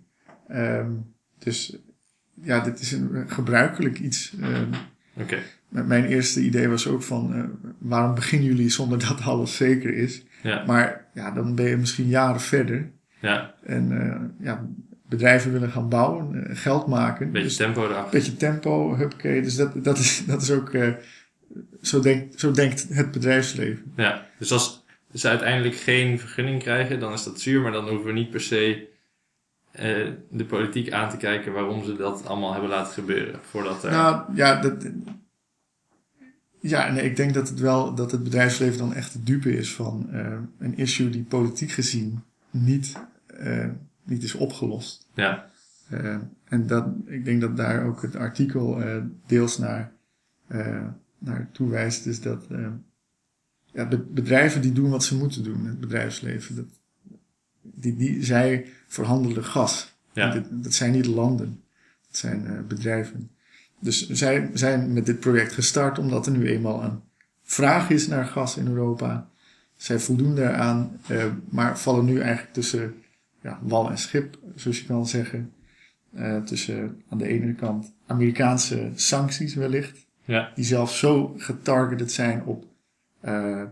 Ehm, 0.48 0.92
dus 1.38 1.78
ja, 2.42 2.60
dit 2.60 2.80
is 2.80 2.92
een 2.92 3.30
gebruikelijk 3.30 4.00
iets. 4.00 4.34
Ehm, 4.42 4.74
Oké, 5.14 5.38
mijn 5.70 6.06
eerste 6.06 6.42
idee 6.42 6.68
was 6.68 6.88
ook 6.88 7.04
van, 7.04 7.34
eh, 7.34 7.44
waarom 7.78 8.16
beginnen 8.16 8.48
jullie 8.48 8.70
zonder 8.70 9.00
dat 9.08 9.22
alles 9.22 9.56
zeker 9.56 9.94
is? 9.94 10.24
Ja, 10.42 10.64
Maar 10.68 11.06
ja, 11.14 11.32
dan 11.32 11.56
ben 11.56 11.66
je 11.66 11.78
misschien 11.78 12.08
jaren 12.08 12.42
verder. 12.42 12.92
ja, 13.22 13.54
En 13.64 14.02
eh, 14.02 14.46
ja, 14.46 14.68
bedrijven 15.08 15.52
willen 15.52 15.70
gaan 15.70 15.90
bouwen, 15.90 16.48
eh, 16.48 16.58
geld 16.58 16.88
maken. 16.88 17.32
beetje 17.32 17.48
Dus 17.48 17.58
tempo 17.58 17.84
erachter. 17.84 18.12
beetje 18.12 18.36
tempo, 18.36 18.96
huppakee. 18.96 19.42
Dus 19.42 19.56
dat, 19.56 19.84
dat, 19.84 19.98
is, 19.98 20.26
dat 20.26 20.42
is 20.42 20.52
ook, 20.52 20.70
eh, 20.70 20.94
zo, 21.82 22.00
denkt, 22.00 22.40
zo 22.40 22.52
denkt 22.52 22.88
het 22.90 23.12
bedrijfsleven. 23.12 23.94
Ja, 23.96 24.26
dus 24.38 24.52
als 24.52 24.86
ze 25.14 25.28
uiteindelijk 25.28 25.76
geen 25.76 26.20
vergunning 26.20 26.62
krijgen, 26.62 27.00
dan 27.00 27.14
is 27.14 27.24
dat 27.24 27.40
zuur, 27.40 27.62
maar 27.62 27.72
dan 27.72 27.88
hoeven 27.88 28.06
we 28.06 28.14
niet 28.14 28.30
per 28.30 28.42
se 28.42 28.88
de 30.30 30.46
politiek 30.48 30.92
aan 30.92 31.10
te 31.10 31.18
kijken 31.18 31.54
waarom 31.54 31.84
ze 31.84 31.96
dat 31.96 32.26
allemaal 32.26 32.52
hebben 32.52 32.70
laten 32.70 32.94
gebeuren. 32.94 33.40
Voordat 33.42 33.84
er... 33.84 33.92
Nou 33.92 34.36
ja, 34.36 34.62
dat, 34.62 34.92
ja 36.62 36.92
nee, 36.92 37.04
ik 37.04 37.16
denk 37.16 37.34
dat 37.34 37.50
het 37.50 37.60
wel 37.60 37.96
dat 37.96 38.12
het 38.12 38.24
bedrijfsleven 38.24 38.78
dan 38.78 38.94
echt 38.94 39.14
de 39.14 39.24
dupe 39.24 39.58
is 39.58 39.74
van 39.74 40.10
eh, 40.12 40.38
een 40.58 40.78
issue 40.78 41.10
die 41.10 41.24
politiek 41.24 41.72
gezien 41.72 42.24
niet, 42.50 42.94
eh, 43.26 43.70
niet 44.04 44.24
is 44.24 44.34
opgelost. 44.34 45.08
ja, 45.14 45.52
Eh, 45.90 46.18
en 46.44 46.68
dat, 46.68 46.88
ik 47.06 47.26
denk 47.26 47.42
dat 47.42 47.58
daar 47.58 47.86
ook 47.86 48.02
het 48.02 48.16
artikel 48.16 48.84
deels 49.26 49.58
naar, 49.58 49.92
naar 51.18 51.50
toewijst, 51.52 52.06
is 52.06 52.22
dat 52.22 52.48
ja, 53.66 53.86
de 53.86 53.98
bedrijven 53.98 54.62
die 54.62 54.72
doen 54.72 54.90
wat 54.90 55.04
ze 55.04 55.18
moeten 55.18 55.44
doen, 55.44 55.66
het 55.66 55.80
bedrijfsleven, 55.80 56.56
dat, 56.56 56.66
die, 57.62 57.96
die, 57.96 58.24
zij 58.24 58.66
verhandelen 58.88 59.44
gas. 59.44 59.96
ja, 60.14 60.34
Dat, 60.34 60.46
dat 60.52 60.74
zijn 60.74 60.92
niet 60.92 61.06
landen, 61.06 61.64
dat 62.08 62.18
zijn 62.18 62.66
bedrijven. 62.68 63.32
Dus 63.80 64.10
zij 64.10 64.50
zijn 64.54 64.94
met 64.94 65.06
dit 65.06 65.20
project 65.20 65.54
gestart 65.54 66.00
omdat 66.00 66.26
er 66.26 66.32
nu 66.32 66.48
eenmaal 66.48 66.84
een 66.84 67.02
vraag 67.44 67.90
is 67.90 68.08
naar 68.08 68.26
gas 68.26 68.58
in 68.58 68.68
Europa. 68.68 69.30
Zij 69.76 70.00
voldoen 70.00 70.36
daaraan, 70.36 71.00
eh, 71.08 71.26
maar 71.50 71.80
vallen 71.80 72.06
nu 72.06 72.20
eigenlijk 72.20 72.54
tussen 72.54 72.96
ja, 73.42 73.60
wal 73.62 73.90
en 73.90 73.98
schip, 73.98 74.38
zoals 74.56 74.80
je 74.80 74.86
kan 74.86 75.08
zeggen. 75.08 75.52
Eh, 76.14 76.38
tussen 76.38 77.02
aan 77.10 77.18
de 77.18 77.28
ene 77.28 77.54
kant 77.54 77.94
Amerikaanse 78.06 78.92
sancties 78.96 79.54
wellicht, 79.54 80.08
ja, 80.26 80.52
die 80.56 80.66
zelfs 80.66 81.00
zo 81.00 81.34
getargeted 81.38 82.12
zijn 82.12 82.44
op, 82.44 82.66
eh, 83.20 83.64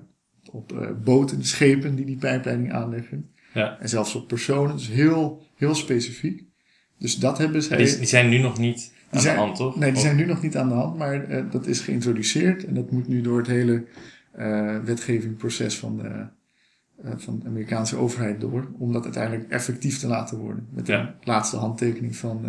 op 0.52 0.98
boten, 1.04 1.46
schepen 1.46 1.96
die 1.96 2.06
die 2.06 2.18
pijpleiding 2.18 2.74
aanleggen. 2.74 3.30
ja. 3.54 3.80
En 3.80 3.90
zelfs 3.90 4.16
op 4.16 4.28
personen, 4.28 4.76
dus 4.76 4.88
heel, 4.88 5.46
heel 5.56 5.76
specifiek. 5.76 6.44
Dus 6.98 7.16
dat 7.16 7.38
hebben 7.38 7.64
zij. 7.64 7.78
Die, 7.78 7.98
die 7.98 8.06
zijn 8.06 8.30
nu 8.30 8.38
nog 8.38 8.58
niet 8.58 8.94
aan 9.10 9.22
zijn- 9.22 9.36
de 9.36 9.42
hand, 9.42 9.56
toch? 9.56 9.76
Nee, 9.76 9.88
die 9.90 9.98
Of- 9.98 10.04
zijn 10.04 10.16
nu 10.16 10.26
nog 10.26 10.42
niet 10.42 10.58
aan 10.58 10.68
de 10.68 10.74
hand, 10.74 10.98
maar 10.98 11.24
eh, 11.24 11.44
dat 11.52 11.68
is 11.68 11.80
geïntroduceerd 11.80 12.66
en 12.66 12.74
dat 12.74 12.92
moet 12.92 13.08
nu 13.08 13.22
door 13.22 13.38
het 13.38 13.48
hele 13.48 13.84
eh 14.32 14.78
wetgevingproces 14.86 15.78
van 15.78 15.98
de, 15.98 16.26
eh, 17.04 17.12
van 17.18 17.40
de 17.40 17.46
Amerikaanse 17.48 17.96
overheid 17.96 18.42
door, 18.42 18.68
om 18.78 18.94
dat 18.94 19.04
uiteindelijk 19.04 19.50
effectief 19.52 20.00
te 20.00 20.08
laten 20.08 20.38
worden. 20.38 20.68
Met 20.72 20.86
de 20.86 21.08
laatste 21.24 21.58
handtekening 21.58 22.16
van. 22.16 22.46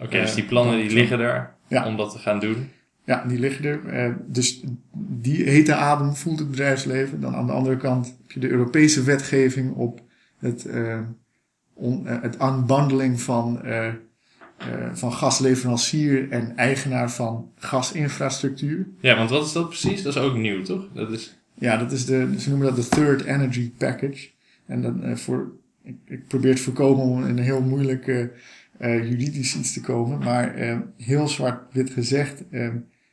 Oké, 0.00 0.20
dus 0.20 0.34
die 0.34 0.44
plannen 0.44 0.78
die 0.78 0.90
liggen 0.90 1.20
er 1.20 1.54
Ja. 1.66 1.86
om 1.86 1.96
dat 1.96 2.10
te 2.12 2.18
gaan 2.18 2.40
doen. 2.40 2.68
ja, 3.04 3.24
die 3.28 3.38
liggen 3.38 3.64
er. 3.92 4.16
dus 4.26 4.64
die 4.94 5.44
hete 5.44 5.74
adem 5.74 6.14
voelt 6.14 6.38
het 6.38 6.50
bedrijfsleven. 6.50 7.20
Dan 7.20 7.34
aan 7.34 7.46
de 7.46 7.52
andere 7.52 7.76
kant 7.76 8.06
heb 8.06 8.30
je 8.30 8.40
de 8.40 8.48
Europese 8.48 9.02
wetgeving 9.02 9.74
op 9.74 10.00
het, 10.38 10.66
on- 11.74 12.06
het 12.06 12.36
unbundling 12.42 13.20
van, 13.20 13.60
van 14.92 15.12
gasleverancier 15.12 16.30
en 16.30 16.56
eigenaar 16.56 17.10
van 17.10 17.50
gasinfrastructuur. 17.56 18.86
Ja, 19.00 19.16
want 19.16 19.30
wat 19.30 19.46
is 19.46 19.52
dat 19.52 19.68
precies? 19.68 20.02
Dat 20.02 20.16
is 20.16 20.22
ook 20.22 20.36
nieuw, 20.36 20.62
toch? 20.62 20.88
Dat 20.92 21.10
is... 21.10 21.38
Ja, 21.54 21.76
dat 21.76 21.92
is 21.92 22.04
de, 22.04 22.34
ze 22.38 22.48
noemen 22.48 22.66
dat 22.66 22.76
de 22.76 22.88
Third 22.88 23.24
Energy 23.24 23.72
Package. 23.78 24.28
En 24.66 24.82
dan, 24.82 25.02
eh, 25.02 25.16
voor, 25.16 25.52
ik, 25.82 25.96
ik 26.04 26.26
probeer 26.26 26.54
te 26.54 26.62
voorkomen 26.62 27.04
om 27.04 27.22
in 27.22 27.28
een 27.28 27.44
heel 27.44 27.62
moeilijk 27.62 28.06
eh, 28.06 28.22
eh, 28.78 29.08
juridisch 29.10 29.56
iets 29.56 29.72
te 29.72 29.80
komen. 29.80 30.18
Maar 30.18 30.54
eh, 30.54 30.78
heel 30.96 31.28
zwart-wit 31.28 31.90
gezegd 31.90 32.48
eh, 32.50 32.68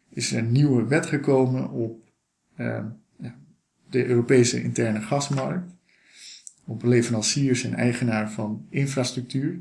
is 0.09 0.31
er 0.31 0.37
een 0.37 0.51
nieuwe 0.51 0.87
wet 0.87 1.05
gekomen 1.05 1.69
op 1.69 2.09
eh, 2.55 2.83
de 3.89 4.05
Europese 4.05 4.63
interne 4.63 5.01
gasmarkt. 5.01 5.73
Op 6.65 6.83
leveranciers 6.83 7.63
en 7.63 7.73
eigenaar 7.73 8.31
van 8.31 8.65
infrastructuur. 8.69 9.59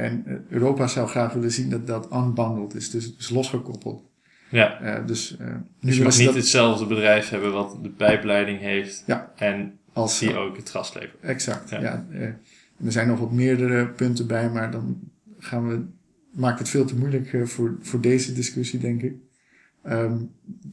En 0.00 0.22
eh, 0.26 0.34
Europa 0.48 0.86
zou 0.86 1.08
graag 1.08 1.32
willen 1.32 1.52
zien 1.52 1.70
dat 1.70 1.86
dat 1.86 2.08
unbundled 2.12 2.74
is, 2.74 2.90
dus, 2.90 3.16
dus 3.16 3.28
losgekoppeld. 3.30 4.08
Ja, 4.50 4.80
Eh, 4.80 5.06
dus 5.06 5.36
nu 5.38 5.46
dus 5.80 5.96
je 5.96 6.02
mag 6.02 6.16
niet 6.16 6.26
dat 6.26 6.34
hetzelfde 6.34 6.86
bedrijf 6.86 7.28
hebben 7.28 7.52
wat 7.52 7.78
de 7.82 7.88
pijpleiding 7.88 8.58
heeft 8.60 9.02
Ja. 9.06 9.32
en 9.36 9.78
als 9.92 10.18
die 10.18 10.36
ook 10.36 10.56
het 10.56 10.70
gas 10.70 10.94
levert. 10.94 11.20
Exact, 11.20 11.70
Ja. 11.70 12.06
er 12.84 12.92
zijn 12.92 13.08
nog 13.08 13.18
wat 13.18 13.32
meerdere 13.32 13.86
punten 13.88 14.26
bij, 14.26 14.50
maar 14.50 14.70
dan 14.70 14.98
gaan 15.38 15.68
we, 15.68 15.84
maakt 16.32 16.58
het 16.58 16.68
veel 16.68 16.84
te 16.84 16.96
moeilijk 16.96 17.48
voor, 17.48 17.76
voor 17.80 18.00
deze 18.00 18.32
discussie, 18.32 18.78
denk 18.78 19.02
ik. 19.02 19.14
Ehm, 19.82 20.18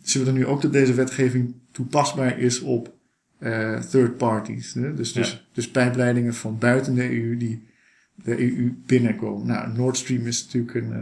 ze 0.03 0.17
willen 0.19 0.33
nu 0.33 0.45
ook 0.45 0.61
dat 0.61 0.71
deze 0.73 0.93
wetgeving 0.93 1.53
toepasbaar 1.71 2.39
is 2.39 2.61
op 2.61 2.93
third 3.89 4.17
parties. 4.17 4.73
Hè? 4.73 4.93
Dus, 4.93 5.13
dus, 5.13 5.31
Ja. 5.31 5.39
dus 5.53 5.71
pijpleidingen 5.71 6.33
van 6.33 6.57
buiten 6.57 6.95
de 6.95 7.03
EU 7.21 7.37
die 7.37 7.63
de 8.23 8.39
EU 8.41 8.73
binnenkomen. 8.85 9.47
Nou, 9.47 9.73
Nord 9.73 9.97
Stream 9.97 10.25
is 10.25 10.45
natuurlijk 10.45 10.73
een, 10.75 10.93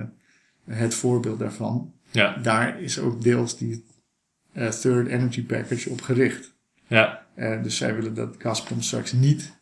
eh, 0.66 0.78
het 0.78 0.94
voorbeeld 0.94 1.40
daarvan. 1.40 1.94
Ja, 2.12 2.38
Daar 2.38 2.82
is 2.82 3.00
ook 3.00 3.22
deels 3.22 3.58
die 3.58 3.86
eh, 4.52 4.70
Third 4.70 5.08
Energy 5.08 5.46
Package 5.46 5.90
op 5.90 6.02
gericht. 6.02 6.54
Ja, 6.88 7.24
Eh, 7.36 7.64
dus 7.64 7.78
zij 7.78 7.96
willen 7.96 8.14
dat 8.14 8.36
Gazprom 8.40 8.82
straks 8.82 9.14
niet. 9.14 9.54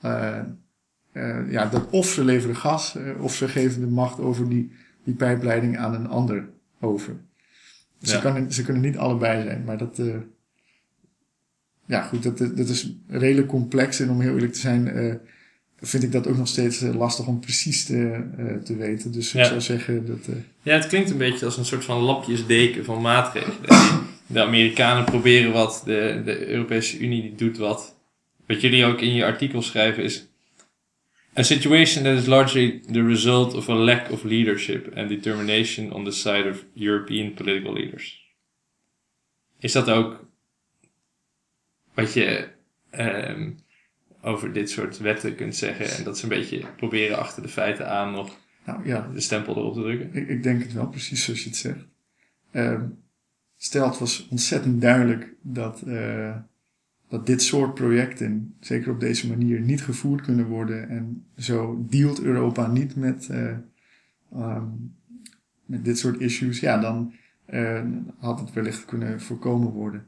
eh, 0.00 0.38
eh, 1.12 1.50
ja, 1.50 1.66
dat 1.66 1.90
of 1.90 2.06
ze 2.06 2.24
leveren 2.24 2.56
gas, 2.56 2.96
of 3.20 3.34
ze 3.34 3.48
geven 3.48 3.80
de 3.80 3.86
macht 3.86 4.20
over 4.20 4.48
die, 4.48 4.72
die 5.04 5.14
pijpleiding 5.14 5.78
aan 5.78 5.94
een 5.94 6.06
ander 6.08 6.48
over. 6.80 7.16
Ze, 8.02 8.14
Ja. 8.16 8.20
kan, 8.20 8.52
ze 8.52 8.62
kunnen 8.64 8.82
niet 8.82 8.96
allebei 8.96 9.42
zijn, 9.42 9.64
maar 9.64 9.78
dat. 9.78 9.98
eh, 9.98 10.16
ja, 11.86 12.02
goed, 12.02 12.22
dat, 12.22 12.38
dat 12.38 12.68
is 12.68 12.92
redelijk 13.08 13.48
complex. 13.48 14.00
En 14.00 14.10
om 14.10 14.20
heel 14.20 14.34
eerlijk 14.34 14.52
te 14.52 14.58
zijn, 14.58 14.88
eh, 14.88 15.14
vind 15.86 16.02
ik 16.02 16.12
dat 16.12 16.26
ook 16.26 16.36
nog 16.36 16.48
steeds 16.48 16.82
eh, 16.82 16.94
lastig 16.94 17.26
om 17.26 17.40
precies 17.40 17.84
te, 17.84 18.24
eh, 18.38 18.56
te 18.64 18.76
weten. 18.76 19.12
Dus 19.12 19.28
ik 19.28 19.40
Ja. 19.40 19.44
zou 19.44 19.60
zeggen 19.60 20.06
dat. 20.06 20.26
eh, 20.28 20.34
Ja, 20.62 20.74
het 20.74 20.86
klinkt 20.86 21.10
een 21.10 21.18
beetje 21.18 21.44
als 21.44 21.56
een 21.56 21.64
soort 21.64 21.84
van 21.84 21.98
lapjesdeken 22.00 22.84
van 22.84 23.00
maatregelen. 23.00 24.04
De 24.26 24.40
Amerikanen 24.42 25.04
proberen 25.04 25.52
wat, 25.52 25.82
de, 25.84 26.22
de 26.24 26.46
Europese 26.48 26.98
Unie 26.98 27.22
die 27.22 27.34
doet 27.34 27.56
wat. 27.58 27.96
Wat 28.46 28.60
jullie 28.60 28.84
ook 28.84 29.00
in 29.00 29.14
je 29.14 29.24
artikel 29.24 29.62
schrijven 29.62 30.02
is... 30.02 30.26
A 31.38 31.42
situation 31.42 32.04
that 32.04 32.16
is 32.18 32.26
largely 32.26 32.80
the 32.92 33.02
result 33.06 33.54
of 33.54 33.68
a 33.68 33.74
lack 33.74 34.10
of 34.10 34.22
leadership 34.24 34.96
and 34.96 35.08
determination 35.08 35.92
on 35.92 36.04
the 36.04 36.10
side 36.10 36.48
of 36.50 36.64
European 36.74 37.34
political 37.34 37.72
leaders. 37.72 38.24
Is 39.58 39.72
dat 39.72 39.90
ook 39.90 40.24
wat 41.94 42.12
je 42.12 42.48
ehm, 42.90 43.50
over 44.26 44.52
dit 44.52 44.70
soort 44.70 44.98
wetten 44.98 45.34
kunt 45.34 45.54
zeggen 45.54 45.90
en 45.90 46.04
dat 46.04 46.18
ze 46.18 46.22
een 46.22 46.28
beetje 46.28 46.64
proberen 46.76 47.18
achter 47.18 47.42
de 47.42 47.48
feiten 47.48 47.90
aan 47.90 48.12
nog 48.12 48.36
nou 48.64 48.86
ja, 48.86 49.08
de 49.12 49.20
stempel 49.20 49.56
erop 49.56 49.74
te 49.74 49.80
drukken? 49.80 50.14
Ik, 50.14 50.28
ik 50.28 50.42
denk 50.42 50.62
het 50.62 50.72
wel, 50.72 50.88
precies 50.88 51.24
zoals 51.24 51.42
je 51.42 51.48
het 51.48 51.58
zegt. 51.58 51.86
Ehm, 52.50 52.84
stel, 53.56 53.88
het 53.88 53.98
was 53.98 54.28
ontzettend 54.30 54.80
duidelijk 54.80 55.34
dat, 55.42 55.82
eh, 55.82 56.36
dat 57.08 57.26
dit 57.26 57.42
soort 57.42 57.74
projecten, 57.74 58.54
zeker 58.60 58.92
op 58.92 59.00
deze 59.00 59.28
manier, 59.28 59.60
niet 59.60 59.82
gevoerd 59.82 60.20
kunnen 60.20 60.46
worden. 60.46 60.88
En 60.88 61.26
zo 61.36 61.84
dealt 61.88 62.22
Europa 62.22 62.66
niet 62.66 62.96
met, 62.96 63.28
eh, 63.28 63.56
ehm, 64.32 64.66
met 65.64 65.84
dit 65.84 65.98
soort 65.98 66.20
issues. 66.20 66.60
Ja, 66.60 66.78
dan 66.78 67.12
eh, 67.46 67.84
had 68.18 68.40
het 68.40 68.52
wellicht 68.52 68.84
kunnen 68.84 69.20
voorkomen 69.20 69.72
worden. 69.72 70.06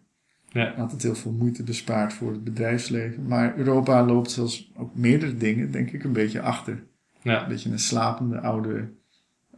Ja. 0.48 0.74
Had 0.76 0.92
het 0.92 1.02
heel 1.02 1.14
veel 1.14 1.32
moeite 1.32 1.62
bespaard 1.62 2.12
voor 2.12 2.32
het 2.32 2.44
bedrijfsleven. 2.44 3.26
Maar 3.26 3.56
Europa 3.56 4.04
loopt 4.04 4.30
zelfs 4.30 4.72
ook 4.76 4.94
meerdere 4.94 5.36
dingen, 5.36 5.70
denk 5.70 5.90
ik, 5.90 6.04
een 6.04 6.12
beetje 6.12 6.40
achter. 6.40 6.82
Ja. 7.22 7.42
Een 7.42 7.48
beetje 7.48 7.70
een 7.70 7.78
slapende 7.78 8.40
oude, 8.40 8.88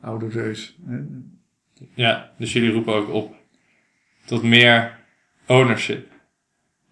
oude 0.00 0.28
reus. 0.28 0.78
Ja, 1.94 2.30
dus 2.38 2.52
jullie 2.52 2.72
roepen 2.72 2.94
ook 2.94 3.08
op 3.08 3.34
tot 4.24 4.42
meer 4.42 4.98
ownership 5.46 6.08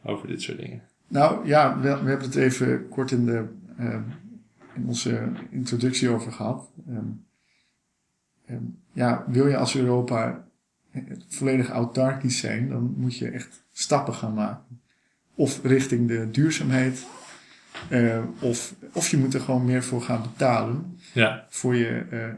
over 0.05 0.29
dit 0.29 0.43
soort 0.43 0.59
dingen. 0.59 0.83
Nou 1.09 1.47
ja, 1.47 1.77
we, 1.77 1.83
we 1.83 2.09
hebben 2.09 2.21
het 2.21 2.37
even 2.37 2.89
kort 2.89 3.11
in, 3.11 3.25
de, 3.25 3.49
eh, 3.77 4.01
in 4.75 4.87
onze 4.87 5.29
introductie 5.51 6.09
over 6.09 6.33
gehad. 6.33 6.71
Ehm, 6.89 7.05
ehm, 8.47 8.63
ja, 8.93 9.25
wil 9.29 9.47
je 9.47 9.57
als 9.57 9.77
Europa 9.77 10.48
volledig 11.29 11.71
autarkisch 11.71 12.39
zijn, 12.39 12.69
dan 12.69 12.95
moet 12.97 13.19
je 13.19 13.29
echt 13.29 13.65
stappen 13.73 14.15
gaan 14.15 14.35
maken. 14.35 14.81
Of 15.35 15.63
richting 15.63 16.09
de 16.09 16.31
duurzaamheid, 16.31 17.07
eh, 17.89 18.23
of, 18.41 18.75
of 18.93 19.09
je 19.09 19.17
moet 19.17 19.35
er 19.35 19.41
gewoon 19.41 19.65
meer 19.65 19.83
voor 19.83 20.03
gaan 20.03 20.23
betalen. 20.23 20.99
Ja, 21.13 21.47
voor, 21.49 21.77
je, 21.77 22.05
eh, 22.11 22.29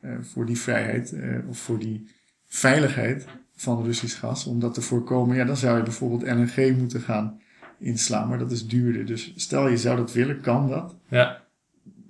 eh, 0.00 0.18
voor 0.20 0.46
die 0.46 0.58
vrijheid 0.58 1.14
of 1.48 1.58
voor 1.58 1.78
die 1.78 2.08
veiligheid 2.46 3.26
van 3.56 3.84
Russisch 3.84 4.18
gas. 4.18 4.46
Om 4.46 4.60
dat 4.60 4.74
te 4.74 4.80
voorkomen, 4.80 5.36
ja, 5.36 5.44
dan 5.44 5.56
zou 5.56 5.76
je 5.76 5.82
bijvoorbeeld 5.82 6.22
LNG 6.22 6.76
moeten 6.76 7.00
gaan 7.00 7.40
inslaan, 7.78 8.28
maar 8.28 8.38
dat 8.38 8.50
is 8.50 8.66
duurder. 8.66 9.06
Dus 9.06 9.32
stel 9.36 9.68
je 9.68 9.76
zou 9.76 9.96
dat 9.96 10.12
willen, 10.12 10.40
kan 10.40 10.68
dat. 10.68 10.96
ja. 11.08 11.48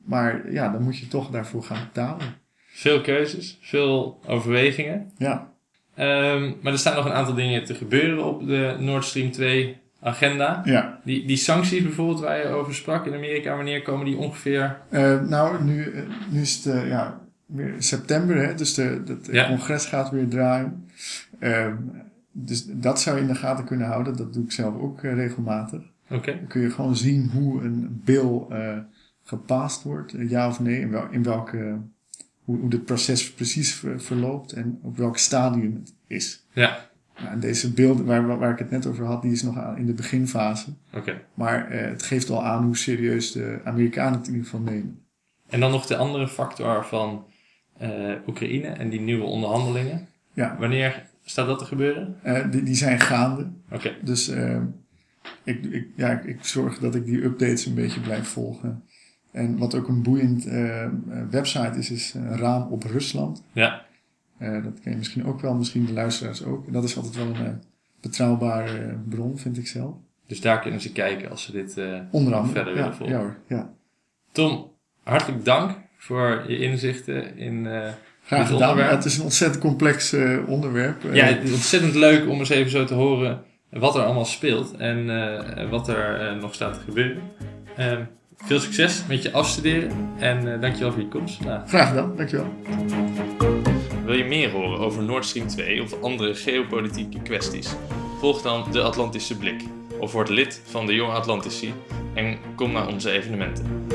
Maar 0.05 0.53
ja, 0.53 0.73
dan 0.73 0.83
moet 0.83 0.99
je 0.99 1.09
toch 1.09 1.31
daarvoor 1.31 1.63
gaan 1.63 1.85
betalen. 1.85 2.35
Veel 2.73 3.01
keuzes, 3.01 3.59
veel 3.61 4.21
overwegingen. 4.27 5.13
Ja, 5.17 5.53
Ehm, 5.95 6.53
maar 6.63 6.73
er 6.73 6.79
staan 6.79 6.97
nog 6.97 7.05
een 7.05 7.13
aantal 7.13 7.35
dingen 7.35 7.65
te 7.65 7.75
gebeuren 7.75 8.25
op 8.25 8.47
de 8.47 8.77
Nord 8.79 9.05
Stream 9.05 9.31
2 9.31 9.77
agenda. 10.01 10.63
ja. 10.65 11.01
Die, 11.05 11.27
die 11.27 11.37
sancties 11.37 11.83
bijvoorbeeld 11.83 12.21
waar 12.21 12.39
je 12.39 12.45
over 12.47 12.75
sprak 12.75 13.07
in 13.07 13.15
Amerika, 13.15 13.57
wanneer 13.57 13.83
komen 13.83 14.07
die 14.07 14.17
ongeveer? 14.17 14.79
Eh, 14.89 15.21
nou, 15.21 15.65
nu, 15.65 15.93
nu 16.31 16.41
is 16.41 16.65
het 16.65 16.75
eh, 16.75 16.89
ja, 16.89 17.21
weer 17.47 17.75
september, 17.79 18.37
hè, 18.37 18.55
dus 18.55 18.75
de, 18.75 19.03
het 19.07 19.29
Ja. 19.33 19.47
congres 19.47 19.87
gaat 19.87 20.11
weer 20.11 20.29
draaien. 20.29 20.87
Ehm, 21.39 21.75
dus 22.33 22.65
dat 22.69 23.01
zou 23.01 23.17
je 23.17 23.23
in 23.23 23.29
de 23.29 23.35
gaten 23.35 23.65
kunnen 23.65 23.87
houden. 23.87 24.17
Dat 24.17 24.33
doe 24.35 24.45
ik 24.45 24.53
zelf 24.53 24.75
ook 24.81 25.03
eh, 25.03 25.15
regelmatig. 25.15 25.81
Oké, 26.11 26.33
Dan 26.37 26.47
kun 26.47 26.61
je 26.61 26.71
gewoon 26.71 26.97
zien 26.97 27.31
hoe 27.35 27.63
een 27.63 28.01
bill 28.05 28.41
gepast 29.25 29.83
wordt, 29.83 30.15
ja 30.19 30.49
of 30.49 30.61
nee, 30.61 30.81
in, 30.81 30.91
wel, 30.91 31.07
in 31.11 31.23
welke, 31.23 31.77
hoe, 32.51 32.59
hoe 32.61 32.71
het 32.71 32.85
proces 32.85 33.33
precies 33.33 33.75
ver- 33.75 34.01
verloopt 34.01 34.53
en 34.53 34.79
op 34.83 34.97
welk 34.97 35.17
stadium 35.19 35.75
het 35.75 35.93
is. 36.07 36.47
ja, 36.53 36.89
Nou, 37.19 37.33
en 37.33 37.41
deze 37.41 37.73
beeld 37.73 38.01
waar, 38.01 38.39
waar 38.39 38.51
ik 38.53 38.59
het 38.59 38.71
net 38.71 38.87
over 38.87 39.05
had, 39.05 39.23
die 39.23 39.33
is 39.33 39.43
nog 39.43 39.59
aan- 39.59 39.77
in 39.77 39.87
de 39.87 39.93
beginfase. 39.95 40.71
oké. 40.95 41.21
Maar 41.35 41.71
eh, 41.71 41.89
het 41.89 42.03
geeft 42.03 42.31
al 42.31 42.45
aan 42.45 42.65
hoe 42.65 42.77
serieus 42.77 43.33
de 43.33 43.61
Amerikanen 43.65 44.19
het 44.19 44.27
in 44.29 44.33
ieder 44.35 44.49
geval 44.51 44.65
nemen. 44.65 44.99
En 45.49 45.61
dan 45.61 45.71
nog 45.71 45.87
de 45.87 45.97
andere 45.97 46.29
factor 46.29 46.85
van 46.85 47.25
eh, 47.79 48.13
Oekraïne 48.27 48.67
en 48.69 48.89
die 48.89 49.01
nieuwe 49.01 49.25
onderhandelingen. 49.25 50.07
Ja, 50.33 50.57
Wanneer 50.59 51.07
staat 51.25 51.47
dat 51.47 51.59
te 51.59 51.65
gebeuren? 51.65 52.17
eh, 52.23 52.51
die, 52.51 52.63
die 52.63 52.75
zijn 52.75 53.01
gaande. 53.01 53.51
Oké, 53.71 53.95
Dus 54.03 54.29
eh, 54.29 54.61
ik, 55.45 55.65
ik, 55.65 55.87
ja, 55.97 56.11
ik, 56.11 56.25
ik 56.25 56.45
zorg 56.45 56.79
dat 56.79 56.95
ik 56.95 57.05
die 57.05 57.23
updates 57.25 57.67
een 57.67 57.75
beetje 57.75 58.01
blijf 58.01 58.29
volgen. 58.29 58.83
En 59.33 59.59
wat 59.59 59.75
ook 59.75 59.89
een 59.89 60.03
boeiend 60.03 60.47
eh, 60.47 60.83
eh, 60.85 60.91
website 61.31 61.79
is, 61.79 61.91
is 61.91 62.15
een 62.15 62.37
raam 62.39 62.69
op 62.71 62.83
Rusland. 62.85 63.43
ja, 63.53 63.85
Eh, 64.39 64.53
dat 64.65 64.81
ken 64.81 64.91
je 64.93 64.97
misschien 64.99 65.25
ook 65.27 65.41
wel, 65.41 65.55
misschien 65.55 65.85
de 65.87 65.93
luisteraars 65.93 66.45
ook. 66.45 66.67
En 66.67 66.73
dat 66.73 66.85
is 66.85 66.97
altijd 66.97 67.17
wel 67.17 67.27
een 67.27 67.47
eh, 67.47 67.53
betrouwbare 68.01 68.79
eh, 68.79 68.95
bron, 69.09 69.39
vind 69.39 69.59
ik 69.59 69.67
zelf. 69.67 69.95
dus 70.27 70.41
daar 70.41 70.61
kunnen 70.61 70.81
ze 70.81 70.93
kijken 70.93 71.31
als 71.31 71.43
ze 71.43 71.53
dit 71.53 71.79
eh, 71.79 71.99
Onder 72.11 72.35
andere. 72.35 72.55
verder 72.55 72.75
ja, 72.75 72.79
willen 72.81 72.95
volgen. 72.97 73.17
ja 73.17 73.23
hoor, 73.23 73.37
ja. 73.47 73.71
Tom, 74.33 74.71
hartelijk 75.03 75.45
dank 75.45 75.77
voor 75.97 76.45
je 76.49 76.59
inzichten 76.59 77.37
in 77.37 77.67
eh, 77.67 77.89
Graag 78.25 78.41
dit 78.41 78.49
gedaan. 78.53 78.69
onderwerp. 78.71 78.97
Het 78.97 79.05
is 79.05 79.17
een 79.17 79.23
ontzettend 79.25 79.63
complex 79.63 80.13
eh, 80.13 80.39
onderwerp. 80.49 81.05
Eh, 81.05 81.15
Ja, 81.15 81.25
het 81.25 81.43
is 81.43 81.53
ontzettend 81.53 81.95
leuk 81.95 82.29
om 82.29 82.39
eens 82.39 82.49
even 82.49 82.71
zo 82.71 82.85
te 82.85 82.95
horen 82.95 83.43
wat 83.71 83.95
er 83.97 84.03
allemaal 84.03 84.25
speelt 84.25 84.77
en 84.77 85.11
eh, 85.11 85.71
wat 85.71 85.89
er 85.89 86.21
eh, 86.29 86.41
nog 86.41 86.55
staat 86.55 86.75
te 86.75 86.81
gebeuren. 86.81 87.23
Veel 88.45 88.61
succes 88.61 89.07
met 89.09 89.23
je 89.23 89.33
afstuderen 89.33 90.15
en 90.19 90.53
eh, 90.53 90.61
dankjewel 90.61 90.93
voor 90.93 91.01
je 91.01 91.09
komst 91.09 91.37
vandaag. 91.37 91.69
Graag 91.69 91.89
gedaan, 91.89 92.17
dankjewel. 92.17 92.55
Wil 94.05 94.15
je 94.15 94.25
meer 94.25 94.51
horen 94.51 94.79
over 94.79 95.03
Nord 95.03 95.25
Stream 95.25 95.47
2 95.47 95.83
of 95.83 96.03
andere 96.03 96.35
geopolitieke 96.35 97.23
kwesties? 97.23 97.69
Volg 98.19 98.43
dan 98.43 98.73
de 98.73 98.83
Atlantische 98.83 99.37
Blik 99.37 99.63
of 99.99 100.13
word 100.13 100.29
lid 100.29 100.63
van 100.65 100.87
de 100.87 100.95
Jonge 100.95 101.13
Atlantici 101.13 101.75
en 102.15 102.39
kom 102.57 102.73
naar 102.73 102.89
onze 102.89 103.11
evenementen. 103.11 103.87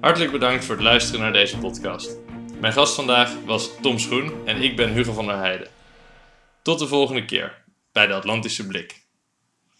Hartelijk 0.00 0.32
bedankt 0.32 0.64
voor 0.64 0.74
het 0.74 0.84
luisteren 0.84 1.20
naar 1.20 1.32
deze 1.32 1.58
podcast. 1.58 2.16
Mijn 2.60 2.72
gast 2.72 2.94
vandaag 2.94 3.32
was 3.46 3.70
Tom 3.80 3.98
Schoen 3.98 4.32
en 4.44 4.62
ik 4.62 4.76
ben 4.76 4.92
Hugo 4.92 5.12
van 5.12 5.26
der 5.26 5.36
Heijden. 5.36 5.68
Tot 6.62 6.78
de 6.78 6.86
volgende 6.86 7.24
keer 7.24 7.64
bij 7.92 8.06
de 8.06 8.14
Atlantische 8.14 8.66
Blik. 8.66 9.07